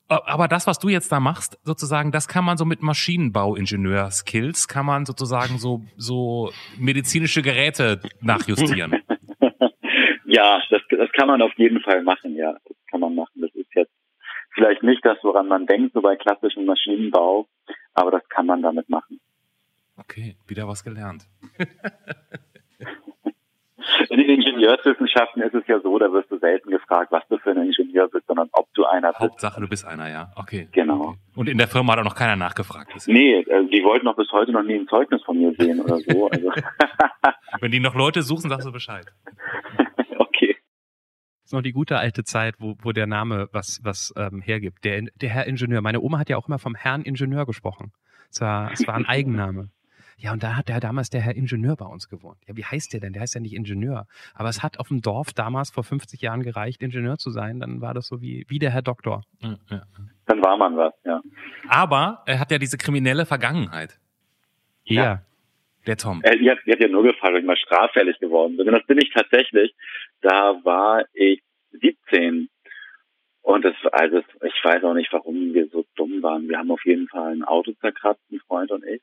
Aber 0.09 0.47
das, 0.47 0.67
was 0.67 0.79
du 0.79 0.89
jetzt 0.89 1.11
da 1.11 1.19
machst, 1.19 1.57
sozusagen, 1.63 2.11
das 2.11 2.27
kann 2.27 2.43
man 2.43 2.57
so 2.57 2.65
mit 2.65 2.81
Maschinenbauingenieur-Skills, 2.81 4.67
kann 4.67 4.85
man 4.85 5.05
sozusagen 5.05 5.57
so, 5.57 5.81
so 5.95 6.51
medizinische 6.77 7.41
Geräte 7.41 8.01
nachjustieren. 8.21 9.01
ja, 10.25 10.61
das, 10.69 10.81
das 10.89 11.11
kann 11.13 11.27
man 11.27 11.41
auf 11.41 11.53
jeden 11.55 11.79
Fall 11.81 12.03
machen, 12.03 12.35
ja. 12.35 12.53
Das 12.53 12.77
kann 12.91 12.99
man 12.99 13.15
machen. 13.15 13.41
Das 13.41 13.51
ist 13.55 13.73
jetzt 13.75 13.93
vielleicht 14.53 14.83
nicht 14.83 15.03
das, 15.05 15.17
woran 15.23 15.47
man 15.47 15.65
denkt, 15.65 15.93
so 15.93 16.01
bei 16.01 16.15
klassischem 16.15 16.65
Maschinenbau, 16.65 17.47
aber 17.93 18.11
das 18.11 18.27
kann 18.29 18.45
man 18.45 18.61
damit 18.61 18.89
machen. 18.89 19.19
Okay, 19.97 20.35
wieder 20.47 20.67
was 20.67 20.83
gelernt. 20.83 21.27
In 24.09 24.17
den 24.17 24.29
Ingenieurswissenschaften 24.29 25.41
ist 25.41 25.53
es 25.53 25.67
ja 25.67 25.79
so, 25.81 25.97
da 25.99 26.11
wirst 26.11 26.31
du 26.31 26.37
selten 26.37 26.69
gefragt, 26.69 27.11
was 27.11 27.23
du 27.29 27.37
für 27.37 27.51
ein 27.51 27.57
Ingenieur 27.57 28.07
bist, 28.09 28.25
sondern 28.27 28.47
ob 28.53 28.73
du 28.73 28.85
einer 28.85 29.09
bist. 29.09 29.19
Hauptsache, 29.19 29.59
du 29.59 29.67
bist 29.67 29.85
einer, 29.85 30.09
ja. 30.09 30.31
Okay. 30.35 30.67
Genau. 30.71 31.01
Okay. 31.01 31.17
Und 31.35 31.49
in 31.49 31.57
der 31.57 31.67
Firma 31.67 31.93
hat 31.93 31.99
auch 31.99 32.03
noch 32.03 32.15
keiner 32.15 32.35
nachgefragt. 32.35 32.93
Nee, 33.07 33.45
also 33.49 33.69
die 33.69 33.83
wollten 33.83 34.05
noch 34.05 34.15
bis 34.15 34.31
heute 34.31 34.51
noch 34.51 34.63
nie 34.63 34.75
ein 34.75 34.87
Zeugnis 34.87 35.21
von 35.23 35.37
mir 35.37 35.53
sehen 35.57 35.81
oder 35.81 35.97
so. 35.97 36.29
Also, 36.29 36.51
Wenn 37.59 37.71
die 37.71 37.79
noch 37.79 37.95
Leute 37.95 38.21
suchen, 38.23 38.49
sagst 38.49 38.67
du 38.67 38.71
Bescheid. 38.71 39.05
okay. 40.17 40.55
Das 41.41 41.45
ist 41.45 41.53
noch 41.53 41.61
die 41.61 41.73
gute 41.73 41.97
alte 41.97 42.23
Zeit, 42.23 42.55
wo, 42.59 42.75
wo 42.81 42.91
der 42.91 43.07
Name 43.07 43.49
was, 43.51 43.79
was 43.83 44.13
ähm, 44.15 44.41
hergibt. 44.41 44.83
Der, 44.85 45.01
der 45.01 45.29
Herr 45.29 45.45
Ingenieur. 45.47 45.81
Meine 45.81 46.01
Oma 46.01 46.19
hat 46.19 46.29
ja 46.29 46.37
auch 46.37 46.47
immer 46.47 46.59
vom 46.59 46.75
Herrn 46.75 47.01
Ingenieur 47.03 47.45
gesprochen. 47.45 47.91
Es 48.29 48.41
war, 48.41 48.71
es 48.71 48.87
war 48.87 48.95
ein 48.95 49.05
Eigenname. 49.05 49.69
Ja, 50.17 50.31
und 50.31 50.43
da 50.43 50.55
hat 50.55 50.69
der 50.69 50.79
damals 50.79 51.09
der 51.09 51.21
Herr 51.21 51.35
Ingenieur 51.35 51.75
bei 51.75 51.85
uns 51.85 52.07
gewohnt. 52.09 52.37
Ja, 52.47 52.55
wie 52.55 52.63
heißt 52.63 52.93
der 52.93 52.99
denn? 52.99 53.13
Der 53.13 53.21
heißt 53.21 53.35
ja 53.35 53.41
nicht 53.41 53.53
Ingenieur. 53.53 54.07
Aber 54.33 54.49
es 54.49 54.63
hat 54.63 54.79
auf 54.79 54.87
dem 54.87 55.01
Dorf 55.01 55.33
damals 55.33 55.71
vor 55.71 55.83
50 55.83 56.21
Jahren 56.21 56.43
gereicht, 56.43 56.81
Ingenieur 56.81 57.17
zu 57.17 57.29
sein. 57.31 57.59
Dann 57.59 57.81
war 57.81 57.93
das 57.93 58.07
so 58.07 58.21
wie, 58.21 58.45
wie 58.47 58.59
der 58.59 58.71
Herr 58.71 58.81
Doktor. 58.81 59.23
Ja, 59.39 59.57
ja. 59.69 59.83
Dann 60.25 60.41
war 60.43 60.57
man 60.57 60.77
was, 60.77 60.93
ja. 61.03 61.21
Aber 61.67 62.23
er 62.25 62.39
hat 62.39 62.51
ja 62.51 62.57
diese 62.57 62.77
kriminelle 62.77 63.25
Vergangenheit, 63.25 63.99
Ja. 64.85 65.21
der 65.87 65.97
Tom. 65.97 66.21
Äh, 66.23 66.35
ihr, 66.37 66.57
ihr 66.65 66.73
habt 66.73 66.81
ja 66.81 66.87
nur 66.87 67.03
gefragt, 67.03 67.33
ob 67.33 67.39
ich 67.39 67.45
mal 67.45 67.57
straffällig 67.57 68.17
geworden 68.19 68.55
bin. 68.57 68.67
Und 68.67 68.73
das 68.73 68.85
bin 68.85 68.97
ich 68.99 69.11
tatsächlich. 69.13 69.75
Da 70.21 70.59
war 70.63 71.03
ich 71.13 71.41
17. 71.71 72.49
Und 73.41 73.65
das, 73.65 73.73
also 73.91 74.19
ich 74.19 74.53
weiß 74.63 74.83
auch 74.85 74.93
nicht, 74.93 75.11
warum 75.11 75.53
wir 75.53 75.67
so 75.67 75.83
dumm 75.95 76.21
waren. 76.23 76.47
Wir 76.47 76.57
haben 76.59 76.71
auf 76.71 76.85
jeden 76.85 77.09
Fall 77.09 77.33
ein 77.33 77.43
Auto 77.43 77.73
zerkratzt, 77.81 78.21
ein 78.31 78.39
Freund 78.47 78.71
und 78.71 78.85
ich. 78.85 79.01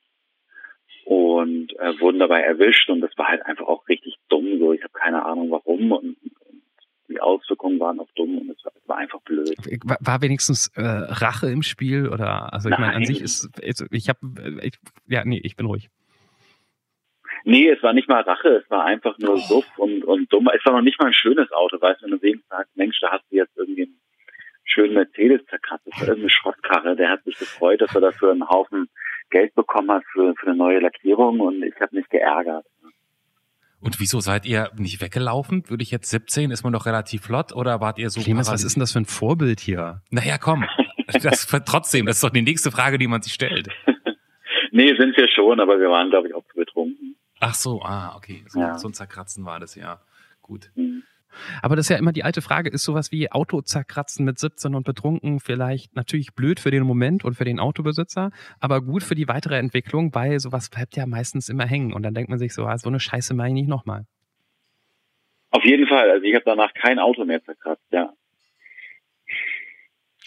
Und 1.11 1.77
äh, 1.81 1.99
wurden 1.99 2.21
dabei 2.21 2.43
erwischt 2.43 2.89
und 2.89 3.01
das 3.01 3.11
war 3.19 3.27
halt 3.27 3.45
einfach 3.45 3.67
auch 3.67 3.89
richtig 3.89 4.15
dumm. 4.29 4.61
So, 4.61 4.73
ich 4.73 4.85
habe 4.85 4.93
keine 4.93 5.25
Ahnung 5.25 5.51
warum 5.51 5.91
und, 5.91 6.17
und 6.23 6.63
die 7.09 7.21
Auswirkungen 7.21 7.81
waren 7.81 7.99
auch 7.99 8.07
dumm 8.15 8.39
und 8.39 8.49
es 8.51 8.65
war, 8.65 8.71
war 8.87 8.99
einfach 8.99 9.21
blöd. 9.23 9.57
War, 9.83 10.23
wenigstens 10.23 10.69
äh, 10.77 10.83
Rache 10.83 11.51
im 11.51 11.65
Spiel 11.65 12.09
oder 12.09 12.53
also 12.53 12.69
ich 12.69 12.79
meine 12.79 12.95
an 12.95 13.05
sich 13.05 13.23
ist 13.23 13.51
ich 13.91 14.09
habe 14.09 14.21
ich, 14.63 14.79
ja 15.09 15.25
nee 15.25 15.41
ich 15.43 15.57
bin 15.57 15.67
ruhig 15.67 15.91
Nee, 17.43 17.69
es 17.71 17.83
war 17.83 17.93
nicht 17.93 18.09
mal 18.09 18.21
Rache, 18.21 18.63
es 18.63 18.71
war 18.71 18.85
einfach 18.85 19.19
nur 19.19 19.39
Suff 19.39 19.67
und, 19.79 20.05
und 20.05 20.33
dumm. 20.33 20.49
Es 20.55 20.65
war 20.65 20.75
noch 20.75 20.83
nicht 20.83 21.01
mal 21.01 21.09
ein 21.09 21.13
schönes 21.13 21.51
Auto, 21.51 21.81
weißt 21.81 22.03
du, 22.03 22.05
wenn 22.05 22.13
du 22.13 22.19
sehen 22.19 22.45
sagst, 22.49 22.77
Mensch, 22.77 23.01
da 23.01 23.11
hast 23.11 23.25
du 23.31 23.37
jetzt 23.37 23.57
irgendwie 23.57 23.85
einen 23.85 24.01
schönen 24.63 24.95
Mercedes 24.95 25.45
zerkratzt, 25.47 25.87
das 25.87 26.01
war 26.01 26.09
irgendeine 26.09 26.31
Schrottkarre, 26.31 26.95
der 26.95 27.09
hat 27.09 27.25
sich 27.25 27.37
gefreut, 27.37 27.81
dass 27.81 27.95
er 27.97 28.03
dafür 28.03 28.31
einen 28.31 28.49
Haufen 28.49 28.89
Geld 29.31 29.55
bekommen 29.55 29.91
hat 29.91 30.03
für, 30.13 30.35
für 30.35 30.49
eine 30.49 30.57
neue 30.57 30.81
Lackierung 30.81 31.41
und 31.41 31.63
ich 31.63 31.75
habe 31.81 31.97
mich 31.97 32.09
geärgert. 32.09 32.67
Und 33.81 33.99
wieso 33.99 34.21
seid 34.21 34.45
ihr 34.45 34.71
nicht 34.77 35.01
weggelaufen? 35.01 35.69
Würde 35.71 35.83
ich 35.83 35.91
jetzt 35.91 36.11
17, 36.11 36.51
ist 36.51 36.65
man 36.65 36.73
doch 36.73 36.85
relativ 36.85 37.23
flott 37.23 37.53
oder 37.55 37.81
wart 37.81 37.99
ihr 37.99 38.11
so 38.11 38.21
Clemens, 38.21 38.51
was 38.51 38.63
ist 38.63 38.77
denn 38.77 38.81
das 38.81 38.93
für 38.93 39.01
ein 39.01 39.07
Vorbild 39.07 39.61
hier 39.61 40.03
Naja, 40.11 40.39
komm. 40.39 40.65
Das 41.23 41.45
trotzdem, 41.67 42.07
das 42.07 42.17
ist 42.19 42.23
doch 42.23 42.31
die 42.31 42.43
nächste 42.43 42.71
Frage, 42.71 42.97
die 42.97 43.09
man 43.09 43.23
sich 43.23 43.33
stellt. 43.33 43.69
Nee, 44.73 44.95
sind 44.97 45.17
wir 45.17 45.27
schon, 45.27 45.59
aber 45.59 45.81
wir 45.81 45.91
waren, 45.91 46.11
glaube 46.11 46.29
ich, 46.29 46.35
auch 46.35 46.45
zu 46.47 46.55
betrunken. 46.55 47.17
Ach 47.41 47.55
so, 47.55 47.83
ah, 47.83 48.15
okay. 48.17 48.45
So, 48.47 48.61
Ja. 48.61 48.79
so 48.79 48.89
ein 48.89 48.95
Zerkratzen 48.95 49.45
war 49.45 49.59
das, 49.59 49.75
ja. 49.75 50.01
Gut. 50.43 50.71
Hm. 50.77 51.03
Aber 51.63 51.77
das 51.77 51.87
ist 51.87 51.91
ja 51.91 51.97
immer 51.97 52.13
die 52.13 52.25
alte 52.25 52.43
Frage, 52.43 52.71
ist 52.71 52.85
sowas 52.85 53.13
wie 53.13 53.31
Auto 53.31 53.61
zerkratzen 53.63 54.25
mit 54.25 54.39
17 54.39 54.75
und 54.75 54.85
betrunken 54.85 55.41
vielleicht 55.41 55.95
natürlich 55.95 56.35
blöd 56.35 56.61
für 56.61 56.71
den 56.71 56.83
Moment 56.85 57.25
und 57.25 57.35
für 57.35 57.45
den 57.45 57.61
Autobesitzer, 57.61 58.31
aber 58.59 58.81
gut 58.81 59.03
für 59.03 59.15
die 59.15 59.29
weitere 59.29 59.59
Entwicklung, 59.59 60.15
weil 60.15 60.41
sowas 60.41 60.71
bleibt 60.71 60.97
ja 60.97 61.07
meistens 61.07 61.49
immer 61.49 61.67
hängen 61.67 61.93
und 61.93 62.03
dann 62.03 62.15
denkt 62.15 62.31
man 62.31 62.39
sich 62.39 62.55
so, 62.55 62.67
ah, 62.67 62.79
so 62.79 62.89
eine 62.89 63.01
Scheiße 63.01 63.35
mache 63.35 63.49
ich 63.49 63.55
nicht 63.55 63.69
nochmal. 63.69 64.07
Auf 65.51 65.65
jeden 65.65 65.87
Fall, 65.87 66.11
also 66.11 66.25
ich 66.25 66.35
habe 66.35 66.45
danach 66.45 66.73
kein 66.75 66.99
Auto 66.99 67.25
mehr 67.25 67.43
zerkratzt, 67.43 67.87
ja. 67.91 68.13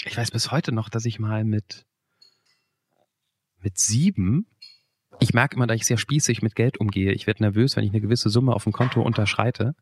Ich 0.05 0.17
weiß 0.17 0.31
bis 0.31 0.51
heute 0.51 0.73
noch, 0.73 0.89
dass 0.89 1.05
ich 1.05 1.19
mal 1.19 1.45
mit, 1.45 1.85
mit 3.61 3.77
sieben, 3.77 4.47
ich 5.19 5.33
merke 5.33 5.55
immer, 5.55 5.67
dass 5.67 5.77
ich 5.77 5.85
sehr 5.85 5.97
spießig 5.97 6.41
mit 6.41 6.55
Geld 6.55 6.79
umgehe. 6.79 7.13
Ich 7.13 7.27
werde 7.27 7.43
nervös, 7.43 7.77
wenn 7.77 7.83
ich 7.83 7.91
eine 7.91 8.01
gewisse 8.01 8.29
Summe 8.29 8.53
auf 8.53 8.63
dem 8.63 8.73
Konto 8.73 9.01
unterschreite. 9.01 9.73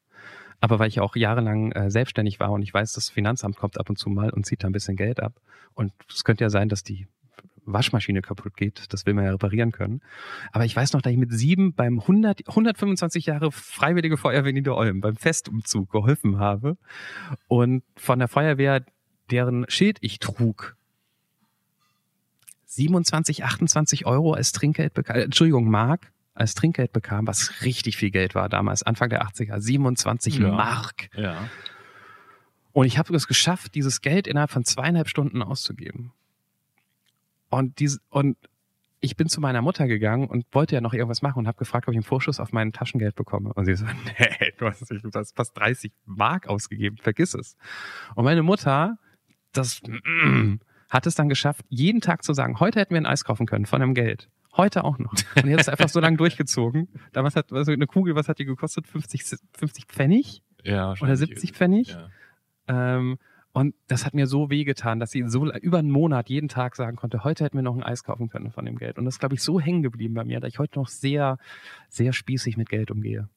Aber 0.61 0.79
weil 0.79 0.87
ich 0.87 0.99
auch 0.99 1.15
jahrelang 1.15 1.71
äh, 1.71 1.89
selbstständig 1.91 2.39
war 2.39 2.51
und 2.51 2.61
ich 2.61 2.73
weiß, 2.73 2.93
das 2.93 3.09
Finanzamt 3.09 3.57
kommt 3.57 3.79
ab 3.79 3.89
und 3.89 3.97
zu 3.97 4.09
mal 4.09 4.29
und 4.29 4.45
zieht 4.45 4.63
da 4.63 4.67
ein 4.67 4.71
bisschen 4.71 4.95
Geld 4.95 5.19
ab. 5.19 5.33
Und 5.73 5.91
es 6.09 6.23
könnte 6.23 6.43
ja 6.43 6.49
sein, 6.49 6.69
dass 6.69 6.83
die 6.83 7.07
Waschmaschine 7.65 8.21
kaputt 8.21 8.55
geht. 8.55 8.85
Das 8.93 9.05
will 9.05 9.13
man 9.13 9.25
ja 9.25 9.31
reparieren 9.31 9.71
können. 9.71 10.01
Aber 10.51 10.65
ich 10.65 10.75
weiß 10.75 10.93
noch, 10.93 11.01
dass 11.01 11.11
ich 11.11 11.17
mit 11.17 11.31
sieben 11.31 11.73
beim 11.73 11.99
100, 11.99 12.47
125 12.47 13.25
Jahre 13.25 13.51
Freiwillige 13.51 14.17
Feuerwehr 14.17 14.53
Niederolm 14.53 15.01
beim 15.01 15.15
Festumzug 15.15 15.91
geholfen 15.91 16.39
habe 16.39 16.77
und 17.47 17.83
von 17.97 18.19
der 18.19 18.27
Feuerwehr 18.27 18.85
deren 19.31 19.65
Schild 19.69 19.97
ich 20.01 20.19
trug, 20.19 20.75
27, 22.65 23.43
28 23.43 24.05
Euro 24.05 24.33
als 24.33 24.53
Trinkgeld 24.53 24.93
bekam, 24.93 25.15
äh, 25.17 25.23
Entschuldigung, 25.23 25.69
Mark 25.69 26.11
als 26.33 26.55
Trinkgeld 26.55 26.93
bekam, 26.93 27.27
was 27.27 27.63
richtig 27.63 27.97
viel 27.97 28.11
Geld 28.11 28.35
war 28.35 28.49
damals, 28.49 28.83
Anfang 28.83 29.09
der 29.09 29.23
80er, 29.23 29.59
27 29.59 30.39
Ja. 30.39 30.51
Mark. 30.51 31.09
Ja. 31.15 31.49
Und 32.73 32.85
ich 32.85 32.97
habe 32.97 33.13
es 33.13 33.27
geschafft, 33.27 33.75
dieses 33.75 34.01
Geld 34.01 34.27
innerhalb 34.27 34.49
von 34.51 34.63
zweieinhalb 34.63 35.09
Stunden 35.09 35.41
auszugeben. 35.41 36.13
Und 37.49 37.79
diese, 37.79 37.99
und 38.09 38.37
ich 39.01 39.17
bin 39.17 39.27
zu 39.27 39.41
meiner 39.41 39.61
Mutter 39.61 39.87
gegangen 39.87 40.27
und 40.27 40.45
wollte 40.53 40.75
ja 40.75 40.81
noch 40.81 40.93
irgendwas 40.93 41.21
machen 41.21 41.39
und 41.39 41.47
habe 41.47 41.57
gefragt, 41.57 41.87
ob 41.87 41.93
ich 41.93 41.97
einen 41.97 42.03
Vorschuss 42.03 42.39
auf 42.39 42.53
mein 42.53 42.71
Taschengeld 42.71 43.15
bekomme. 43.15 43.51
Und 43.53 43.65
sie 43.65 43.75
so, 43.75 43.85
nee, 44.19 44.53
du 44.57 44.67
hast, 44.67 44.89
du 44.89 45.11
hast 45.13 45.35
fast 45.35 45.57
30 45.57 45.91
Mark 46.05 46.47
ausgegeben, 46.47 46.97
vergiss 46.97 47.33
es. 47.33 47.57
Und 48.15 48.23
meine 48.23 48.43
Mutter, 48.43 48.97
das 49.51 49.81
mm, 49.83 50.55
hat 50.89 51.07
es 51.07 51.15
dann 51.15 51.29
geschafft, 51.29 51.65
jeden 51.67 51.99
Tag 51.99 52.23
zu 52.23 52.33
sagen, 52.33 52.59
heute 52.59 52.79
hätten 52.79 52.93
wir 52.93 53.01
ein 53.01 53.05
Eis 53.05 53.25
kaufen 53.25 53.47
können 53.47 53.65
von 53.65 53.81
dem 53.81 53.93
Geld. 53.93 54.29
Heute 54.55 54.83
auch 54.83 54.97
noch. 54.97 55.13
Und 55.41 55.49
jetzt 55.49 55.61
ist 55.61 55.69
einfach 55.69 55.89
so 55.89 55.99
lange 55.99 56.17
durchgezogen. 56.17 56.89
Damals 57.13 57.35
hat 57.35 57.53
also 57.53 57.71
eine 57.71 57.87
Kugel, 57.87 58.15
was 58.15 58.27
hat 58.27 58.39
die 58.39 58.45
gekostet? 58.45 58.87
50, 58.87 59.23
50 59.53 59.85
Pfennig? 59.85 60.43
Ja, 60.63 60.93
Oder 61.01 61.15
70 61.15 61.53
Pfennig? 61.53 61.89
Ja. 61.89 62.09
Ähm, 62.97 63.17
und 63.53 63.75
das 63.87 64.05
hat 64.05 64.13
mir 64.13 64.27
so 64.27 64.49
wehgetan, 64.49 64.99
dass 64.99 65.11
sie 65.11 65.23
so 65.27 65.51
über 65.51 65.79
einen 65.79 65.91
Monat 65.91 66.29
jeden 66.29 66.47
Tag 66.47 66.75
sagen 66.75 66.95
konnte, 66.95 67.23
heute 67.23 67.43
hätten 67.43 67.57
wir 67.57 67.63
noch 67.63 67.75
ein 67.75 67.83
Eis 67.83 68.03
kaufen 68.03 68.29
können 68.29 68.51
von 68.51 68.65
dem 68.65 68.77
Geld. 68.77 68.97
Und 68.97 69.05
das 69.05 69.15
ist, 69.15 69.19
glaube 69.19 69.35
ich, 69.35 69.41
so 69.41 69.59
hängen 69.59 69.83
geblieben 69.83 70.13
bei 70.13 70.23
mir, 70.23 70.39
dass 70.39 70.49
ich 70.49 70.59
heute 70.59 70.79
noch 70.79 70.87
sehr, 70.87 71.37
sehr 71.89 72.13
spießig 72.13 72.55
mit 72.55 72.69
Geld 72.69 72.91
umgehe. 72.91 73.27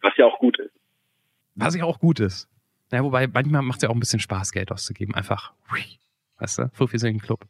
Was 0.00 0.14
ja 0.16 0.24
auch 0.26 0.38
gut 0.38 0.58
ist. 0.58 0.72
Was 1.56 1.74
ja 1.74 1.84
auch 1.84 1.98
gut 1.98 2.20
ist. 2.20 2.48
Ja, 2.90 3.04
wobei 3.04 3.26
manchmal 3.26 3.62
macht 3.62 3.78
es 3.78 3.82
ja 3.82 3.90
auch 3.90 3.94
ein 3.94 4.00
bisschen 4.00 4.20
Spaß, 4.20 4.52
Geld 4.52 4.72
auszugeben. 4.72 5.14
Einfach, 5.14 5.52
weißt 6.38 6.58
du, 6.60 6.70
so 6.74 6.86
viel 6.86 6.98
sind 6.98 7.14
im 7.14 7.20
Club. 7.20 7.46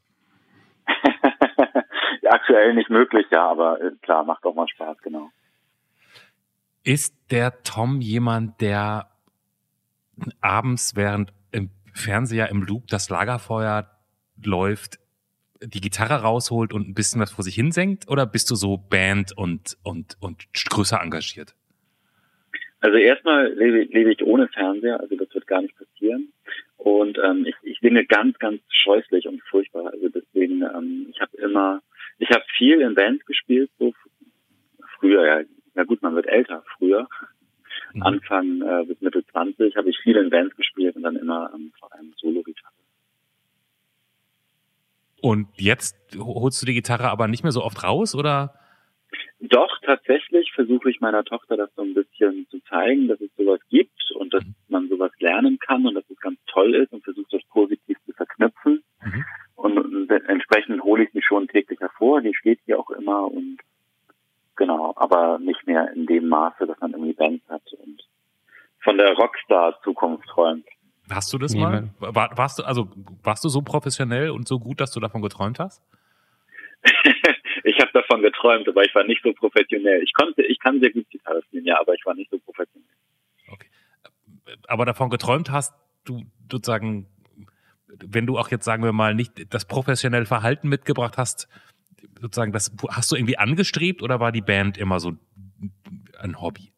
Aktuell 2.30 2.74
nicht 2.74 2.90
möglich, 2.90 3.26
ja, 3.32 3.50
aber 3.50 3.80
äh, 3.80 3.90
klar, 4.02 4.22
macht 4.22 4.44
auch 4.44 4.54
mal 4.54 4.68
Spaß, 4.68 4.98
genau. 5.02 5.30
Ist 6.84 7.12
der 7.32 7.64
Tom 7.64 8.00
jemand, 8.00 8.60
der 8.60 9.10
abends, 10.40 10.94
während 10.94 11.32
im 11.50 11.70
Fernseher 11.92 12.48
im 12.48 12.62
Loop 12.62 12.86
das 12.86 13.10
Lagerfeuer 13.10 13.90
läuft, 14.44 15.00
die 15.60 15.80
Gitarre 15.80 16.22
rausholt 16.22 16.72
und 16.72 16.88
ein 16.88 16.94
bisschen 16.94 17.20
was 17.20 17.32
vor 17.32 17.42
sich 17.42 17.56
hinsenkt? 17.56 18.08
Oder 18.08 18.26
bist 18.26 18.48
du 18.52 18.54
so 18.54 18.76
Band 18.76 19.36
und, 19.36 19.76
und, 19.82 20.16
und 20.20 20.46
größer 20.54 21.00
engagiert? 21.02 21.56
Also 22.80 22.96
erstmal 22.96 23.52
lebe, 23.54 23.92
lebe 23.92 24.12
ich 24.12 24.22
ohne 24.22 24.46
Fernseher, 24.46 25.00
also 25.00 25.16
das 25.16 25.34
wird 25.34 25.48
gar 25.48 25.62
nicht 25.62 25.76
passieren. 25.76 26.32
Und 26.76 27.18
ähm, 27.18 27.44
ich, 27.44 27.56
ich 27.62 27.80
singe 27.80 28.06
ganz, 28.06 28.38
ganz 28.38 28.60
scheußlich 28.70 29.26
und 29.26 29.42
furchtbar. 29.50 29.92
Also 29.92 30.08
deswegen, 30.08 30.62
ähm, 30.62 31.08
ich 31.10 31.20
habe 31.20 31.36
immer, 31.36 31.82
ich 32.20 32.30
habe 32.30 32.44
viel 32.56 32.80
in 32.82 32.94
Bands 32.94 33.24
gespielt, 33.24 33.70
so 33.78 33.92
früher, 34.98 35.26
ja, 35.26 35.44
na 35.74 35.84
gut, 35.84 36.02
man 36.02 36.14
wird 36.14 36.26
älter, 36.26 36.62
früher. 36.76 37.08
Mhm. 37.94 38.02
Anfang 38.02 38.62
äh, 38.62 38.84
bis 38.84 39.00
Mitte 39.00 39.24
20 39.26 39.74
habe 39.74 39.88
ich 39.88 39.98
viel 39.98 40.16
in 40.16 40.30
Bands 40.30 40.54
gespielt 40.54 40.94
und 40.96 41.02
dann 41.02 41.16
immer 41.16 41.50
ähm, 41.54 41.72
vor 41.78 41.92
allem 41.94 42.12
Solo-Gitarre. 42.16 42.74
Und 45.22 45.48
jetzt 45.56 45.96
holst 46.16 46.62
du 46.62 46.66
die 46.66 46.74
Gitarre 46.74 47.10
aber 47.10 47.26
nicht 47.26 47.42
mehr 47.42 47.52
so 47.52 47.62
oft 47.62 47.82
raus, 47.82 48.14
oder? 48.14 48.54
Doch, 49.40 49.70
tatsächlich 49.82 50.52
versuche 50.52 50.90
ich 50.90 51.00
meiner 51.00 51.24
Tochter 51.24 51.56
das 51.56 51.70
so 51.74 51.82
ein 51.82 51.94
bisschen 51.94 52.46
zu 52.50 52.60
zeigen, 52.68 53.08
dass 53.08 53.20
es 53.20 53.30
sowas 53.36 53.60
gibt 53.70 54.12
und 54.14 54.34
dass 54.34 54.44
mhm. 54.44 54.54
man 54.68 54.88
sowas 54.88 55.12
lernen 55.18 55.58
kann 55.58 55.86
und 55.86 55.94
dass 55.94 56.08
es 56.10 56.18
ganz 56.20 56.38
toll 56.46 56.74
ist 56.74 56.92
und 56.92 57.02
versuche 57.02 57.26
das 57.30 57.42
positiv 57.48 57.96
zu 58.04 58.12
verknüpfen. 58.12 58.82
Mhm. 59.02 59.24
Und, 59.60 60.10
entsprechend 60.10 60.82
hole 60.82 61.04
ich 61.04 61.10
sie 61.12 61.22
schon 61.22 61.48
täglich 61.48 61.78
hervor. 61.80 62.20
Die 62.20 62.34
steht 62.34 62.60
hier 62.64 62.78
auch 62.78 62.90
immer 62.90 63.24
und 63.30 63.58
genau, 64.56 64.92
aber 64.96 65.38
nicht 65.38 65.66
mehr 65.66 65.92
in 65.94 66.06
dem 66.06 66.28
Maße, 66.28 66.66
dass 66.66 66.78
man 66.80 66.92
irgendwie 66.92 67.12
Bands 67.12 67.44
hat 67.48 67.62
und 67.84 68.02
von 68.82 68.96
der 68.96 69.12
Rockstar-Zukunft 69.14 70.26
träumt. 70.28 70.66
Hast 71.10 71.32
du 71.32 71.38
das 71.38 71.52
nee, 71.52 71.60
mal? 71.60 71.90
War, 71.98 72.36
warst 72.36 72.58
du 72.58 72.62
also 72.62 72.88
warst 73.22 73.44
du 73.44 73.48
so 73.48 73.62
professionell 73.62 74.30
und 74.30 74.48
so 74.48 74.58
gut, 74.58 74.80
dass 74.80 74.92
du 74.92 75.00
davon 75.00 75.22
geträumt 75.22 75.58
hast? 75.58 75.82
ich 77.64 77.78
habe 77.80 77.90
davon 77.92 78.22
geträumt, 78.22 78.68
aber 78.68 78.82
ich 78.84 78.94
war 78.94 79.04
nicht 79.04 79.22
so 79.22 79.32
professionell. 79.32 80.02
Ich 80.02 80.14
konnte, 80.14 80.42
ich 80.42 80.58
kann 80.58 80.80
sehr 80.80 80.90
gut 80.90 81.08
Gitarre 81.10 81.42
spielen, 81.42 81.66
ja, 81.66 81.78
aber 81.78 81.94
ich 81.94 82.04
war 82.06 82.14
nicht 82.14 82.30
so 82.30 82.38
professionell. 82.38 82.88
Okay. 83.50 83.68
Aber 84.68 84.84
davon 84.86 85.10
geträumt 85.10 85.50
hast 85.50 85.74
du 86.04 86.22
sozusagen, 86.50 87.06
wenn 88.04 88.26
du 88.26 88.38
auch 88.38 88.50
jetzt 88.50 88.64
sagen 88.64 88.82
wir 88.82 88.92
mal 88.92 89.14
nicht 89.14 89.52
das 89.52 89.66
professionelle 89.66 90.26
Verhalten 90.26 90.68
mitgebracht 90.68 91.16
hast, 91.18 91.48
sozusagen 92.20 92.52
das 92.52 92.72
hast 92.90 93.10
du 93.10 93.16
irgendwie 93.16 93.38
angestrebt 93.38 94.02
oder 94.02 94.20
war 94.20 94.32
die 94.32 94.40
Band 94.40 94.78
immer 94.78 95.00
so 95.00 95.12
ein 96.18 96.40
Hobby? 96.40 96.72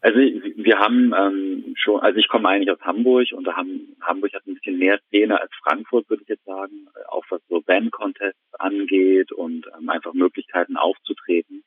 Also 0.00 0.18
wir 0.18 0.78
haben 0.78 1.14
ähm, 1.16 1.74
schon, 1.78 1.98
also 2.00 2.18
ich 2.18 2.28
komme 2.28 2.46
eigentlich 2.46 2.70
aus 2.70 2.80
Hamburg 2.82 3.28
und 3.32 3.46
da 3.46 3.56
haben, 3.56 3.96
Hamburg 4.02 4.34
hat 4.34 4.46
ein 4.46 4.54
bisschen 4.54 4.78
mehr 4.78 5.00
Szene 5.06 5.40
als 5.40 5.50
Frankfurt, 5.62 6.10
würde 6.10 6.22
ich 6.24 6.28
jetzt 6.28 6.44
sagen, 6.44 6.88
auch 7.08 7.24
was 7.30 7.40
so 7.48 7.62
Band-Contests 7.62 8.54
angeht 8.58 9.32
und 9.32 9.66
ähm, 9.78 9.88
einfach 9.88 10.12
Möglichkeiten 10.12 10.76
aufzutreten. 10.76 11.64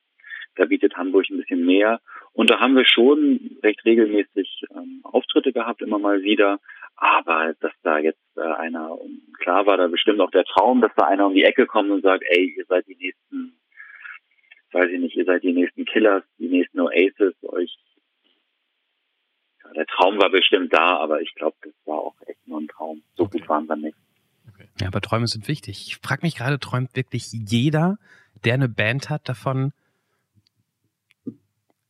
Da 0.53 0.65
bietet 0.65 0.95
Hamburg 0.95 1.25
ein 1.31 1.37
bisschen 1.37 1.65
mehr. 1.65 1.99
Und 2.33 2.51
da 2.51 2.59
haben 2.59 2.75
wir 2.75 2.85
schon 2.85 3.57
recht 3.63 3.83
regelmäßig 3.85 4.65
ähm, 4.69 4.99
Auftritte 5.03 5.51
gehabt, 5.51 5.81
immer 5.81 5.97
mal 5.97 6.21
wieder. 6.21 6.59
Aber 6.97 7.53
dass 7.59 7.71
da 7.83 7.99
jetzt 7.99 8.19
äh, 8.35 8.41
einer, 8.41 8.97
klar 9.39 9.65
war 9.65 9.77
da 9.77 9.87
bestimmt 9.87 10.19
auch 10.19 10.31
der 10.31 10.45
Traum, 10.45 10.81
dass 10.81 10.91
da 10.95 11.05
einer 11.05 11.27
um 11.27 11.33
die 11.33 11.43
Ecke 11.43 11.67
kommt 11.67 11.91
und 11.91 12.01
sagt, 12.01 12.23
ey, 12.27 12.55
ihr 12.57 12.65
seid 12.65 12.87
die 12.87 12.95
nächsten, 12.95 13.59
weiß 14.71 14.89
ich 14.89 14.99
nicht, 14.99 15.15
ihr 15.15 15.25
seid 15.25 15.43
die 15.43 15.53
nächsten 15.53 15.85
Killers, 15.85 16.23
die 16.39 16.49
nächsten 16.49 16.79
Oasis, 16.79 17.35
euch 17.43 17.77
der 19.75 19.85
Traum 19.85 20.17
war 20.19 20.29
bestimmt 20.29 20.73
da, 20.73 20.97
aber 20.97 21.21
ich 21.21 21.33
glaube, 21.35 21.55
das 21.61 21.73
war 21.85 21.99
auch 21.99 22.15
echt 22.25 22.47
nur 22.47 22.61
ein 22.61 22.67
Traum. 22.67 23.03
So 23.15 23.23
okay. 23.23 23.39
gut 23.39 23.49
waren 23.49 23.67
wir 23.67 23.75
nicht. 23.75 23.97
Okay. 24.49 24.69
Ja, 24.79 24.87
aber 24.87 25.01
Träume 25.01 25.27
sind 25.27 25.47
wichtig. 25.47 25.87
Ich 25.87 25.97
frage 25.97 26.25
mich 26.25 26.35
gerade, 26.35 26.59
träumt 26.59 26.95
wirklich 26.95 27.31
jeder, 27.31 27.97
der 28.45 28.55
eine 28.55 28.69
Band 28.69 29.09
hat, 29.09 29.27
davon 29.27 29.73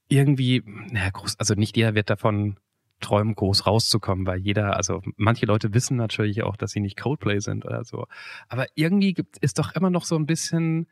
irgendwie, 0.10 0.64
naja, 0.66 1.10
groß, 1.12 1.40
also 1.40 1.54
nicht 1.54 1.78
jeder 1.78 1.94
wird 1.96 2.10
davon 2.10 2.58
träumen, 3.00 3.36
groß 3.36 3.68
rauszukommen, 3.68 4.26
weil 4.26 4.40
jeder, 4.40 4.76
also 4.76 5.02
manche 5.16 5.46
Leute 5.46 5.74
wissen 5.74 5.98
natürlich 5.98 6.44
auch, 6.44 6.56
dass 6.56 6.72
sie 6.72 6.80
nicht 6.80 6.98
Coldplay 6.98 7.40
sind 7.40 7.66
oder 7.66 7.84
so. 7.84 8.06
Aber 8.48 8.66
irgendwie 8.76 9.14
gibt, 9.14 9.38
ist 9.38 9.60
doch 9.60 9.76
immer 9.76 9.90
noch 9.90 10.04
so 10.04 10.16
ein 10.16 10.26
bisschen 10.26 10.88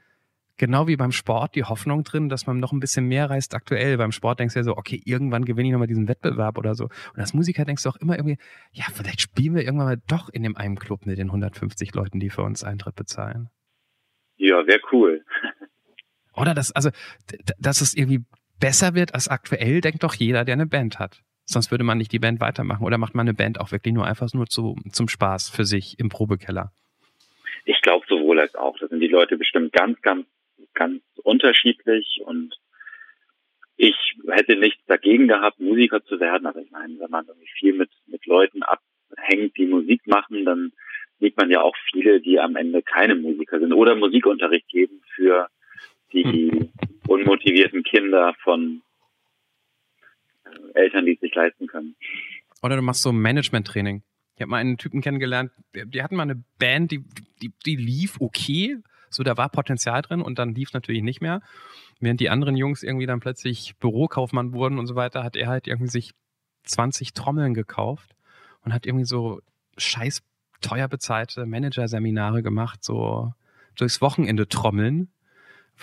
genau 0.58 0.88
wie 0.88 0.96
beim 0.96 1.12
Sport 1.12 1.56
die 1.56 1.64
Hoffnung 1.64 2.04
drin, 2.04 2.30
dass 2.30 2.48
man 2.48 2.60
noch 2.60 2.72
ein 2.72 2.80
bisschen 2.80 3.08
mehr 3.08 3.30
reist 3.30 3.54
aktuell. 3.56 3.98
Beim 3.98 4.12
Sport 4.12 4.40
denkst 4.40 4.54
du 4.54 4.60
ja 4.60 4.64
so, 4.64 4.78
okay, 4.78 5.02
irgendwann 5.04 5.46
gewinne 5.46 5.68
ich 5.68 5.72
nochmal 5.74 5.88
diesen 5.88 6.08
Wettbewerb 6.08 6.58
oder 6.58 6.76
so. 6.76 6.86
Und 6.86 7.20
als 7.20 7.34
Musiker 7.34 7.66
denkst 7.66 7.84
du 7.84 7.90
auch 7.90 7.98
immer 7.98 8.16
irgendwie, 8.16 8.38
ja, 8.72 8.86
vielleicht 8.94 9.22
spielen 9.22 9.56
wir 9.56 9.64
irgendwann 9.64 9.88
mal 9.88 10.02
doch 10.08 10.30
in 10.30 10.44
dem 10.44 10.56
einen 10.56 10.78
Club 10.78 11.06
mit 11.06 11.18
den 11.18 11.28
150 11.28 11.94
Leuten, 11.94 12.20
die 12.20 12.30
für 12.30 12.44
uns 12.44 12.64
Eintritt 12.64 12.96
bezahlen. 12.96 13.50
Ja, 14.38 14.66
wäre 14.68 14.82
cool. 14.92 15.24
Oder 16.34 16.54
das, 16.54 16.72
also, 16.72 16.90
dass 17.58 17.82
es 17.82 17.94
irgendwie 17.94 18.26
besser 18.60 18.94
wird 18.94 19.14
als 19.14 19.28
aktuell, 19.28 19.82
denkt 19.82 20.04
doch 20.04 20.14
jeder, 20.14 20.44
der 20.46 20.54
eine 20.54 20.66
Band 20.66 21.00
hat. 21.00 21.24
Sonst 21.46 21.72
würde 21.72 21.84
man 21.84 21.98
nicht 21.98 22.12
die 22.12 22.20
Band 22.20 22.42
weitermachen. 22.42 22.86
Oder 22.86 22.98
macht 22.98 23.16
man 23.16 23.28
eine 23.28 23.34
Band 23.34 23.60
auch 23.60 23.72
wirklich 23.72 23.94
nur 23.94 24.06
einfach 24.06 24.32
nur 24.34 24.48
zu, 24.48 24.76
zum 24.92 25.08
Spaß 25.08 25.50
für 25.50 25.64
sich 25.64 26.00
im 26.00 26.10
Probekeller? 26.10 26.72
Ich 27.66 27.82
glaube 27.82 28.06
sowohl 28.08 28.40
als 28.40 28.56
auch. 28.56 28.78
Da 28.80 28.88
sind 28.88 29.00
die 29.00 29.08
Leute 29.08 29.38
bestimmt 29.38 29.72
ganz, 29.74 30.02
ganz 30.02 30.26
ganz 30.76 31.02
unterschiedlich 31.24 32.22
und 32.24 32.54
ich 33.78 33.96
hätte 34.30 34.56
nichts 34.56 34.86
dagegen 34.86 35.28
gehabt, 35.28 35.60
Musiker 35.60 36.04
zu 36.04 36.20
werden, 36.20 36.46
aber 36.46 36.62
ich 36.62 36.72
meine, 36.72 37.00
wenn 37.00 37.10
man 37.10 37.26
irgendwie 37.28 37.50
viel 37.58 37.74
mit, 37.74 37.90
mit 38.06 38.26
Leuten 38.26 38.62
abhängt, 38.64 39.58
die 39.58 39.66
Musik 39.66 40.06
machen, 40.06 40.46
dann 40.46 40.72
sieht 41.20 41.36
man 41.36 41.50
ja 41.50 41.62
auch 41.62 41.76
viele, 41.92 42.22
die 42.22 42.40
am 42.40 42.56
Ende 42.56 42.82
keine 42.84 43.16
Musiker 43.16 43.60
sind 43.60 43.74
oder 43.74 43.96
Musikunterricht 43.96 44.68
geben 44.70 45.02
für 45.16 45.48
die 46.14 46.70
unmotivierten 47.08 47.84
Kinder 47.84 48.36
von 48.44 48.82
Eltern, 50.74 51.06
die 51.06 51.14
es 51.14 51.20
sich 51.20 51.34
leisten 51.34 51.68
können. 51.68 51.96
Oder 52.62 52.76
du 52.76 52.82
machst 52.82 53.02
so 53.02 53.12
Management-Training. 53.12 54.04
Ich 54.36 54.42
habe 54.42 54.50
mal 54.50 54.58
einen 54.58 54.78
Typen 54.78 55.02
kennengelernt, 55.02 55.52
die 55.74 56.04
hatten 56.04 56.16
mal 56.16 56.24
eine 56.24 56.44
Band, 56.60 56.92
die, 56.92 57.04
die, 57.42 57.54
die 57.66 57.76
lief 57.76 58.18
okay, 58.20 58.78
so, 59.10 59.24
da 59.24 59.38
war 59.38 59.50
Potenzial 59.50 60.02
drin 60.02 60.22
und 60.22 60.40
dann 60.40 60.54
lief 60.54 60.74
natürlich 60.74 61.02
nicht 61.02 61.22
mehr. 61.22 61.42
Während 62.02 62.20
die 62.20 62.30
anderen 62.30 62.58
Jungs 62.58 62.84
irgendwie 62.84 63.06
dann 63.06 63.22
plötzlich 63.22 63.78
Bürokaufmann 63.80 64.52
wurden 64.52 64.78
und 64.78 64.88
so 64.88 64.96
weiter, 64.96 65.24
hat 65.24 65.38
er 65.38 65.48
halt 65.48 65.68
irgendwie 65.68 65.90
sich 65.90 66.12
20 66.64 67.14
Trommeln 67.14 67.54
gekauft 67.54 68.16
und 68.64 68.74
hat 68.74 68.86
irgendwie 68.86 69.06
so 69.06 69.42
scheiß 69.78 70.22
teuer 70.60 70.90
bezahlte 70.90 71.46
Managerseminare 71.46 72.44
gemacht, 72.44 72.84
so 72.84 73.34
durchs 73.78 74.02
Wochenende 74.02 74.48
trommeln, 74.50 75.10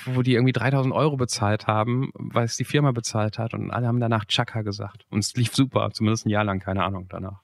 wo 0.06 0.22
die 0.22 0.34
irgendwie 0.34 0.52
3000 0.52 0.94
Euro 0.94 1.16
bezahlt 1.16 1.66
haben, 1.66 2.10
weil 2.14 2.44
es 2.44 2.56
die 2.56 2.64
Firma 2.64 2.92
bezahlt 2.92 3.38
hat 3.38 3.54
und 3.54 3.70
alle 3.70 3.86
haben 3.86 4.00
danach 4.00 4.24
Chaka 4.26 4.62
gesagt. 4.62 5.04
Und 5.10 5.20
es 5.20 5.34
lief 5.34 5.54
super, 5.54 5.90
zumindest 5.92 6.26
ein 6.26 6.30
Jahr 6.30 6.44
lang, 6.44 6.60
keine 6.60 6.84
Ahnung 6.84 7.06
danach. 7.08 7.41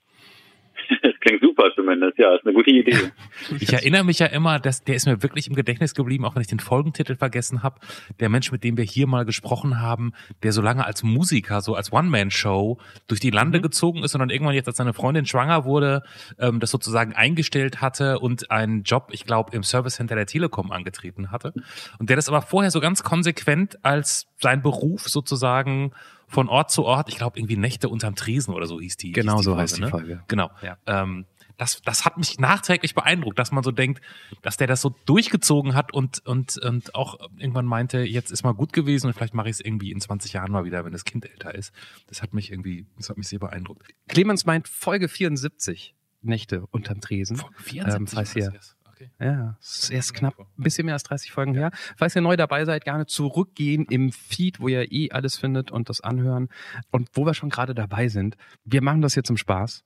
Klingt 1.29 1.43
super 1.43 1.70
zumindest. 1.74 2.18
Ja, 2.18 2.35
ist 2.35 2.45
eine 2.45 2.55
gute 2.55 2.70
Idee. 2.70 2.97
Ich 3.61 3.72
erinnere 3.72 4.05
mich 4.05 4.18
ja 4.18 4.26
immer, 4.26 4.59
dass 4.59 4.85
der 4.85 4.95
ist 4.95 5.07
mir 5.07 5.22
wirklich 5.22 5.49
im 5.49 5.55
Gedächtnis 5.55 5.95
geblieben, 5.95 6.24
auch 6.24 6.35
wenn 6.35 6.43
ich 6.43 6.49
den 6.49 6.61
Folgentitel 6.61 7.16
vergessen 7.16 7.62
habe. 7.62 7.81
Der 8.20 8.29
Mensch, 8.29 8.53
mit 8.53 8.62
dem 8.64 8.76
wir 8.76 8.85
hier 8.85 9.07
mal 9.07 9.24
gesprochen 9.24 9.81
haben, 9.81 10.12
der 10.43 10.53
so 10.53 10.61
lange 10.61 10.85
als 10.85 11.03
Musiker, 11.03 11.61
so 11.61 11.74
als 11.74 11.93
One-Man-Show 11.93 12.79
durch 13.07 13.20
die 13.20 13.31
Lande 13.31 13.59
mhm. 13.59 13.62
gezogen 13.62 14.03
ist 14.03 14.14
und 14.14 14.20
dann 14.20 14.31
irgendwann 14.31 14.55
jetzt, 14.55 14.68
als 14.68 14.76
seine 14.76 14.93
Freundin 14.93 15.26
schwanger 15.26 15.64
wurde, 15.64 16.03
ähm, 16.39 16.61
das 16.61 16.70
sozusagen 16.70 17.14
eingestellt 17.14 17.81
hatte 17.81 18.18
und 18.18 18.51
einen 18.51 18.83
Job, 18.83 19.09
ich 19.12 19.24
glaube, 19.24 19.55
im 19.55 19.62
Service 19.62 19.95
Center 19.95 20.14
der 20.14 20.26
Telekom 20.26 20.70
angetreten 20.70 21.31
hatte. 21.31 21.53
Und 21.99 22.11
der 22.11 22.16
das 22.16 22.29
aber 22.29 22.43
vorher 22.43 22.70
so 22.70 22.81
ganz 22.81 23.03
konsequent 23.03 23.79
als 23.85 24.29
sein 24.39 24.62
Beruf 24.62 25.09
sozusagen 25.09 25.93
von 26.29 26.49
Ort 26.49 26.70
zu 26.70 26.85
Ort, 26.85 27.09
ich 27.09 27.16
glaube 27.16 27.39
irgendwie 27.39 27.57
Nächte 27.57 27.89
unterm 27.89 28.14
Tresen 28.14 28.55
oder 28.55 28.66
so 28.66 28.81
hieß 28.81 28.97
die. 28.99 29.12
Genau 29.12 29.37
hieß 29.37 29.41
die 29.41 29.45
so 29.45 29.51
Folge, 29.51 29.62
heißt 29.62 29.76
die 29.76 29.81
ne? 29.81 29.89
Folge. 29.89 30.24
Genau. 30.29 30.51
Ja. 30.62 30.76
Ähm, 30.87 31.26
das, 31.57 31.83
das 31.83 32.05
hat 32.05 32.16
mich 32.16 32.39
nachträglich 32.39 32.95
beeindruckt, 32.95 33.39
dass 33.39 33.51
man 33.51 33.64
so 33.64 33.72
denkt, 33.72 34.01
dass 34.43 34.57
der 34.57 34.68
das 34.68 34.81
so 34.81 34.95
durchgezogen 35.07 35.74
hat 35.74 35.93
und, 35.93 36.24
und, 36.24 36.57
und 36.59 36.95
auch 36.95 37.18
irgendwann 37.37 37.66
meinte, 37.66 37.99
jetzt 37.99 38.31
ist 38.31 38.45
mal 38.45 38.53
gut 38.53 38.72
gewesen 38.72 39.09
und 39.09 39.14
vielleicht 39.14 39.35
mache 39.35 39.49
ich 39.49 39.57
es 39.57 39.61
irgendwie 39.61 39.91
in 39.91 40.01
20 40.01 40.33
Jahren 40.35 40.53
mal 40.53 40.64
wieder, 40.64 40.85
wenn 40.85 40.93
das 40.93 41.05
Kind 41.05 41.29
älter 41.29 41.55
ist. 41.55 41.72
Das 42.07 42.22
hat 42.22 42.33
mich 42.33 42.53
irgendwie, 42.53 42.87
das 42.97 43.11
hat 43.11 43.18
mich 43.18 43.26
sehr 43.26 43.41
beeindruckt. 43.41 43.83
Clemens 44.07 44.47
meint 44.47 44.68
Folge 44.68 45.09
74, 45.09 45.97
Nächte 46.22 46.66
unterm 46.70 47.01
Tresen. 47.01 47.37
Folge 47.37 47.62
74? 47.62 47.99
Ähm, 47.99 48.07
falls 48.07 48.37
ihr, 48.37 48.53
Okay. 48.99 49.11
Ja, 49.20 49.57
es 49.61 49.84
ist 49.84 49.90
erst 49.90 50.14
knapp 50.14 50.38
ein 50.40 50.62
bisschen 50.62 50.86
mehr 50.86 50.94
als 50.94 51.05
30 51.05 51.30
Folgen 51.30 51.55
her. 51.55 51.70
Falls 51.96 52.16
ihr 52.16 52.22
neu 52.22 52.36
dabei 52.36 52.64
seid, 52.64 52.84
gerne 52.84 53.07
zurückgehen 53.07 53.86
im 53.88 54.11
Feed, 54.11 54.59
wo 54.59 54.66
ihr 54.66 54.90
eh 54.90 55.11
alles 55.12 55.36
findet 55.36 55.70
und 55.70 55.88
das 55.88 56.01
anhören. 56.01 56.49
Und 56.90 57.09
wo 57.12 57.24
wir 57.24 57.34
schon 57.34 57.49
gerade 57.49 57.74
dabei 57.74 58.09
sind, 58.09 58.36
wir 58.64 58.82
machen 58.82 59.01
das 59.01 59.14
jetzt 59.14 59.28
zum 59.28 59.36
Spaß 59.36 59.84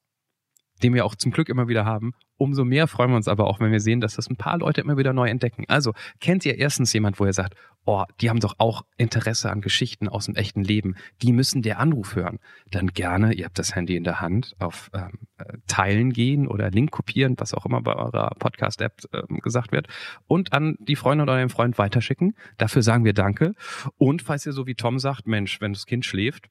den 0.82 0.94
wir 0.94 1.04
auch 1.04 1.14
zum 1.14 1.32
Glück 1.32 1.48
immer 1.48 1.68
wieder 1.68 1.84
haben. 1.84 2.12
Umso 2.36 2.64
mehr 2.64 2.88
freuen 2.88 3.10
wir 3.10 3.16
uns 3.16 3.28
aber 3.28 3.46
auch, 3.46 3.60
wenn 3.60 3.70
wir 3.70 3.80
sehen, 3.80 4.00
dass 4.00 4.16
das 4.16 4.28
ein 4.28 4.36
paar 4.36 4.58
Leute 4.58 4.80
immer 4.80 4.96
wieder 4.96 5.12
neu 5.12 5.28
entdecken. 5.28 5.64
Also 5.68 5.92
kennt 6.20 6.44
ihr 6.44 6.58
erstens 6.58 6.92
jemand, 6.92 7.20
wo 7.20 7.26
ihr 7.26 7.32
sagt, 7.32 7.54
oh, 7.84 8.04
die 8.20 8.30
haben 8.30 8.40
doch 8.40 8.54
auch 8.58 8.82
Interesse 8.96 9.50
an 9.50 9.60
Geschichten 9.60 10.08
aus 10.08 10.26
dem 10.26 10.34
echten 10.34 10.62
Leben. 10.62 10.96
Die 11.22 11.32
müssen 11.32 11.62
der 11.62 11.78
Anruf 11.78 12.16
hören. 12.16 12.38
Dann 12.70 12.88
gerne, 12.88 13.32
ihr 13.34 13.44
habt 13.44 13.58
das 13.58 13.74
Handy 13.74 13.96
in 13.96 14.04
der 14.04 14.20
Hand, 14.20 14.54
auf 14.58 14.90
ähm, 14.94 15.18
äh, 15.38 15.58
Teilen 15.66 16.12
gehen 16.12 16.46
oder 16.48 16.70
Link 16.70 16.90
kopieren, 16.90 17.34
was 17.38 17.54
auch 17.54 17.66
immer 17.66 17.80
bei 17.80 17.94
eurer 17.94 18.30
Podcast-App 18.38 19.02
ähm, 19.12 19.38
gesagt 19.38 19.72
wird, 19.72 19.86
und 20.26 20.52
an 20.52 20.76
die 20.80 20.96
Freundin 20.96 21.28
oder 21.28 21.38
den 21.38 21.48
Freund 21.48 21.78
weiterschicken. 21.78 22.34
Dafür 22.58 22.82
sagen 22.82 23.04
wir 23.04 23.12
Danke. 23.12 23.54
Und 23.98 24.22
falls 24.22 24.46
ihr 24.46 24.52
so 24.52 24.66
wie 24.66 24.74
Tom 24.74 24.98
sagt, 24.98 25.26
Mensch, 25.26 25.60
wenn 25.60 25.72
das 25.72 25.86
Kind 25.86 26.04
schläft, 26.04 26.48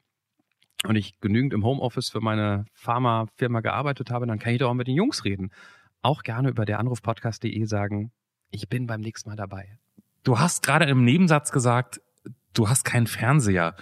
und 0.88 0.96
ich 0.96 1.20
genügend 1.20 1.54
im 1.54 1.64
Homeoffice 1.64 2.10
für 2.10 2.22
meine 2.22 2.66
Pharmafirma 2.74 3.62
gearbeitet 3.62 4.10
habe, 4.10 4.26
dann 4.26 4.40
kann 4.40 4.54
ich 4.54 4.60
doch 4.60 4.70
auch 4.70 4.76
mit 4.76 4.88
den 4.88 4.96
Jungs 4.96 5.26
reden. 5.26 5.52
Auch 6.02 6.24
gerne 6.24 6.50
über 6.50 6.66
der 6.66 6.80
Anrufpodcast.de 6.80 7.64
sagen, 7.66 8.12
ich 8.50 8.68
bin 8.68 8.88
beim 8.88 9.02
nächsten 9.02 9.30
Mal 9.30 9.36
dabei. 9.36 9.78
Du 10.24 10.40
hast 10.40 10.66
gerade 10.66 10.86
im 10.86 11.04
Nebensatz 11.04 11.52
gesagt, 11.52 12.02
du 12.54 12.68
hast 12.68 12.84
keinen 12.84 13.08
Fernseher, 13.08 13.76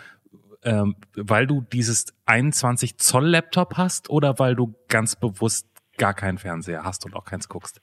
ähm, 0.63 0.95
weil 1.15 1.47
du 1.47 1.61
dieses 1.61 2.13
21 2.25 2.97
Zoll 2.97 3.27
Laptop 3.27 3.77
hast 3.77 4.09
oder 4.09 4.39
weil 4.39 4.55
du 4.55 4.75
ganz 4.89 5.15
bewusst 5.15 5.67
gar 5.97 6.13
keinen 6.13 6.37
Fernseher 6.37 6.83
hast 6.83 7.05
und 7.05 7.15
auch 7.15 7.25
keins 7.25 7.47
guckst? 7.47 7.81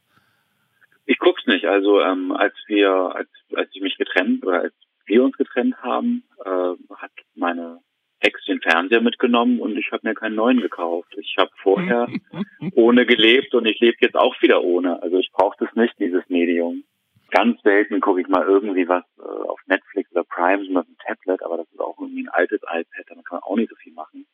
Ich 1.07 1.19
guck's 1.19 1.47
nicht. 1.47 1.67
Also 1.67 2.01
ähm, 2.01 2.33
als 2.33 2.55
wir, 2.67 2.91
als, 3.15 3.29
als 3.55 3.71
ich 3.73 3.81
mich 3.81 3.97
getrennt 3.97 4.45
oder 4.45 4.63
als 4.63 4.75
wir 5.07 5.23
uns 5.23 5.37
getrennt 5.37 5.77
haben, 5.83 6.25
äh, 6.45 6.95
hat 6.97 7.13
meine 7.35 7.81
Ex 8.21 8.45
den 8.47 8.61
Fernseher 8.61 9.01
mitgenommen 9.01 9.61
und 9.61 9.77
ich 9.77 9.93
habe 9.93 10.09
mir 10.09 10.15
keinen 10.15 10.37
neuen 10.37 10.61
gekauft. 10.61 11.15
Ich 11.19 11.37
habe 11.39 11.51
vorher 11.63 12.09
ohne 12.75 13.05
gelebt 13.07 13.55
und 13.55 13.67
ich 13.67 13.79
lebe 13.81 13.97
jetzt 14.01 14.17
auch 14.17 14.35
wieder 14.41 14.63
ohne. 14.63 15.03
Also 15.03 15.19
ich 15.19 15.31
brauche 15.33 15.57
das 15.59 15.75
nicht, 15.75 15.95
dieses 15.99 16.23
Medium. 16.29 16.85
Ganz 17.31 17.61
selten 17.63 18.01
gucke 18.01 18.21
ich 18.21 18.29
mal 18.29 18.45
irgendwie 18.47 18.89
was 18.89 19.05
äh, 19.19 19.49
auf 19.49 19.61
Netflix 19.67 20.11
oder 20.13 20.25
Prime 20.25 20.65
so 20.65 20.73
mit 20.73 20.87
einem 20.87 20.97
Tablet, 21.05 21.43
aber 21.43 21.59
das 21.59 21.67
ist 21.73 21.81
auch 21.81 21.99
irgendwie 22.01 22.23
ein 22.23 22.29
altes 22.29 22.61
iPad, 22.63 23.05
damit 23.09 23.27
kann 23.27 23.37
man 23.37 23.43
auch 23.43 23.57
nicht 23.57 23.71
so 23.71 23.77
viel 23.77 23.93
machen. 23.93 24.27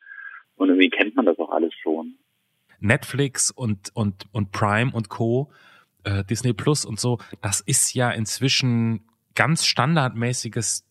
Und 0.56 0.68
irgendwie 0.68 0.90
kennt 0.90 1.16
man 1.16 1.26
das 1.26 1.38
auch 1.38 1.50
alles 1.50 1.72
schon. 1.82 2.14
Netflix 2.78 3.50
und, 3.50 3.90
und, 3.94 4.26
und 4.32 4.52
Prime 4.52 4.92
und 4.92 5.08
Co., 5.08 5.50
äh, 6.04 6.24
Disney 6.24 6.52
Plus 6.52 6.84
und 6.84 7.00
so, 7.00 7.18
das 7.40 7.60
ist 7.60 7.94
ja 7.94 8.10
inzwischen 8.10 9.08
ganz 9.34 9.64
standardmäßiges 9.66 10.84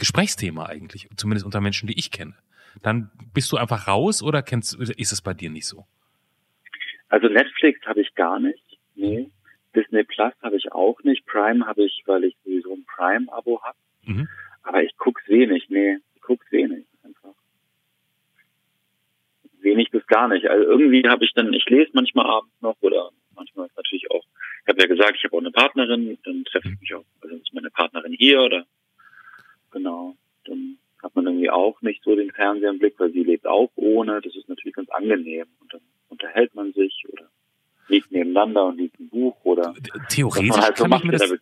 Gesprächsthema 0.00 0.66
eigentlich, 0.66 1.08
zumindest 1.16 1.46
unter 1.46 1.60
Menschen, 1.60 1.86
die 1.86 1.98
ich 1.98 2.10
kenne. 2.10 2.34
Dann 2.82 3.10
bist 3.34 3.52
du 3.52 3.56
einfach 3.56 3.86
raus 3.86 4.22
oder 4.22 4.42
kennst, 4.42 4.74
ist 4.74 5.12
es 5.12 5.22
bei 5.22 5.34
dir 5.34 5.50
nicht 5.50 5.66
so? 5.66 5.86
Also 7.08 7.28
Netflix 7.28 7.80
habe 7.86 8.00
ich 8.00 8.14
gar 8.14 8.40
nicht. 8.40 8.64
Nee. 8.94 9.28
Disney 9.74 10.04
Plus 10.04 10.32
habe 10.42 10.56
ich 10.56 10.72
auch 10.72 11.02
nicht. 11.02 11.26
Prime 11.26 11.66
habe 11.66 11.84
ich, 11.84 12.02
weil 12.06 12.24
ich 12.24 12.36
sowieso 12.44 12.74
ein 12.74 12.84
Prime-Abo 12.96 13.62
habe. 13.62 13.78
Mhm. 14.04 14.28
Aber 14.62 14.82
ich 14.82 14.96
guck's 14.96 15.22
wenig. 15.28 15.68
Nee, 15.68 15.98
ich 16.14 16.22
guck's 16.22 16.50
wenig. 16.50 16.86
Einfach. 17.04 17.34
Wenig 19.60 19.90
bis 19.90 20.06
gar 20.06 20.28
nicht. 20.28 20.46
Also 20.46 20.64
irgendwie 20.64 21.08
habe 21.08 21.24
ich 21.24 21.32
dann, 21.34 21.52
ich 21.52 21.66
lese 21.66 21.90
manchmal 21.94 22.26
abends 22.26 22.54
noch 22.60 22.76
oder 22.80 23.10
manchmal 23.34 23.68
natürlich 23.76 24.10
auch, 24.10 24.24
ich 24.62 24.68
habe 24.68 24.80
ja 24.80 24.86
gesagt, 24.86 25.16
ich 25.16 25.24
habe 25.24 25.36
auch 25.36 25.40
eine 25.40 25.50
Partnerin, 25.50 26.18
dann 26.24 26.44
treffe 26.44 26.68
ich 26.68 26.80
mich 26.80 26.94
auch, 26.94 27.04
also 27.22 27.36
ist 27.36 27.54
meine 27.54 27.70
Partnerin 27.70 28.12
hier 28.12 28.40
oder 28.40 28.66
genau. 29.70 30.16
Dann 30.44 30.78
hat 31.02 31.14
man 31.16 31.26
irgendwie 31.26 31.50
auch 31.50 31.80
nicht 31.82 32.02
so 32.04 32.14
den 32.14 32.30
Fernseher 32.30 32.70
im 32.70 32.78
Blick, 32.78 32.94
weil 32.98 33.12
sie 33.12 33.22
lebt 33.22 33.46
auch 33.46 33.70
ohne. 33.76 34.20
Das 34.20 34.34
ist 34.34 34.48
natürlich 34.48 34.74
ganz 34.74 34.90
angenehm. 34.90 35.46
Und 35.60 35.72
dann 35.72 35.80
unterhält 36.08 36.54
man 36.54 36.72
sich 36.72 37.04
oder 37.12 37.28
liegt 37.88 38.12
nebeneinander 38.12 38.66
und 38.66 38.78
liest 38.78 38.98
ein 39.00 39.08
Buch 39.08 39.36
oder 39.42 39.74
theoretisch 40.08 40.56
halt 40.56 40.78
so 40.78 40.84
kann 40.84 40.98
ich 40.98 41.04
mir 41.04 41.12
das 41.12 41.32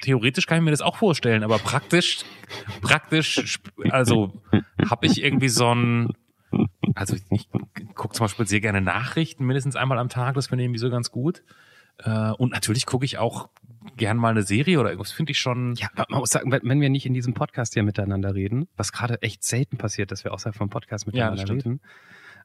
theoretisch 0.00 0.46
kann 0.46 0.58
ich 0.58 0.64
mir 0.64 0.70
das 0.70 0.80
auch 0.80 0.96
vorstellen, 0.96 1.42
aber 1.42 1.58
praktisch 1.58 2.20
praktisch 2.80 3.60
also 3.90 4.32
habe 4.88 5.04
ich 5.04 5.22
irgendwie 5.22 5.50
so 5.50 5.66
ein 5.66 6.08
also 6.94 7.16
ich 7.30 7.48
gucke 7.94 8.14
zum 8.14 8.24
Beispiel 8.24 8.46
sehr 8.46 8.60
gerne 8.60 8.80
Nachrichten 8.80 9.44
mindestens 9.44 9.76
einmal 9.76 9.98
am 9.98 10.08
Tag, 10.08 10.34
das 10.34 10.48
finde 10.48 10.62
ich 10.62 10.66
irgendwie 10.66 10.80
so 10.80 10.90
ganz 10.90 11.10
gut. 11.10 11.42
Äh, 11.98 12.30
und 12.32 12.52
natürlich 12.52 12.86
gucke 12.86 13.04
ich 13.04 13.18
auch 13.18 13.48
gern 13.96 14.16
mal 14.16 14.30
eine 14.30 14.42
Serie 14.42 14.78
oder 14.78 14.90
irgendwas, 14.90 15.12
finde 15.12 15.32
ich 15.32 15.38
schon. 15.38 15.74
Ja, 15.74 15.88
man 16.08 16.20
muss 16.20 16.30
sagen, 16.30 16.50
wenn 16.52 16.80
wir 16.80 16.90
nicht 16.90 17.06
in 17.06 17.14
diesem 17.14 17.34
Podcast 17.34 17.74
hier 17.74 17.82
miteinander 17.82 18.34
reden, 18.34 18.68
was 18.76 18.92
gerade 18.92 19.20
echt 19.22 19.44
selten 19.44 19.76
passiert, 19.76 20.10
dass 20.10 20.24
wir 20.24 20.32
außerhalb 20.32 20.54
vom 20.54 20.70
Podcast 20.70 21.06
miteinander 21.06 21.44
ja, 21.44 21.52
reden, 21.52 21.80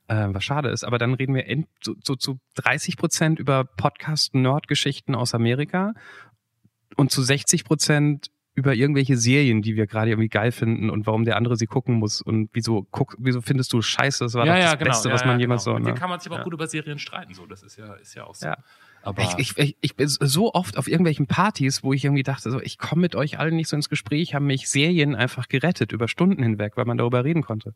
äh, 0.08 0.28
was 0.30 0.44
schade 0.44 0.70
ist, 0.70 0.84
aber 0.84 0.98
dann 0.98 1.14
reden 1.14 1.36
wir 1.36 1.46
in, 1.46 1.68
so, 1.82 1.96
so 2.04 2.16
zu 2.16 2.40
30 2.56 2.98
Prozent 2.98 3.40
über 3.40 3.66
Podcast-Nerd-Geschichten 3.66 5.16
aus 5.16 5.36
Amerika 5.36 5.94
und 6.96 7.12
zu 7.12 7.22
60 7.22 7.64
Prozent 7.64 8.32
über 8.58 8.74
irgendwelche 8.74 9.18
Serien, 9.18 9.62
die 9.62 9.76
wir 9.76 9.86
gerade 9.86 10.10
irgendwie 10.10 10.30
geil 10.30 10.52
finden 10.52 10.90
und 10.90 11.06
warum 11.06 11.26
der 11.26 11.36
andere 11.36 11.58
sie 11.58 11.68
gucken 11.68 11.94
muss 11.94 12.24
und 12.24 12.50
wieso 12.54 12.88
guck, 12.90 13.16
wieso 13.20 13.42
findest 13.42 13.72
du 13.72 13.84
Scheiße, 13.84 14.24
das 14.24 14.34
war 14.34 14.48
ja, 14.48 14.56
das 14.56 14.64
ja, 14.64 14.76
genau, 14.76 14.90
Beste, 14.90 15.12
was 15.12 15.26
man 15.26 15.40
jemals 15.40 15.64
genau. 15.64 15.78
so. 15.78 15.84
Ne? 15.84 15.92
Mit 15.92 16.00
kann 16.00 16.10
man 16.10 16.20
sich 16.20 16.32
aber 16.32 16.40
auch 16.40 16.44
gut 16.44 16.54
über 16.54 16.66
Serien 16.66 16.98
streiten, 16.98 17.36
so 17.36 17.46
das 17.46 17.62
ist 17.62 17.78
ja 17.78 17.94
ist 17.94 18.16
ja 18.16 18.24
auch 18.24 18.34
so. 18.34 18.48
Aber 19.08 19.24
ich, 19.40 19.58
ich, 19.58 19.78
ich 19.80 19.96
bin 19.96 20.08
so 20.10 20.54
oft 20.54 20.78
auf 20.78 20.90
irgendwelchen 20.90 21.28
Partys, 21.28 21.82
wo 21.82 21.94
ich 21.94 22.04
irgendwie 22.04 22.24
dachte, 22.24 22.52
so, 22.52 22.60
ich 22.60 22.78
komme 22.78 23.04
mit 23.04 23.16
euch 23.16 23.40
allen 23.40 23.56
nicht 23.56 23.70
so 23.70 23.78
ins 23.78 23.88
Gespräch, 23.88 24.36
haben 24.36 24.48
mich 24.48 24.68
Serien 24.68 25.16
einfach 25.16 25.48
gerettet 25.48 25.94
über 25.94 26.10
Stunden 26.10 26.44
hinweg, 26.44 26.74
weil 26.76 26.84
man 26.84 26.98
darüber 26.98 27.24
reden 27.24 27.42
konnte. 27.42 27.74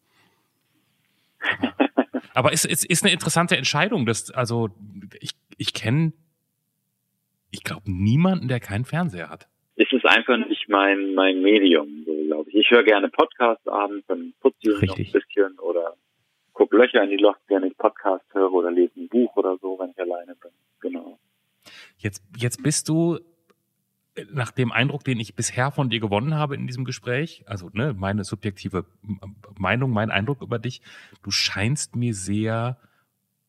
Aber 2.34 2.52
es 2.52 2.66
ist, 2.66 2.84
ist, 2.84 2.86
ist 2.86 3.04
eine 3.04 3.14
interessante 3.14 3.56
Entscheidung. 3.56 4.06
Dass, 4.06 4.30
also 4.32 4.72
ich, 5.22 5.32
ich 5.58 5.74
kenne, 5.74 6.12
ich 7.50 7.64
glaube, 7.64 7.90
niemanden, 7.90 8.50
der 8.50 8.60
keinen 8.60 8.84
Fernseher 8.84 9.30
hat. 9.30 9.48
Es 9.78 9.90
ist 9.94 10.06
einfach 10.06 10.38
nicht 10.38 10.68
mein, 10.68 11.14
mein 11.16 11.42
Medium, 11.42 12.04
so 12.06 12.14
glaube 12.26 12.50
ich. 12.50 12.58
Ich 12.58 12.72
höre 12.72 12.84
gerne 12.84 13.08
Podcasts 13.08 13.66
abends, 13.70 14.06
dann 14.08 14.34
putze 14.42 14.58
ich 14.64 14.82
noch 14.82 14.98
ein 14.98 15.12
bisschen 15.12 15.60
oder 15.60 15.96
gucke 16.54 16.78
Löcher 16.78 17.04
in 17.04 17.10
die 17.10 17.18
Loch, 17.18 17.38
wenn 17.48 17.64
ich 17.64 17.78
Podcast 17.78 18.26
höre 18.34 18.52
oder 18.52 18.72
lese 18.72 19.00
ein 19.00 19.08
Buch 19.08 19.36
oder 19.36 19.58
so, 19.62 19.78
wenn 19.80 19.92
ich 19.92 20.00
alleine 20.00 20.36
bin. 20.36 20.52
Genau. 20.80 21.20
Jetzt, 21.98 22.24
jetzt 22.38 22.64
bist 22.64 22.90
du 22.90 23.20
nach 24.32 24.52
dem 24.52 24.72
Eindruck, 24.72 25.04
den 25.04 25.20
ich 25.20 25.36
bisher 25.36 25.72
von 25.72 25.90
dir 25.90 26.00
gewonnen 26.00 26.36
habe 26.36 26.56
in 26.56 26.68
diesem 26.68 26.84
Gespräch, 26.84 27.44
also 27.48 27.70
ne, 27.74 27.94
meine 27.98 28.24
subjektive 28.24 28.86
Meinung, 29.58 29.92
mein 29.92 30.12
Eindruck 30.12 30.42
über 30.42 30.60
dich, 30.60 30.82
du 31.24 31.32
scheinst 31.32 31.96
mir 31.96 32.14
sehr 32.14 32.78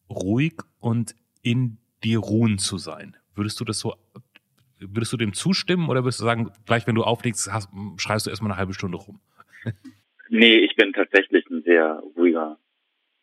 ruhig 0.09 0.55
und 0.79 1.15
in 1.43 1.79
dir 2.05 2.19
ruhen 2.19 2.59
zu 2.59 2.79
sein. 2.79 3.17
Würdest 3.35 3.59
du 3.61 3.65
das 3.65 3.79
so, 3.79 3.95
würdest 4.79 5.13
du 5.13 5.17
dem 5.17 5.33
zustimmen 5.33 5.89
oder 5.89 6.05
würdest 6.05 6.21
du 6.21 6.25
sagen, 6.25 6.53
gleich 6.67 6.87
wenn 6.87 6.95
du 6.95 7.03
auflegst, 7.03 7.53
hast, 7.53 7.69
schreibst 7.97 8.27
du 8.27 8.31
erstmal 8.31 8.53
eine 8.53 8.59
halbe 8.59 8.75
Stunde 8.75 8.99
rum? 8.99 9.21
nee, 10.29 10.57
ich 10.57 10.77
bin 10.77 10.93
tatsächlich 10.93 11.49
ein 11.51 11.63
sehr 11.63 12.03
ruhiger 12.17 12.59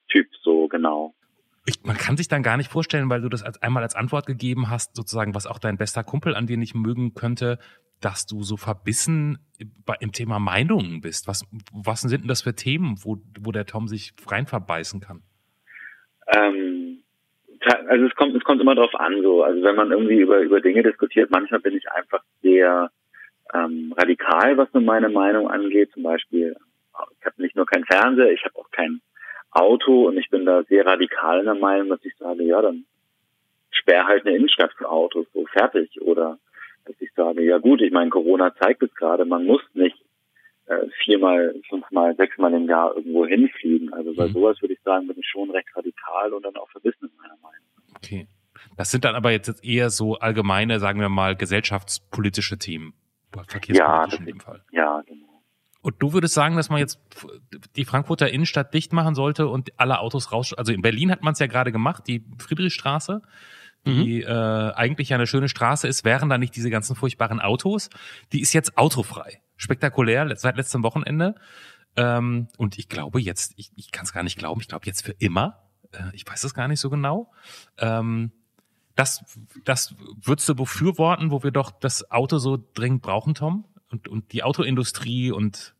Typ, 0.10 0.28
so 0.41 0.68
genau 0.68 1.14
ich, 1.70 1.84
man 1.84 1.97
kann 1.97 2.18
sich 2.18 2.28
dann 2.28 2.43
gar 2.43 2.57
nicht 2.57 2.72
vorstellen, 2.72 3.10
weil 3.10 3.22
du 3.22 3.30
das 3.30 3.43
als, 3.43 3.62
einmal 3.62 3.84
als 3.84 3.95
Antwort 3.95 4.26
gegeben 4.26 4.70
hast, 4.70 4.95
sozusagen, 4.95 5.36
was 5.36 5.47
auch 5.47 5.60
dein 5.60 5.78
bester 5.78 6.03
Kumpel 6.03 6.36
an 6.36 6.47
dir 6.47 6.57
nicht 6.57 6.76
mögen 6.76 7.14
könnte, 7.14 7.60
dass 8.01 8.26
du 8.26 8.43
so 8.43 8.57
verbissen 8.57 9.39
im 9.99 10.12
Thema 10.12 10.39
Meinungen 10.39 11.01
bist. 11.01 11.28
Was, 11.28 11.45
was 11.74 12.01
sind 12.01 12.22
denn 12.22 12.28
das 12.28 12.41
für 12.41 12.55
Themen, 12.55 12.95
wo, 13.03 13.18
wo 13.39 13.51
der 13.51 13.66
Tom 13.66 13.88
sich 13.88 14.14
rein 14.28 14.47
verbeißen 14.47 15.01
kann? 15.01 15.22
Ähm, 16.28 17.03
also 17.88 18.05
es 18.05 18.16
kommt, 18.16 18.36
es 18.36 18.43
kommt 18.43 18.62
immer 18.62 18.76
drauf 18.76 18.95
an, 18.95 19.22
so. 19.22 19.43
Also 19.43 19.62
wenn 19.62 19.76
man 19.76 19.91
irgendwie 19.91 20.22
über, 20.22 20.39
über 20.39 20.62
Dinge 20.62 20.82
diskutiert, 20.82 21.30
manchmal 21.30 21.60
bin 21.60 21.76
ich 21.76 21.91
einfach 21.91 22.24
sehr 22.41 22.89
ähm, 23.53 23.93
radikal, 23.97 24.57
was 24.57 24.74
nur 24.74 24.84
meine 24.84 25.10
Meinung 25.10 25.49
angeht. 25.49 25.91
Zum 25.93 26.03
Beispiel, 26.03 26.55
ich 27.20 27.26
habe 27.26 27.41
nicht 27.41 27.55
nur 27.55 27.66
keinen 27.66 27.86
Fernseher, 27.86 28.32
ich 28.32 28.43
habe 28.45 28.55
auch 28.55 28.72
kein 28.72 29.01
Auto 29.51 30.07
und 30.07 30.17
ich 30.17 30.29
bin 30.29 30.45
da 30.45 30.63
sehr 30.63 30.85
radikal 30.85 31.39
in 31.39 31.45
der 31.45 31.55
Meinung, 31.55 31.89
dass 31.89 32.03
ich 32.03 32.15
sage, 32.17 32.43
ja, 32.43 32.61
dann 32.61 32.85
sperr 33.71 34.05
halt 34.05 34.25
eine 34.25 34.35
Innenstadt 34.35 34.73
für 34.77 34.89
Autos, 34.89 35.25
so 35.33 35.45
fertig. 35.45 36.01
Oder 36.01 36.37
dass 36.85 36.95
ich 36.99 37.11
sage, 37.15 37.43
ja 37.43 37.57
gut, 37.57 37.81
ich 37.81 37.91
meine, 37.91 38.09
Corona 38.09 38.53
zeigt 38.55 38.83
es 38.83 38.93
gerade, 38.95 39.25
man 39.25 39.45
muss 39.45 39.61
nicht 39.73 39.97
äh, 40.67 40.87
viermal, 41.03 41.55
fünfmal, 41.67 42.15
sechsmal 42.15 42.53
im 42.53 42.67
Jahr 42.67 42.95
irgendwo 42.95 43.25
hinfliegen. 43.25 43.91
Also 43.93 44.13
bei 44.13 44.27
mhm. 44.27 44.33
sowas 44.33 44.61
würde 44.61 44.73
ich 44.73 44.81
sagen, 44.81 45.07
bin 45.07 45.17
ich 45.17 45.27
schon 45.27 45.49
recht 45.51 45.69
radikal 45.75 46.33
und 46.33 46.45
dann 46.45 46.55
auch 46.57 46.69
verbissen 46.69 47.09
in 47.09 47.17
meiner 47.17 47.37
Meinung. 47.41 47.65
Okay. 47.95 48.27
Das 48.77 48.91
sind 48.91 49.05
dann 49.05 49.15
aber 49.15 49.31
jetzt 49.31 49.63
eher 49.63 49.89
so 49.89 50.15
allgemeine, 50.15 50.79
sagen 50.79 50.99
wir 50.99 51.09
mal, 51.09 51.35
gesellschaftspolitische 51.35 52.57
Themen. 52.57 52.93
Ja, 53.77 54.05
in 54.05 54.25
dem 54.25 54.39
Fall. 54.39 54.63
Ja, 54.71 55.01
genau. 55.01 55.28
Und 55.82 55.95
du 55.99 56.11
würdest 56.11 56.34
sagen, 56.34 56.57
dass 56.57 56.69
man 56.69 56.80
jetzt 56.80 56.99
die 57.75 57.86
Frankfurter 57.86 58.30
Innenstadt 58.30 58.73
dicht 58.73 58.91
machen 58.91 59.15
sollte 59.15 59.47
und 59.47 59.71
alle 59.80 59.99
Autos 59.99 60.32
raus. 60.32 60.53
Also 60.53 60.73
in 60.73 60.82
Berlin 60.82 61.11
hat 61.11 61.23
man 61.23 61.34
es 61.34 61.39
ja 61.39 61.47
gerade 61.47 61.71
gemacht, 61.71 62.03
die 62.07 62.25
Friedrichstraße, 62.38 63.21
die 63.86 64.19
mhm. 64.19 64.27
äh, 64.27 64.73
eigentlich 64.73 65.09
ja 65.09 65.15
eine 65.15 65.27
schöne 65.27 65.47
Straße 65.47 65.88
ist, 65.88 66.03
wären 66.03 66.27
da 66.27 66.38
nicht 66.38 66.55
diese 66.55 66.69
ganzen 66.69 66.97
furchtbaren 66.97 67.39
Autos. 67.39 67.89
Die 68.34 68.41
ist 68.41 68.51
jetzt 68.51 68.77
autofrei. 68.77 69.41
Spektakulär 69.55 70.36
seit 70.36 70.57
letztem 70.57 70.84
Wochenende. 70.84 71.36
Ähm, 71.95 72.49
und 72.57 72.77
ich 72.77 72.89
glaube 72.89 73.21
jetzt, 73.21 73.53
ich, 73.55 73.71
ich 73.75 73.91
kann 73.91 74.05
es 74.05 74.13
gar 74.13 74.23
nicht 74.23 74.38
glauben, 74.38 74.59
ich 74.59 74.67
glaube 74.67 74.86
jetzt 74.86 75.05
für 75.05 75.13
immer. 75.13 75.63
Äh, 75.91 76.13
ich 76.13 76.27
weiß 76.27 76.43
es 76.43 76.53
gar 76.53 76.67
nicht 76.67 76.82
so 76.82 76.89
genau. 76.89 77.32
Ähm, 77.77 78.32
das, 78.95 79.23
das 79.63 79.95
würdest 80.21 80.49
du 80.49 80.55
befürworten, 80.55 81.32
wo 81.32 81.41
wir 81.41 81.51
doch 81.51 81.71
das 81.71 82.11
Auto 82.11 82.38
so 82.38 82.57
dringend 82.73 83.01
brauchen, 83.01 83.34
Tom? 83.34 83.65
Und, 83.91 84.07
und 84.07 84.33
die 84.33 84.43
Autoindustrie 84.43 85.31
und 85.31 85.73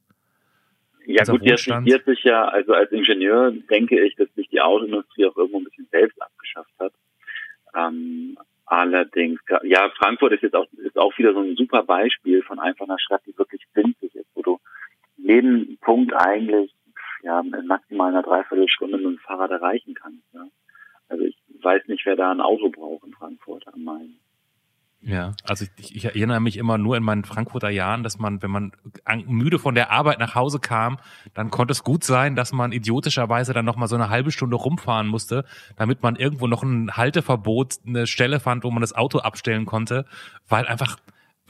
ja 1.06 1.24
gut, 1.24 1.42
jetzt 1.44 1.66
interessiert 1.66 2.06
sich 2.06 2.24
ja, 2.24 2.48
also 2.48 2.74
als 2.74 2.92
Ingenieur 2.92 3.52
denke 3.52 4.00
ich, 4.00 4.16
dass 4.16 4.32
sich 4.36 4.48
die 4.50 4.62
Autoindustrie 4.62 5.26
auch 5.26 5.36
irgendwo 5.38 5.58
ein 5.58 5.64
bisschen 5.64 5.88
selbst 5.90 6.22
abgeschafft 6.22 6.74
hat. 6.80 6.94
Ähm, 7.76 8.38
allerdings, 8.66 9.40
ja, 9.64 9.90
Frankfurt 9.98 10.34
ist 10.34 10.44
jetzt 10.44 10.56
auch, 10.56 10.68
ist 10.74 10.98
auch 10.98 11.18
wieder 11.18 11.34
so 11.34 11.40
ein 11.40 11.56
super 11.56 11.84
Beispiel 11.84 12.44
von 12.44 12.60
einfach 12.60 12.86
einer 12.86 13.00
Stadt, 13.00 13.22
die 13.26 13.36
wirklich 13.38 13.64
winzig 13.74 14.14
ist, 14.14 14.30
wo 14.36 14.44
du 14.44 14.60
jeden 15.18 15.78
Punkt 15.80 16.14
eigentlich 16.14 16.74
ja, 17.24 17.40
in 17.40 17.68
maximal 17.68 18.10
einer 18.10 18.24
Dreiviertelstunde 18.24 18.98
mit 18.98 19.06
dem 19.06 19.18
Fahrrad 19.20 19.52
erreichen 19.52 19.94
kannst. 19.94 20.34
Ne? 20.34 20.50
Also 21.08 21.26
ich 21.26 21.38
weiß 21.62 21.88
nicht, 21.88 22.06
wer 22.06 22.16
da 22.16 22.32
ein 22.32 22.42
Auto 22.42 22.70
braucht 22.70 23.06
in 23.06 23.14
Frankfurt 23.14 23.68
am 23.68 23.84
Main. 23.84 24.20
Ja, 25.02 25.34
also 25.44 25.66
ich, 25.78 25.96
ich, 25.96 26.06
erinnere 26.06 26.42
mich 26.42 26.58
immer 26.58 26.78
nur 26.78 26.98
in 26.98 27.04
meinen 27.04 27.24
Frankfurter 27.24 27.70
Jahren, 27.70 28.04
dass 28.04 28.20
man, 28.20 28.42
wenn 28.42 28.52
man 28.52 28.74
müde 29.28 29.58
von 29.58 29.74
der 29.74 29.92
Arbeit 29.92 30.20
nach 30.20 30.36
Hause 30.36 30.60
kam, 30.60 30.98
dann 31.34 31.52
konnte 31.52 31.72
es 31.72 31.84
gut 31.84 32.04
sein, 32.04 32.36
dass 32.36 32.52
man 32.52 32.74
idiotischerweise 32.74 33.54
dann 33.54 33.64
noch 33.64 33.78
mal 33.78 33.88
so 33.88 33.96
eine 33.96 34.10
halbe 34.10 34.32
Stunde 34.32 34.58
rumfahren 34.58 35.08
musste, 35.08 35.46
damit 35.78 36.04
man 36.04 36.18
irgendwo 36.18 36.48
noch 36.48 36.64
ein 36.64 36.98
Halteverbot, 36.98 37.76
eine 37.88 38.08
Stelle 38.08 38.42
fand, 38.42 38.66
wo 38.66 38.72
man 38.72 38.82
das 38.82 38.94
Auto 38.94 39.20
abstellen 39.20 39.66
konnte, 39.66 40.06
weil 40.50 40.68
einfach 40.68 40.98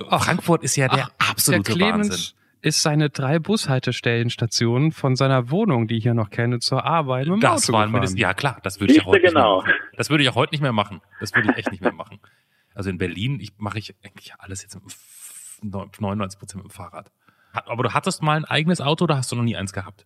ach, 0.10 0.26
Frankfurt 0.26 0.64
ist 0.64 0.76
ja 0.76 0.88
der 0.88 1.10
ach, 1.18 1.32
absolute 1.32 1.74
der 1.74 1.88
Wahnsinn 1.88 2.36
ist 2.62 2.82
seine 2.82 3.10
drei 3.10 3.40
Bushaltestellenstationen 3.40 4.92
von 4.92 5.16
seiner 5.16 5.50
Wohnung, 5.50 5.88
die 5.88 5.96
ich 5.98 6.04
hier 6.04 6.14
noch 6.14 6.30
kenne, 6.30 6.60
zur 6.60 6.84
Arbeit. 6.84 7.28
Mit 7.28 7.38
dem 7.38 7.40
das 7.40 7.64
Auto 7.64 7.74
waren 7.74 7.92
mindestens, 7.92 8.20
ja 8.20 8.34
klar, 8.34 8.60
das 8.64 8.80
würde 8.80 8.94
ich 8.94 9.02
auch 9.02 9.06
heute 9.06 9.22
genau. 9.22 9.64
nicht 9.64 9.68
mehr 9.68 9.74
machen. 9.74 9.96
Das 9.96 10.10
würde 10.10 10.24
ich 10.24 10.30
auch 10.30 10.36
heute 10.36 10.54
nicht 10.54 10.62
mehr 10.62 10.74
machen. 10.74 11.02
Das 11.20 11.34
würde 11.34 11.52
ich 11.52 11.58
echt 11.58 11.72
nicht 11.72 11.82
mehr 11.82 11.94
machen. 11.94 12.20
Also 12.80 12.92
in 12.92 12.98
Berlin 12.98 13.42
ich, 13.42 13.52
mache 13.58 13.78
ich 13.78 13.94
eigentlich 14.06 14.32
alles 14.40 14.64
jetzt 14.64 14.80
99 15.62 16.40
Prozent 16.40 16.64
mit 16.64 16.72
dem 16.72 16.74
Fahrrad. 16.74 17.12
Aber 17.52 17.84
du 17.84 17.94
hattest 17.94 18.24
mal 18.24 18.38
ein 18.38 18.46
eigenes 18.46 18.80
Auto 18.80 19.04
oder 19.04 19.18
hast 19.18 19.34
du 19.34 19.36
noch 19.36 19.44
nie 19.44 19.58
eins 19.58 19.74
gehabt? 19.74 20.06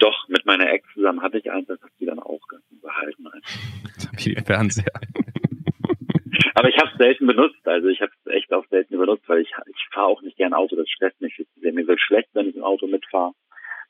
Doch, 0.00 0.28
mit 0.28 0.44
meiner 0.44 0.68
Ex 0.72 0.88
zusammen 0.92 1.22
hatte 1.22 1.38
ich 1.38 1.52
eins, 1.52 1.68
das 1.68 1.80
hat 1.80 1.92
sie 2.00 2.06
dann 2.06 2.18
auch 2.18 2.40
behalten. 2.82 3.28
Wie 4.16 4.34
Fernseher. 4.44 4.90
Aber 6.56 6.68
ich 6.68 6.76
habe 6.78 6.90
es 6.90 6.98
selten 6.98 7.28
benutzt, 7.28 7.64
also 7.64 7.86
ich 7.86 8.00
habe 8.00 8.10
es 8.24 8.32
echt 8.32 8.52
auch 8.52 8.66
selten 8.70 8.98
benutzt, 8.98 9.28
weil 9.28 9.42
ich, 9.42 9.52
ich 9.66 9.88
fahre 9.92 10.08
auch 10.08 10.22
nicht 10.22 10.36
gern 10.36 10.52
Auto, 10.52 10.74
das 10.74 10.90
stresst 10.90 11.20
mich. 11.20 11.46
Mir 11.62 11.86
wird 11.86 12.00
schlecht, 12.00 12.30
wenn 12.32 12.48
ich 12.48 12.56
im 12.56 12.64
Auto 12.64 12.88
mitfahre. 12.88 13.34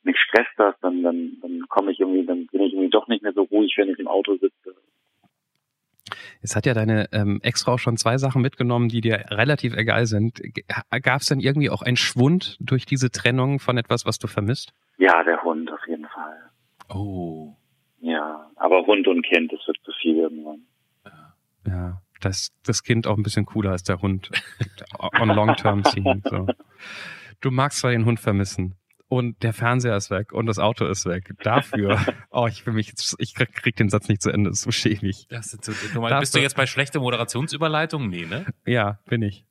Mich 0.03 0.19
stresst 0.19 0.53
das, 0.59 0.75
dann, 0.83 1.03
dann, 1.03 1.39
dann 1.41 1.63
komme 1.71 1.91
ich 1.91 2.01
irgendwie, 2.01 2.27
dann 2.27 2.49
bin 2.49 2.61
ich 2.61 2.75
irgendwie 2.75 2.91
doch 2.91 3.09
nicht 3.09 3.23
mehr 3.23 3.33
so 3.33 3.45
ruhig, 3.45 3.73
wenn 3.79 3.89
ich 3.89 3.99
im 3.99 4.09
Auto 4.09 4.37
sitze. 4.37 4.75
Jetzt 6.45 6.57
hat 6.57 6.67
ja 6.67 6.75
deine 6.75 7.09
ähm, 7.13 7.41
Ex-Frau 7.43 7.79
schon 7.79 7.97
zwei 7.97 8.19
Sachen 8.19 8.43
mitgenommen, 8.43 8.91
die 8.91 9.01
dir 9.01 9.25
relativ 9.31 9.75
egal 9.75 10.05
sind. 10.05 10.43
Gab 10.91 11.23
es 11.23 11.27
denn 11.29 11.41
irgendwie 11.41 11.71
auch 11.71 11.81
einen 11.81 11.97
Schwund 11.97 12.59
durch 12.61 12.85
diese 12.85 13.11
Trennung 13.11 13.61
von 13.61 13.79
etwas, 13.79 14.05
was 14.05 14.19
du 14.19 14.27
vermisst? 14.27 14.75
Ja, 14.99 15.25
der 15.25 15.43
Hund 15.43 15.73
auf 15.73 15.81
jeden 15.89 16.05
Fall. 16.07 16.51
Oh. 16.95 17.57
Ja, 18.03 18.51
aber 18.57 18.85
Hund 18.85 19.09
und 19.09 19.25
Kind, 19.25 19.55
das 19.55 19.67
wird 19.67 19.79
zu 19.87 19.93
viel 20.03 20.19
irgendwann. 20.19 20.67
Ja, 21.67 22.03
das, 22.21 22.53
das 22.63 22.83
Kind 22.83 23.07
auch 23.07 23.17
ein 23.17 23.23
bisschen 23.23 23.47
cooler 23.47 23.71
als 23.71 23.85
der 23.85 24.03
Hund. 24.03 24.31
On 24.99 25.31
long 25.31 25.57
term 25.57 25.83
ziehen. 25.83 26.23
So. 26.27 26.47
Du 27.41 27.53
magst 27.53 27.79
zwar 27.79 27.93
den 27.93 28.05
Hund 28.05 28.21
vermissen, 28.21 28.75
und 29.15 29.45
der 29.45 29.53
Fernseher 29.53 29.97
ist 29.97 30.11
weg 30.11 30.33
und 30.33 30.47
das 30.47 30.59
Auto 30.59 30.87
ist 30.87 31.07
weg. 31.07 31.35
Dafür, 31.45 32.01
oh, 32.31 32.49
ich 32.49 32.67
will 32.67 32.75
mich 32.75 32.89
jetzt, 32.89 33.15
ich 33.19 33.35
krieg, 33.35 33.53
krieg 33.53 33.77
den 33.77 33.89
Satz 33.89 34.09
nicht 34.09 34.21
zu 34.21 34.31
Ende, 34.31 34.51
das 34.51 34.59
ist 34.59 34.65
so 34.65 34.73
schäbig. 34.73 35.29
Das 35.29 35.55
ist 35.55 35.65
so, 35.65 35.73
du 35.73 36.01
meinst, 36.01 36.19
bist 36.19 36.35
du 36.35 36.41
jetzt 36.41 36.57
bei 36.57 36.67
schlechter 36.67 36.99
Moderationsüberleitung? 36.99 38.09
Nee, 38.09 38.27
ne? 38.27 38.45
Ja, 38.67 38.99
bin 39.07 39.23
ich. 39.23 39.45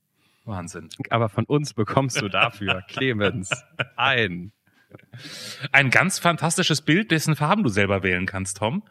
Wahnsinn. 0.44 0.90
Aber 1.10 1.30
von 1.30 1.46
uns 1.46 1.74
bekommst 1.74 2.22
du 2.22 2.28
dafür, 2.28 2.82
Clemens, 2.90 3.52
ein. 3.96 4.52
Ein 5.72 5.90
ganz 5.92 6.20
fantastisches 6.20 6.82
Bild, 6.82 7.12
dessen 7.12 7.38
Farben 7.38 7.64
du 7.64 7.70
selber 7.70 8.04
wählen 8.04 8.26
kannst, 8.26 8.58
Tom. 8.58 8.84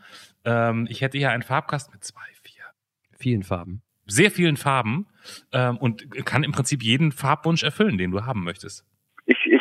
Ähm, 0.46 0.86
ich 0.88 1.02
hätte 1.02 1.18
hier 1.18 1.32
einen 1.32 1.42
Farbkasten 1.42 1.92
mit 1.92 2.02
zwei, 2.02 2.22
vier. 2.40 2.64
Vielen 3.18 3.42
Farben. 3.42 3.82
Sehr 4.06 4.30
vielen 4.30 4.56
Farben 4.56 5.06
ähm, 5.52 5.76
und 5.76 6.10
kann 6.24 6.44
im 6.44 6.52
Prinzip 6.52 6.82
jeden 6.82 7.12
Farbwunsch 7.12 7.62
erfüllen, 7.62 7.98
den 7.98 8.10
du 8.10 8.24
haben 8.24 8.42
möchtest 8.42 8.86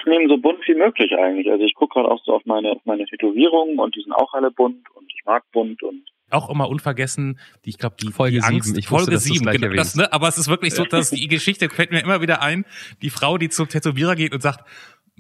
nehme 0.06 0.28
so 0.28 0.38
bunt 0.38 0.66
wie 0.68 0.76
möglich 0.76 1.12
eigentlich. 1.18 1.50
Also 1.52 1.64
ich 1.64 1.76
gucke 1.76 1.96
gerade 1.96 2.10
auch 2.10 2.24
so 2.24 2.34
auf 2.34 2.46
meine, 2.46 2.72
auf 2.72 2.82
meine 2.86 3.06
Tätowierungen 3.06 3.80
und 3.80 3.96
die 3.96 4.02
sind 4.02 4.14
auch 4.14 4.34
alle 4.34 4.52
bunt 4.52 4.90
und 4.96 5.12
ich 5.14 5.26
mag 5.26 5.44
bunt 5.52 5.84
und 5.84 6.04
auch 6.32 6.50
immer 6.50 6.70
unvergessen, 6.70 7.40
die 7.66 7.72
ich 7.72 7.78
glaube 7.78 7.98
die 8.02 8.12
Folge 8.12 8.38
die 8.38 8.44
Angst, 8.44 8.68
7, 8.68 8.80
ich 8.80 8.88
Folge 8.88 9.12
wusste, 9.12 9.34
7, 9.34 9.52
genau, 9.52 9.74
das, 9.76 9.96
ne, 9.96 10.12
aber 10.14 10.30
es 10.30 10.38
ist 10.38 10.48
wirklich 10.48 10.74
so, 10.74 10.86
dass 10.86 11.10
die 11.10 11.28
Geschichte 11.28 11.70
fällt 11.70 11.92
mir 11.92 12.00
immer 12.00 12.22
wieder 12.22 12.42
ein, 12.42 12.66
die 13.02 13.10
Frau, 13.10 13.38
die 13.38 13.50
zum 13.50 13.68
Tätowierer 13.68 14.16
geht 14.16 14.34
und 14.34 14.42
sagt, 14.42 14.66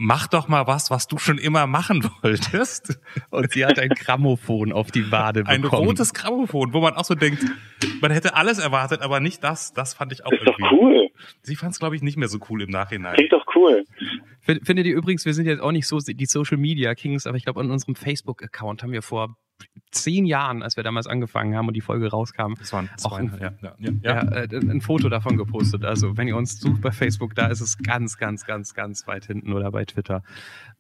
mach 0.02 0.28
doch 0.28 0.48
mal 0.48 0.66
was, 0.66 0.90
was 0.90 1.08
du 1.08 1.20
schon 1.20 1.38
immer 1.38 1.68
machen 1.68 2.04
wolltest. 2.22 3.00
Und 3.30 3.52
sie 3.52 3.66
hat 3.66 3.80
ein 3.80 3.90
Grammophon 3.90 4.74
auf 4.74 4.92
die 4.92 5.12
Wade 5.12 5.44
bekommen. 5.44 5.64
Ein 5.64 5.70
rotes 5.70 6.14
Grammophon, 6.14 6.74
wo 6.74 6.82
man 6.82 6.96
auch 6.96 7.06
so 7.06 7.16
denkt, 7.16 7.46
man 8.02 8.12
hätte 8.12 8.36
alles 8.36 8.58
erwartet, 8.58 9.02
aber 9.02 9.20
nicht 9.20 9.44
das. 9.44 9.74
Das 9.74 9.94
fand 9.94 10.12
ich 10.12 10.26
auch 10.26 10.32
ist 10.32 10.42
irgendwie. 10.42 10.64
Doch 10.64 10.72
cool. 10.72 11.08
Sie 11.44 11.56
fand 11.56 11.74
es, 11.74 11.80
glaube 11.80 11.96
ich, 11.96 12.02
nicht 12.02 12.18
mehr 12.18 12.28
so 12.28 12.40
cool 12.50 12.64
im 12.64 12.72
Nachhinein. 12.72 13.14
Klingt 13.14 13.32
doch 13.32 13.46
cool. 13.56 13.86
Findet 14.42 14.88
ihr 14.88 14.96
übrigens, 14.96 15.26
wir 15.26 15.36
sind 15.36 15.46
jetzt 15.46 15.62
auch 15.62 15.72
nicht 15.72 15.88
so 15.88 16.00
die 16.00 16.26
Social 16.26 16.58
Media 16.58 16.96
Kings, 16.96 17.28
aber 17.28 17.38
ich 17.38 17.44
glaube, 17.44 17.60
an 17.60 17.70
unserem 17.70 17.96
Facebook-Account 17.96 18.82
haben 18.82 18.92
wir 18.92 19.04
vor 19.04 19.36
zehn 19.92 20.26
Jahren, 20.26 20.64
als 20.64 20.78
wir 20.78 20.84
damals 20.84 21.08
angefangen 21.08 21.56
haben 21.56 21.68
und 21.68 21.74
die 21.74 21.82
Folge 21.82 22.10
rauskam, 22.10 22.54
das 22.58 22.72
waren 22.74 22.90
auch 23.04 23.14
ein, 23.14 23.34
ja, 23.40 23.54
ja, 23.62 23.92
ja. 24.04 24.22
äh, 24.22 24.48
ein 24.56 24.82
Foto 24.82 25.10
davon 25.10 25.38
gepostet. 25.38 25.84
Also 25.84 26.18
wenn 26.18 26.28
ihr 26.28 26.38
uns 26.38 26.60
sucht 26.60 26.82
bei 26.82 26.92
Facebook, 26.92 27.36
da 27.36 27.48
ist 27.48 27.62
es 27.62 27.78
ganz, 27.78 28.18
ganz, 28.18 28.46
ganz, 28.46 28.74
ganz 28.74 29.08
weit 29.08 29.26
hinten 29.26 29.54
oder 29.54 29.72
bei 29.72 29.86
Twitter. 29.86 30.24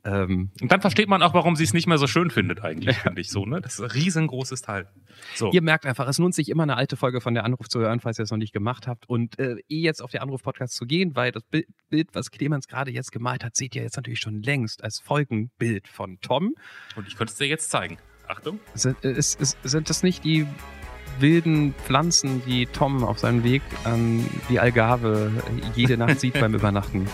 Ähm, 0.04 0.52
und 0.62 0.72
dann 0.72 0.82
versteht 0.82 1.10
man 1.10 1.22
auch, 1.22 1.34
warum 1.34 1.56
sie 1.56 1.64
es 1.64 1.74
nicht 1.74 1.88
mehr 1.88 1.98
so 1.98 2.08
schön 2.08 2.32
findet 2.32 2.62
eigentlich, 2.62 2.98
finde 2.98 3.22
ich 3.22 3.30
so. 3.30 3.46
Ne? 3.46 3.62
Das 3.62 3.76
ist 3.76 3.82
ein 3.82 3.92
riesengroßes 3.92 4.62
Teil. 4.62 4.88
So. 5.36 5.52
Ihr 5.52 5.62
merkt 5.62 5.86
einfach, 5.86 6.08
es 6.08 6.18
lohnt 6.18 6.34
sich 6.34 6.50
immer 6.50 6.64
eine 6.64 6.78
alte 6.78 6.96
Folge 6.96 7.22
von 7.22 7.34
der 7.34 7.44
Anruf 7.44 7.68
zu 7.70 7.80
hören, 7.80 8.00
falls 8.00 8.18
ihr 8.20 8.24
es 8.24 8.32
noch 8.32 8.38
nicht 8.38 8.54
gemacht 8.54 8.88
habt. 8.88 9.08
Und 9.08 9.38
äh, 9.40 9.58
eh 9.70 9.82
jetzt 9.82 10.02
auf 10.02 10.12
den 10.12 10.22
Anruf-Podcast 10.22 10.74
zu 10.74 10.86
gehen, 10.86 11.16
weil 11.16 11.32
das 11.32 11.44
Bild, 11.44 12.10
was 12.14 12.32
Clemens 12.32 12.68
gerade 12.68 12.92
jetzt 12.92 13.12
gemalt 13.12 13.44
hat, 13.44 13.56
seht 13.56 13.76
ihr 13.76 13.84
jetzt 13.84 13.98
natürlich 13.98 14.20
schon 14.20 14.42
längst 14.42 14.84
als 14.84 15.00
Folgenbild 15.00 15.88
von 15.88 16.20
Tom. 16.22 16.56
Und 16.96 17.08
ich 17.08 17.16
könnte 17.16 17.32
es 17.32 17.38
dir 17.38 17.48
jetzt 17.48 17.70
zeigen. 17.70 17.98
Achtung. 18.32 18.60
Sind, 18.74 19.04
äh, 19.04 19.12
ist, 19.12 19.40
ist, 19.42 19.58
sind 19.64 19.90
das 19.90 20.04
nicht 20.04 20.24
die 20.24 20.48
wilden 21.20 21.76
Pflanzen, 21.86 22.42
die 22.46 22.66
Tom 22.66 23.04
auf 23.04 23.20
seinem 23.20 23.44
Weg 23.44 23.62
an 23.84 24.26
die 24.50 24.60
Algarve 24.60 25.32
jede 25.76 25.98
Nacht 25.98 26.20
sieht 26.20 26.40
beim 26.40 26.54
Übernachten? 26.56 27.08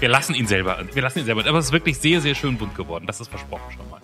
Wir 0.00 0.08
lassen 0.08 0.34
ihn 0.34 0.46
selber. 0.46 0.82
Wir 0.92 1.02
lassen 1.02 1.20
ihn 1.20 1.24
selber. 1.26 1.46
Aber 1.46 1.58
es 1.58 1.66
ist 1.66 1.72
wirklich 1.72 1.98
sehr, 1.98 2.20
sehr 2.20 2.34
schön 2.34 2.56
bunt 2.56 2.74
geworden. 2.74 3.04
Das 3.06 3.20
ist 3.20 3.28
versprochen 3.28 3.70
schon 3.76 3.88
mal. 3.90 4.00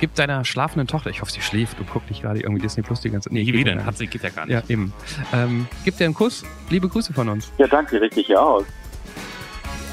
Gib 0.00 0.14
deiner 0.14 0.44
schlafenden 0.44 0.88
Tochter, 0.88 1.08
ich 1.08 1.22
hoffe, 1.22 1.32
sie 1.32 1.40
schläft 1.40 1.78
und 1.78 1.88
guckt 1.88 2.10
nicht 2.10 2.22
gerade 2.22 2.40
irgendwie 2.40 2.60
Disney 2.60 2.82
Plus 2.82 3.00
die 3.00 3.10
ganze 3.10 3.30
Zeit. 3.30 3.34
Nee, 3.34 3.46
wie 3.46 3.64
denn? 3.64 3.84
Hat 3.86 3.96
sie, 3.96 4.06
geht 4.06 4.22
ja 4.22 4.30
gar 4.30 4.44
nicht. 4.44 4.54
Ja, 4.54 4.62
eben. 4.68 4.92
Ähm, 5.32 5.68
gib 5.84 5.96
dir 5.96 6.04
einen 6.04 6.14
Kuss. 6.14 6.44
Liebe 6.68 6.88
Grüße 6.88 7.14
von 7.14 7.28
uns. 7.28 7.50
Ja, 7.58 7.66
danke, 7.66 8.00
richtig 8.00 8.26
hier 8.26 8.42
aus. 8.42 8.64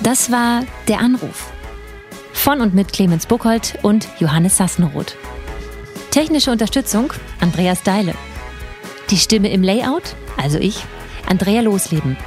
Das 0.02 0.32
war 0.32 0.64
der 0.88 1.00
Anruf 1.00 1.54
von 2.44 2.60
und 2.60 2.74
mit 2.76 2.92
Clemens 2.92 3.26
Buchholz 3.26 3.78
und 3.84 4.06
Johannes 4.20 4.58
Sassenroth. 4.58 5.16
Technische 6.12 6.52
Unterstützung 6.52 7.14
Andreas 7.40 7.84
Deile. 7.84 8.16
Die 9.10 9.16
Stimme 9.16 9.50
im 9.54 9.64
Layout, 9.64 10.18
also 10.36 10.60
ich, 10.60 10.84
Andrea 11.26 11.62
Losleben. 11.62 12.18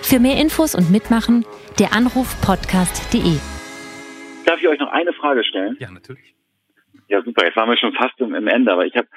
Für 0.00 0.18
mehr 0.18 0.40
Infos 0.40 0.74
und 0.74 0.90
Mitmachen 0.90 1.44
der 1.78 1.92
Anrufpodcast.de. 1.92 3.36
Darf 4.46 4.62
ich 4.62 4.66
euch 4.66 4.78
noch 4.80 4.92
eine 4.92 5.12
Frage 5.12 5.44
stellen? 5.44 5.76
Ja, 5.78 5.90
natürlich. 5.90 6.34
Ja, 7.08 7.20
super. 7.22 7.44
Jetzt 7.44 7.56
waren 7.56 7.68
wir 7.68 7.76
schon 7.76 7.92
fast 7.92 8.18
im, 8.18 8.34
im 8.34 8.48
Ende, 8.48 8.72
aber 8.72 8.86
ich 8.86 8.96
habe 8.96 9.08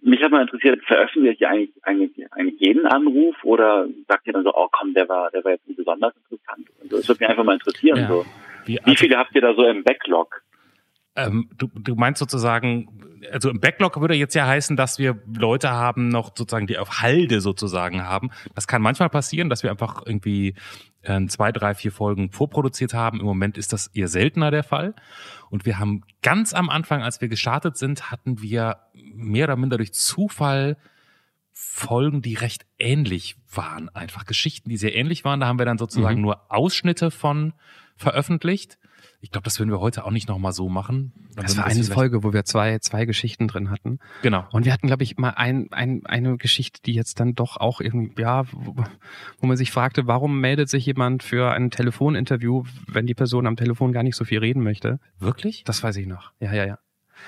mich 0.00 0.22
hat 0.22 0.30
mal 0.30 0.42
interessiert, 0.42 0.80
veröffentlicht 0.84 1.40
ihr 1.40 1.50
eigentlich, 1.50 1.72
eigentlich, 1.82 2.32
eigentlich 2.32 2.60
jeden 2.60 2.86
Anruf 2.86 3.34
oder 3.42 3.88
sagt 4.06 4.28
ihr 4.28 4.32
dann 4.32 4.44
so, 4.44 4.54
oh 4.54 4.68
komm, 4.70 4.94
der 4.94 5.08
war, 5.08 5.28
der 5.32 5.42
war 5.42 5.50
jetzt 5.50 5.66
nicht 5.66 5.76
besonders 5.76 6.14
interessant? 6.14 6.68
Also, 6.82 6.98
das 6.98 7.08
würde 7.08 7.24
mich 7.24 7.30
einfach 7.30 7.42
mal 7.42 7.54
interessieren. 7.54 7.98
Ja. 7.98 8.06
So. 8.06 8.24
Wie, 8.68 8.74
Wie 8.74 8.80
also, 8.80 8.94
viele 8.96 9.16
habt 9.16 9.34
ihr 9.34 9.40
da 9.40 9.54
so 9.54 9.64
im 9.66 9.82
Backlog? 9.82 10.42
ähm, 11.16 11.50
du, 11.58 11.66
du 11.74 11.96
meinst 11.96 12.20
sozusagen, 12.20 13.02
also 13.32 13.50
im 13.50 13.58
Backlog 13.58 14.00
würde 14.00 14.14
jetzt 14.14 14.34
ja 14.34 14.46
heißen, 14.46 14.76
dass 14.76 15.00
wir 15.00 15.20
Leute 15.26 15.70
haben, 15.70 16.08
noch 16.08 16.28
sozusagen, 16.36 16.68
die 16.68 16.78
auf 16.78 17.00
Halde 17.00 17.40
sozusagen 17.40 18.04
haben. 18.04 18.30
Das 18.54 18.68
kann 18.68 18.82
manchmal 18.82 19.08
passieren, 19.10 19.50
dass 19.50 19.64
wir 19.64 19.70
einfach 19.72 20.02
irgendwie 20.06 20.54
äh, 21.02 21.26
zwei, 21.26 21.50
drei, 21.50 21.74
vier 21.74 21.90
Folgen 21.90 22.30
vorproduziert 22.30 22.94
haben. 22.94 23.18
Im 23.18 23.26
Moment 23.26 23.58
ist 23.58 23.72
das 23.72 23.88
eher 23.88 24.06
seltener 24.06 24.52
der 24.52 24.62
Fall. 24.62 24.94
Und 25.50 25.66
wir 25.66 25.80
haben 25.80 26.02
ganz 26.22 26.54
am 26.54 26.70
Anfang, 26.70 27.02
als 27.02 27.20
wir 27.20 27.26
gestartet 27.28 27.76
sind, 27.76 28.12
hatten 28.12 28.40
wir 28.40 28.76
mehr 28.94 29.46
oder 29.46 29.56
minder 29.56 29.78
durch 29.78 29.92
Zufall 29.92 30.76
Folgen, 31.52 32.22
die 32.22 32.34
recht 32.34 32.66
ähnlich 32.78 33.34
waren. 33.52 33.88
Einfach 33.88 34.24
Geschichten, 34.24 34.68
die 34.70 34.76
sehr 34.76 34.94
ähnlich 34.94 35.24
waren. 35.24 35.40
Da 35.40 35.48
haben 35.48 35.58
wir 35.58 35.66
dann 35.66 35.78
sozusagen 35.78 36.16
Mhm. 36.18 36.22
nur 36.22 36.52
Ausschnitte 36.52 37.10
von 37.10 37.54
veröffentlicht. 37.98 38.78
Ich 39.20 39.30
glaube, 39.30 39.44
das 39.44 39.58
würden 39.58 39.70
wir 39.70 39.80
heute 39.80 40.04
auch 40.04 40.10
nicht 40.10 40.28
nochmal 40.28 40.52
so 40.52 40.68
machen. 40.68 41.12
Dann 41.34 41.44
Das 41.44 41.56
war 41.56 41.64
eine 41.64 41.82
Folge, 41.82 42.22
wo 42.22 42.32
wir 42.32 42.44
zwei, 42.44 42.78
zwei 42.78 43.04
Geschichten 43.04 43.48
drin 43.48 43.70
hatten. 43.70 43.98
Genau. 44.22 44.46
Und 44.52 44.64
wir 44.64 44.72
hatten, 44.72 44.86
glaube 44.86 45.02
ich, 45.02 45.16
mal 45.16 45.30
ein, 45.30 45.68
ein, 45.72 46.06
eine 46.06 46.36
Geschichte, 46.36 46.80
die 46.82 46.94
jetzt 46.94 47.18
dann 47.18 47.34
doch 47.34 47.56
auch 47.56 47.80
irgendwie, 47.80 48.22
ja, 48.22 48.44
wo, 48.52 48.76
wo 49.38 49.46
man 49.46 49.56
sich 49.56 49.72
fragte, 49.72 50.06
warum 50.06 50.40
meldet 50.40 50.68
sich 50.68 50.86
jemand 50.86 51.22
für 51.22 51.52
ein 51.52 51.70
Telefoninterview, 51.70 52.64
wenn 52.86 53.06
die 53.06 53.14
Person 53.14 53.46
am 53.46 53.56
Telefon 53.56 53.92
gar 53.92 54.04
nicht 54.04 54.16
so 54.16 54.24
viel 54.24 54.38
reden 54.38 54.62
möchte? 54.62 55.00
Wirklich? 55.18 55.64
Das 55.64 55.82
weiß 55.82 55.96
ich 55.96 56.06
noch. 56.06 56.32
Ja, 56.40 56.52
ja, 56.52 56.64
ja. 56.64 56.78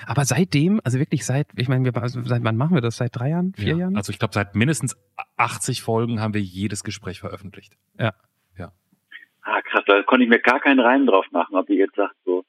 Aber 0.05 0.25
seitdem, 0.25 0.79
also 0.83 0.99
wirklich 0.99 1.25
seit, 1.25 1.47
ich 1.55 1.67
meine, 1.67 1.83
wir, 1.83 2.01
also 2.01 2.23
seit 2.23 2.43
wann 2.43 2.55
machen 2.55 2.75
wir 2.75 2.81
das? 2.81 2.97
Seit 2.97 3.15
drei 3.15 3.29
Jahren? 3.29 3.53
Vier 3.55 3.73
ja. 3.73 3.77
Jahren? 3.77 3.97
Also 3.97 4.11
ich 4.11 4.19
glaube, 4.19 4.33
seit 4.33 4.55
mindestens 4.55 4.95
80 5.37 5.81
Folgen 5.81 6.21
haben 6.21 6.33
wir 6.33 6.41
jedes 6.41 6.83
Gespräch 6.83 7.19
veröffentlicht. 7.19 7.77
Ah, 9.51 9.61
krass, 9.63 9.83
da 9.85 10.01
konnte 10.03 10.23
ich 10.23 10.29
mir 10.29 10.39
gar 10.39 10.59
keinen 10.59 10.79
Reim 10.79 11.05
drauf 11.05 11.25
machen, 11.31 11.55
ob 11.55 11.69
ihr 11.69 11.75
jetzt 11.75 11.95
sagt 11.95 12.15
so 12.23 12.45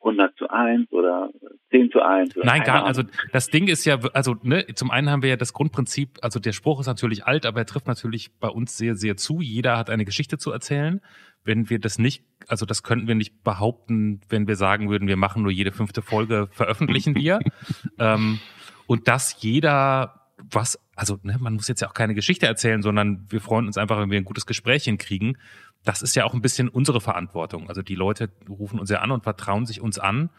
100 0.00 0.36
zu 0.36 0.50
1 0.50 0.92
oder 0.92 1.30
10 1.70 1.90
zu 1.90 2.02
1. 2.02 2.36
Oder 2.36 2.44
Nein, 2.44 2.62
gar 2.62 2.76
Ahnung. 2.76 2.88
Also 2.88 3.02
das 3.32 3.48
Ding 3.48 3.66
ist 3.68 3.86
ja, 3.86 3.98
also 4.12 4.36
ne, 4.42 4.66
zum 4.74 4.90
einen 4.90 5.08
haben 5.08 5.22
wir 5.22 5.30
ja 5.30 5.36
das 5.36 5.54
Grundprinzip, 5.54 6.18
also 6.20 6.38
der 6.38 6.52
Spruch 6.52 6.80
ist 6.80 6.86
natürlich 6.86 7.24
alt, 7.24 7.46
aber 7.46 7.60
er 7.60 7.66
trifft 7.66 7.86
natürlich 7.86 8.38
bei 8.38 8.48
uns 8.48 8.76
sehr, 8.76 8.94
sehr 8.94 9.16
zu. 9.16 9.40
Jeder 9.40 9.78
hat 9.78 9.88
eine 9.88 10.04
Geschichte 10.04 10.36
zu 10.36 10.52
erzählen. 10.52 11.00
Wenn 11.44 11.70
wir 11.70 11.78
das 11.78 11.98
nicht, 11.98 12.24
also 12.46 12.66
das 12.66 12.82
könnten 12.82 13.08
wir 13.08 13.14
nicht 13.14 13.42
behaupten, 13.42 14.20
wenn 14.28 14.46
wir 14.46 14.56
sagen 14.56 14.90
würden, 14.90 15.08
wir 15.08 15.16
machen 15.16 15.42
nur 15.42 15.52
jede 15.52 15.72
fünfte 15.72 16.02
Folge, 16.02 16.48
veröffentlichen 16.50 17.14
wir. 17.14 17.40
ähm, 17.98 18.40
und 18.86 19.08
dass 19.08 19.40
jeder 19.40 20.20
was, 20.50 20.78
also 20.94 21.18
ne, 21.22 21.36
man 21.40 21.54
muss 21.54 21.68
jetzt 21.68 21.80
ja 21.80 21.88
auch 21.88 21.94
keine 21.94 22.14
Geschichte 22.14 22.46
erzählen, 22.46 22.82
sondern 22.82 23.26
wir 23.30 23.40
freuen 23.40 23.66
uns 23.66 23.78
einfach, 23.78 23.98
wenn 23.98 24.10
wir 24.10 24.18
ein 24.18 24.24
gutes 24.24 24.46
Gespräch 24.46 24.84
hinkriegen. 24.84 25.38
Das 25.84 26.02
ist 26.02 26.14
ja 26.16 26.24
auch 26.24 26.34
ein 26.34 26.40
bisschen 26.40 26.68
unsere 26.68 27.00
Verantwortung. 27.00 27.68
Also 27.68 27.82
die 27.82 27.94
Leute 27.94 28.30
rufen 28.48 28.78
uns 28.78 28.90
ja 28.90 29.00
an 29.00 29.10
und 29.10 29.22
vertrauen 29.22 29.66
sich 29.66 29.80
uns 29.80 29.98
an. 29.98 30.30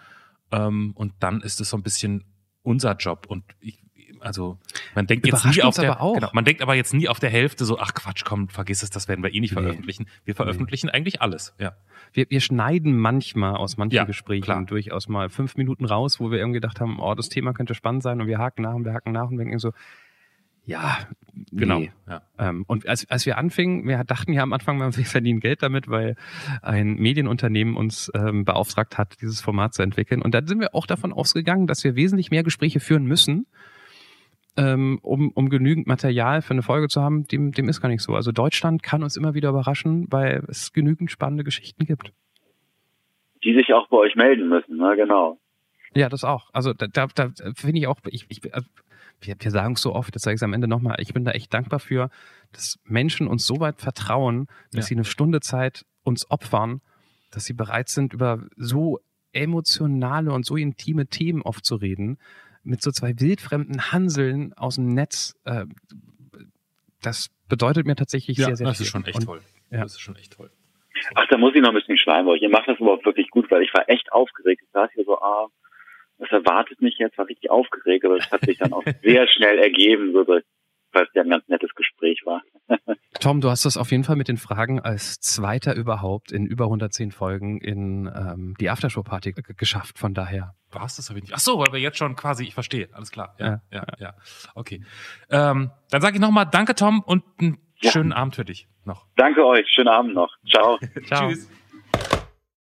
Ähm, 0.51 0.91
und 0.95 1.13
dann 1.19 1.41
ist 1.41 1.61
es 1.61 1.69
so 1.69 1.77
ein 1.77 1.83
bisschen 1.83 2.23
unser 2.63 2.95
Job. 2.95 3.25
Und 3.27 3.43
ich, 3.59 3.83
also 4.21 4.57
man 4.95 5.05
denkt 5.05 5.27
jetzt 5.27 5.45
nie 5.45 5.61
auf 5.61 5.75
der. 5.75 5.95
Genau, 5.95 6.29
man 6.33 6.45
denkt 6.45 6.61
aber 6.63 6.73
jetzt 6.73 6.93
nie 6.93 7.07
auf 7.07 7.19
der 7.19 7.29
Hälfte 7.29 7.63
so, 7.65 7.77
ach 7.79 7.93
Quatsch, 7.93 8.23
komm, 8.25 8.49
vergiss 8.49 8.81
es, 8.81 8.89
das 8.89 9.07
werden 9.07 9.23
wir 9.23 9.33
eh 9.33 9.39
nicht 9.39 9.55
Nee. 9.55 9.61
veröffentlichen. 9.61 10.07
Wir 10.23 10.33
veröffentlichen 10.35 10.89
eigentlich 10.89 11.21
alles. 11.21 11.53
Ja. 11.59 11.73
Wir, 12.13 12.25
wir 12.29 12.41
schneiden 12.41 12.97
manchmal 12.97 13.55
aus 13.55 13.77
manchen 13.77 13.95
Ja, 13.97 14.03
Gesprächen 14.05 14.43
klar. 14.43 14.63
durchaus 14.65 15.07
mal 15.07 15.29
fünf 15.29 15.57
Minuten 15.57 15.85
raus, 15.85 16.19
wo 16.19 16.31
wir 16.31 16.39
irgendwie 16.39 16.57
gedacht 16.59 16.79
haben, 16.79 16.99
oh, 16.99 17.13
das 17.13 17.29
Thema 17.29 17.53
könnte 17.53 17.75
spannend 17.75 18.01
sein 18.03 18.19
und 18.21 18.27
wir 18.27 18.39
haken 18.39 18.63
nach 18.63 18.73
und 18.73 18.85
wir 18.85 18.93
haken 18.93 19.11
nach 19.11 19.29
und 19.29 19.37
denken 19.37 19.59
so, 19.59 19.73
ja, 20.65 20.97
Genau. 21.51 21.79
nee. 21.79 21.91
Ja. 22.07 22.21
Ähm, 22.39 22.65
und 22.67 22.87
als, 22.87 23.09
als 23.09 23.25
wir 23.25 23.37
anfingen, 23.37 23.87
wir 23.87 24.03
dachten 24.03 24.33
ja 24.33 24.43
am 24.43 24.53
Anfang, 24.53 24.79
wir 24.79 24.91
verdienen 24.91 25.39
Geld 25.39 25.63
damit, 25.63 25.89
weil 25.89 26.15
ein 26.61 26.95
Medienunternehmen 26.95 27.75
uns 27.75 28.11
ähm, 28.15 28.45
beauftragt 28.45 28.97
hat, 28.97 29.21
dieses 29.21 29.41
Format 29.41 29.73
zu 29.73 29.81
entwickeln. 29.81 30.21
Und 30.21 30.33
dann 30.33 30.47
sind 30.47 30.59
wir 30.59 30.73
auch 30.73 30.85
davon 30.85 31.13
ausgegangen, 31.13 31.67
dass 31.67 31.83
wir 31.83 31.95
wesentlich 31.95 32.31
mehr 32.31 32.43
Gespräche 32.43 32.79
führen 32.79 33.05
müssen, 33.05 33.47
ähm, 34.57 34.99
um, 35.01 35.31
um 35.31 35.49
genügend 35.49 35.87
Material 35.87 36.41
für 36.41 36.53
eine 36.53 36.61
Folge 36.61 36.87
zu 36.87 37.01
haben. 37.01 37.27
Dem, 37.27 37.51
dem 37.51 37.67
ist 37.67 37.81
gar 37.81 37.89
nicht 37.89 38.01
so. 38.01 38.15
Also 38.15 38.31
Deutschland 38.31 38.83
kann 38.83 39.03
uns 39.03 39.17
immer 39.17 39.33
wieder 39.33 39.49
überraschen, 39.49 40.07
weil 40.09 40.43
es 40.47 40.71
genügend 40.71 41.11
spannende 41.11 41.43
Geschichten 41.43 41.85
gibt. 41.85 42.13
die 43.43 43.53
sich 43.53 43.73
auch 43.73 43.87
bei 43.89 43.97
euch 43.97 44.15
melden 44.15 44.47
müssen, 44.47 44.77
ne? 44.77 44.95
genau. 44.95 45.37
Ja, 45.93 46.09
das 46.09 46.25
auch. 46.25 46.49
Also 46.51 46.73
da, 46.73 46.87
da, 46.87 47.07
da 47.07 47.31
finde 47.55 47.79
ich 47.79 47.87
auch, 47.87 47.99
ich, 48.07 48.25
ich, 48.27 48.41
wir, 49.21 49.35
wir 49.39 49.51
sagen 49.51 49.73
es 49.73 49.81
so 49.81 49.93
oft, 49.93 50.15
das 50.15 50.21
sage 50.23 50.35
ich 50.35 50.43
am 50.43 50.53
Ende 50.53 50.67
nochmal, 50.67 50.97
ich 50.99 51.13
bin 51.13 51.25
da 51.25 51.31
echt 51.31 51.53
dankbar 51.53 51.79
für, 51.79 52.09
dass 52.51 52.79
Menschen 52.85 53.27
uns 53.27 53.45
so 53.45 53.59
weit 53.59 53.81
vertrauen, 53.81 54.47
dass 54.71 54.85
Ja. 54.85 54.89
sie 54.89 54.95
eine 54.95 55.05
Stunde 55.05 55.39
Zeit 55.41 55.85
uns 56.03 56.29
opfern, 56.29 56.81
dass 57.31 57.45
sie 57.45 57.53
bereit 57.53 57.89
sind, 57.89 58.13
über 58.13 58.43
so 58.55 58.99
emotionale 59.33 60.31
und 60.31 60.45
so 60.45 60.55
intime 60.55 61.07
Themen 61.07 61.41
oft 61.41 61.65
zu 61.65 61.75
reden, 61.75 62.17
mit 62.63 62.81
so 62.81 62.91
zwei 62.91 63.19
wildfremden 63.19 63.91
Hanseln 63.91 64.53
aus 64.53 64.75
dem 64.75 64.87
Netz. 64.87 65.35
Äh, 65.43 65.65
das 67.01 67.29
bedeutet 67.47 67.85
mir 67.85 67.95
tatsächlich 67.95 68.37
Ja, 68.37 68.47
sehr, 68.47 68.55
sehr 68.57 68.67
das 68.67 68.77
viel. 68.77 68.85
ist 68.85 68.91
schon 68.91 69.05
echt 69.05 69.15
Und 69.19 69.25
toll. 69.25 69.41
ja. 69.71 69.81
Das 69.81 69.93
ist 69.93 69.99
schon 69.99 70.15
echt 70.15 70.33
toll. 70.33 70.49
Ach, 71.15 71.25
da 71.29 71.37
muss 71.37 71.53
ich 71.53 71.61
noch 71.61 71.69
ein 71.69 71.75
bisschen 71.75 71.97
schleimen, 71.97 72.27
aber 72.27 72.37
ihr 72.37 72.49
macht 72.49 72.67
das 72.67 72.79
überhaupt 72.79 73.05
wirklich 73.05 73.29
gut, 73.29 73.51
weil 73.51 73.61
ich 73.63 73.73
war 73.73 73.87
echt 73.89 74.11
aufgeregt. 74.11 74.61
Ich 74.63 74.71
saß 74.71 74.89
hier 74.93 75.03
so, 75.03 75.19
ah, 75.19 75.47
was 76.17 76.29
erwartet 76.31 76.81
mich 76.81 76.97
jetzt? 76.97 77.17
War 77.17 77.27
richtig 77.27 77.49
aufgeregt, 77.51 78.05
aber 78.05 78.17
es 78.17 78.29
hat 78.31 78.41
sich 78.45 78.57
dann 78.57 78.73
auch 78.73 78.83
sehr 79.03 79.27
schnell 79.27 79.59
ergeben, 79.59 80.13
so 80.13 80.23
dass 80.23 80.43
weil 80.91 81.03
es 81.03 81.09
ja 81.13 81.23
ein 81.23 81.29
ganz 81.29 81.45
nettes 81.49 81.75
Gespräch 81.75 82.21
war. 82.25 82.41
Tom, 83.19 83.41
du 83.41 83.49
hast 83.49 83.65
das 83.65 83.75
auf 83.75 83.91
jeden 83.91 84.05
Fall 84.05 84.15
mit 84.15 84.29
den 84.29 84.37
Fragen 84.37 84.79
als 84.79 85.19
Zweiter 85.19 85.75
überhaupt 85.75 86.31
in 86.31 86.45
über 86.45 86.65
110 86.65 87.11
Folgen 87.11 87.59
in 87.59 88.05
ähm, 88.15 88.55
die 88.61 88.69
Aftershow-Party 88.69 89.33
geschafft. 89.57 89.99
Von 89.99 90.13
daher. 90.13 90.55
Was? 90.71 90.95
Das 90.95 91.09
habe 91.09 91.19
ich 91.19 91.23
nicht. 91.25 91.33
Ach 91.35 91.39
so, 91.39 91.59
weil 91.59 91.73
wir 91.73 91.81
jetzt 91.81 91.97
schon 91.97 92.15
quasi, 92.15 92.45
ich 92.45 92.53
verstehe, 92.53 92.87
alles 92.93 93.11
klar. 93.11 93.35
Ja, 93.39 93.45
Ja, 93.45 93.59
ja, 93.71 93.85
ja. 93.99 94.13
Okay. 94.53 94.85
Ähm, 95.29 95.71
dann 95.91 96.01
sage 96.01 96.15
ich 96.15 96.21
nochmal 96.21 96.45
Danke, 96.49 96.75
Tom, 96.75 97.01
und 97.01 97.23
einen 97.39 97.57
Ja. 97.81 97.91
schönen 97.91 98.13
Abend 98.13 98.35
für 98.37 98.45
dich 98.45 98.69
noch. 98.85 99.05
Danke 99.17 99.45
euch, 99.45 99.67
schönen 99.67 99.89
Abend 99.89 100.13
noch. 100.13 100.33
Ciao. 100.49 100.79
Ciao. 101.07 101.27
Tschüss. 101.27 101.49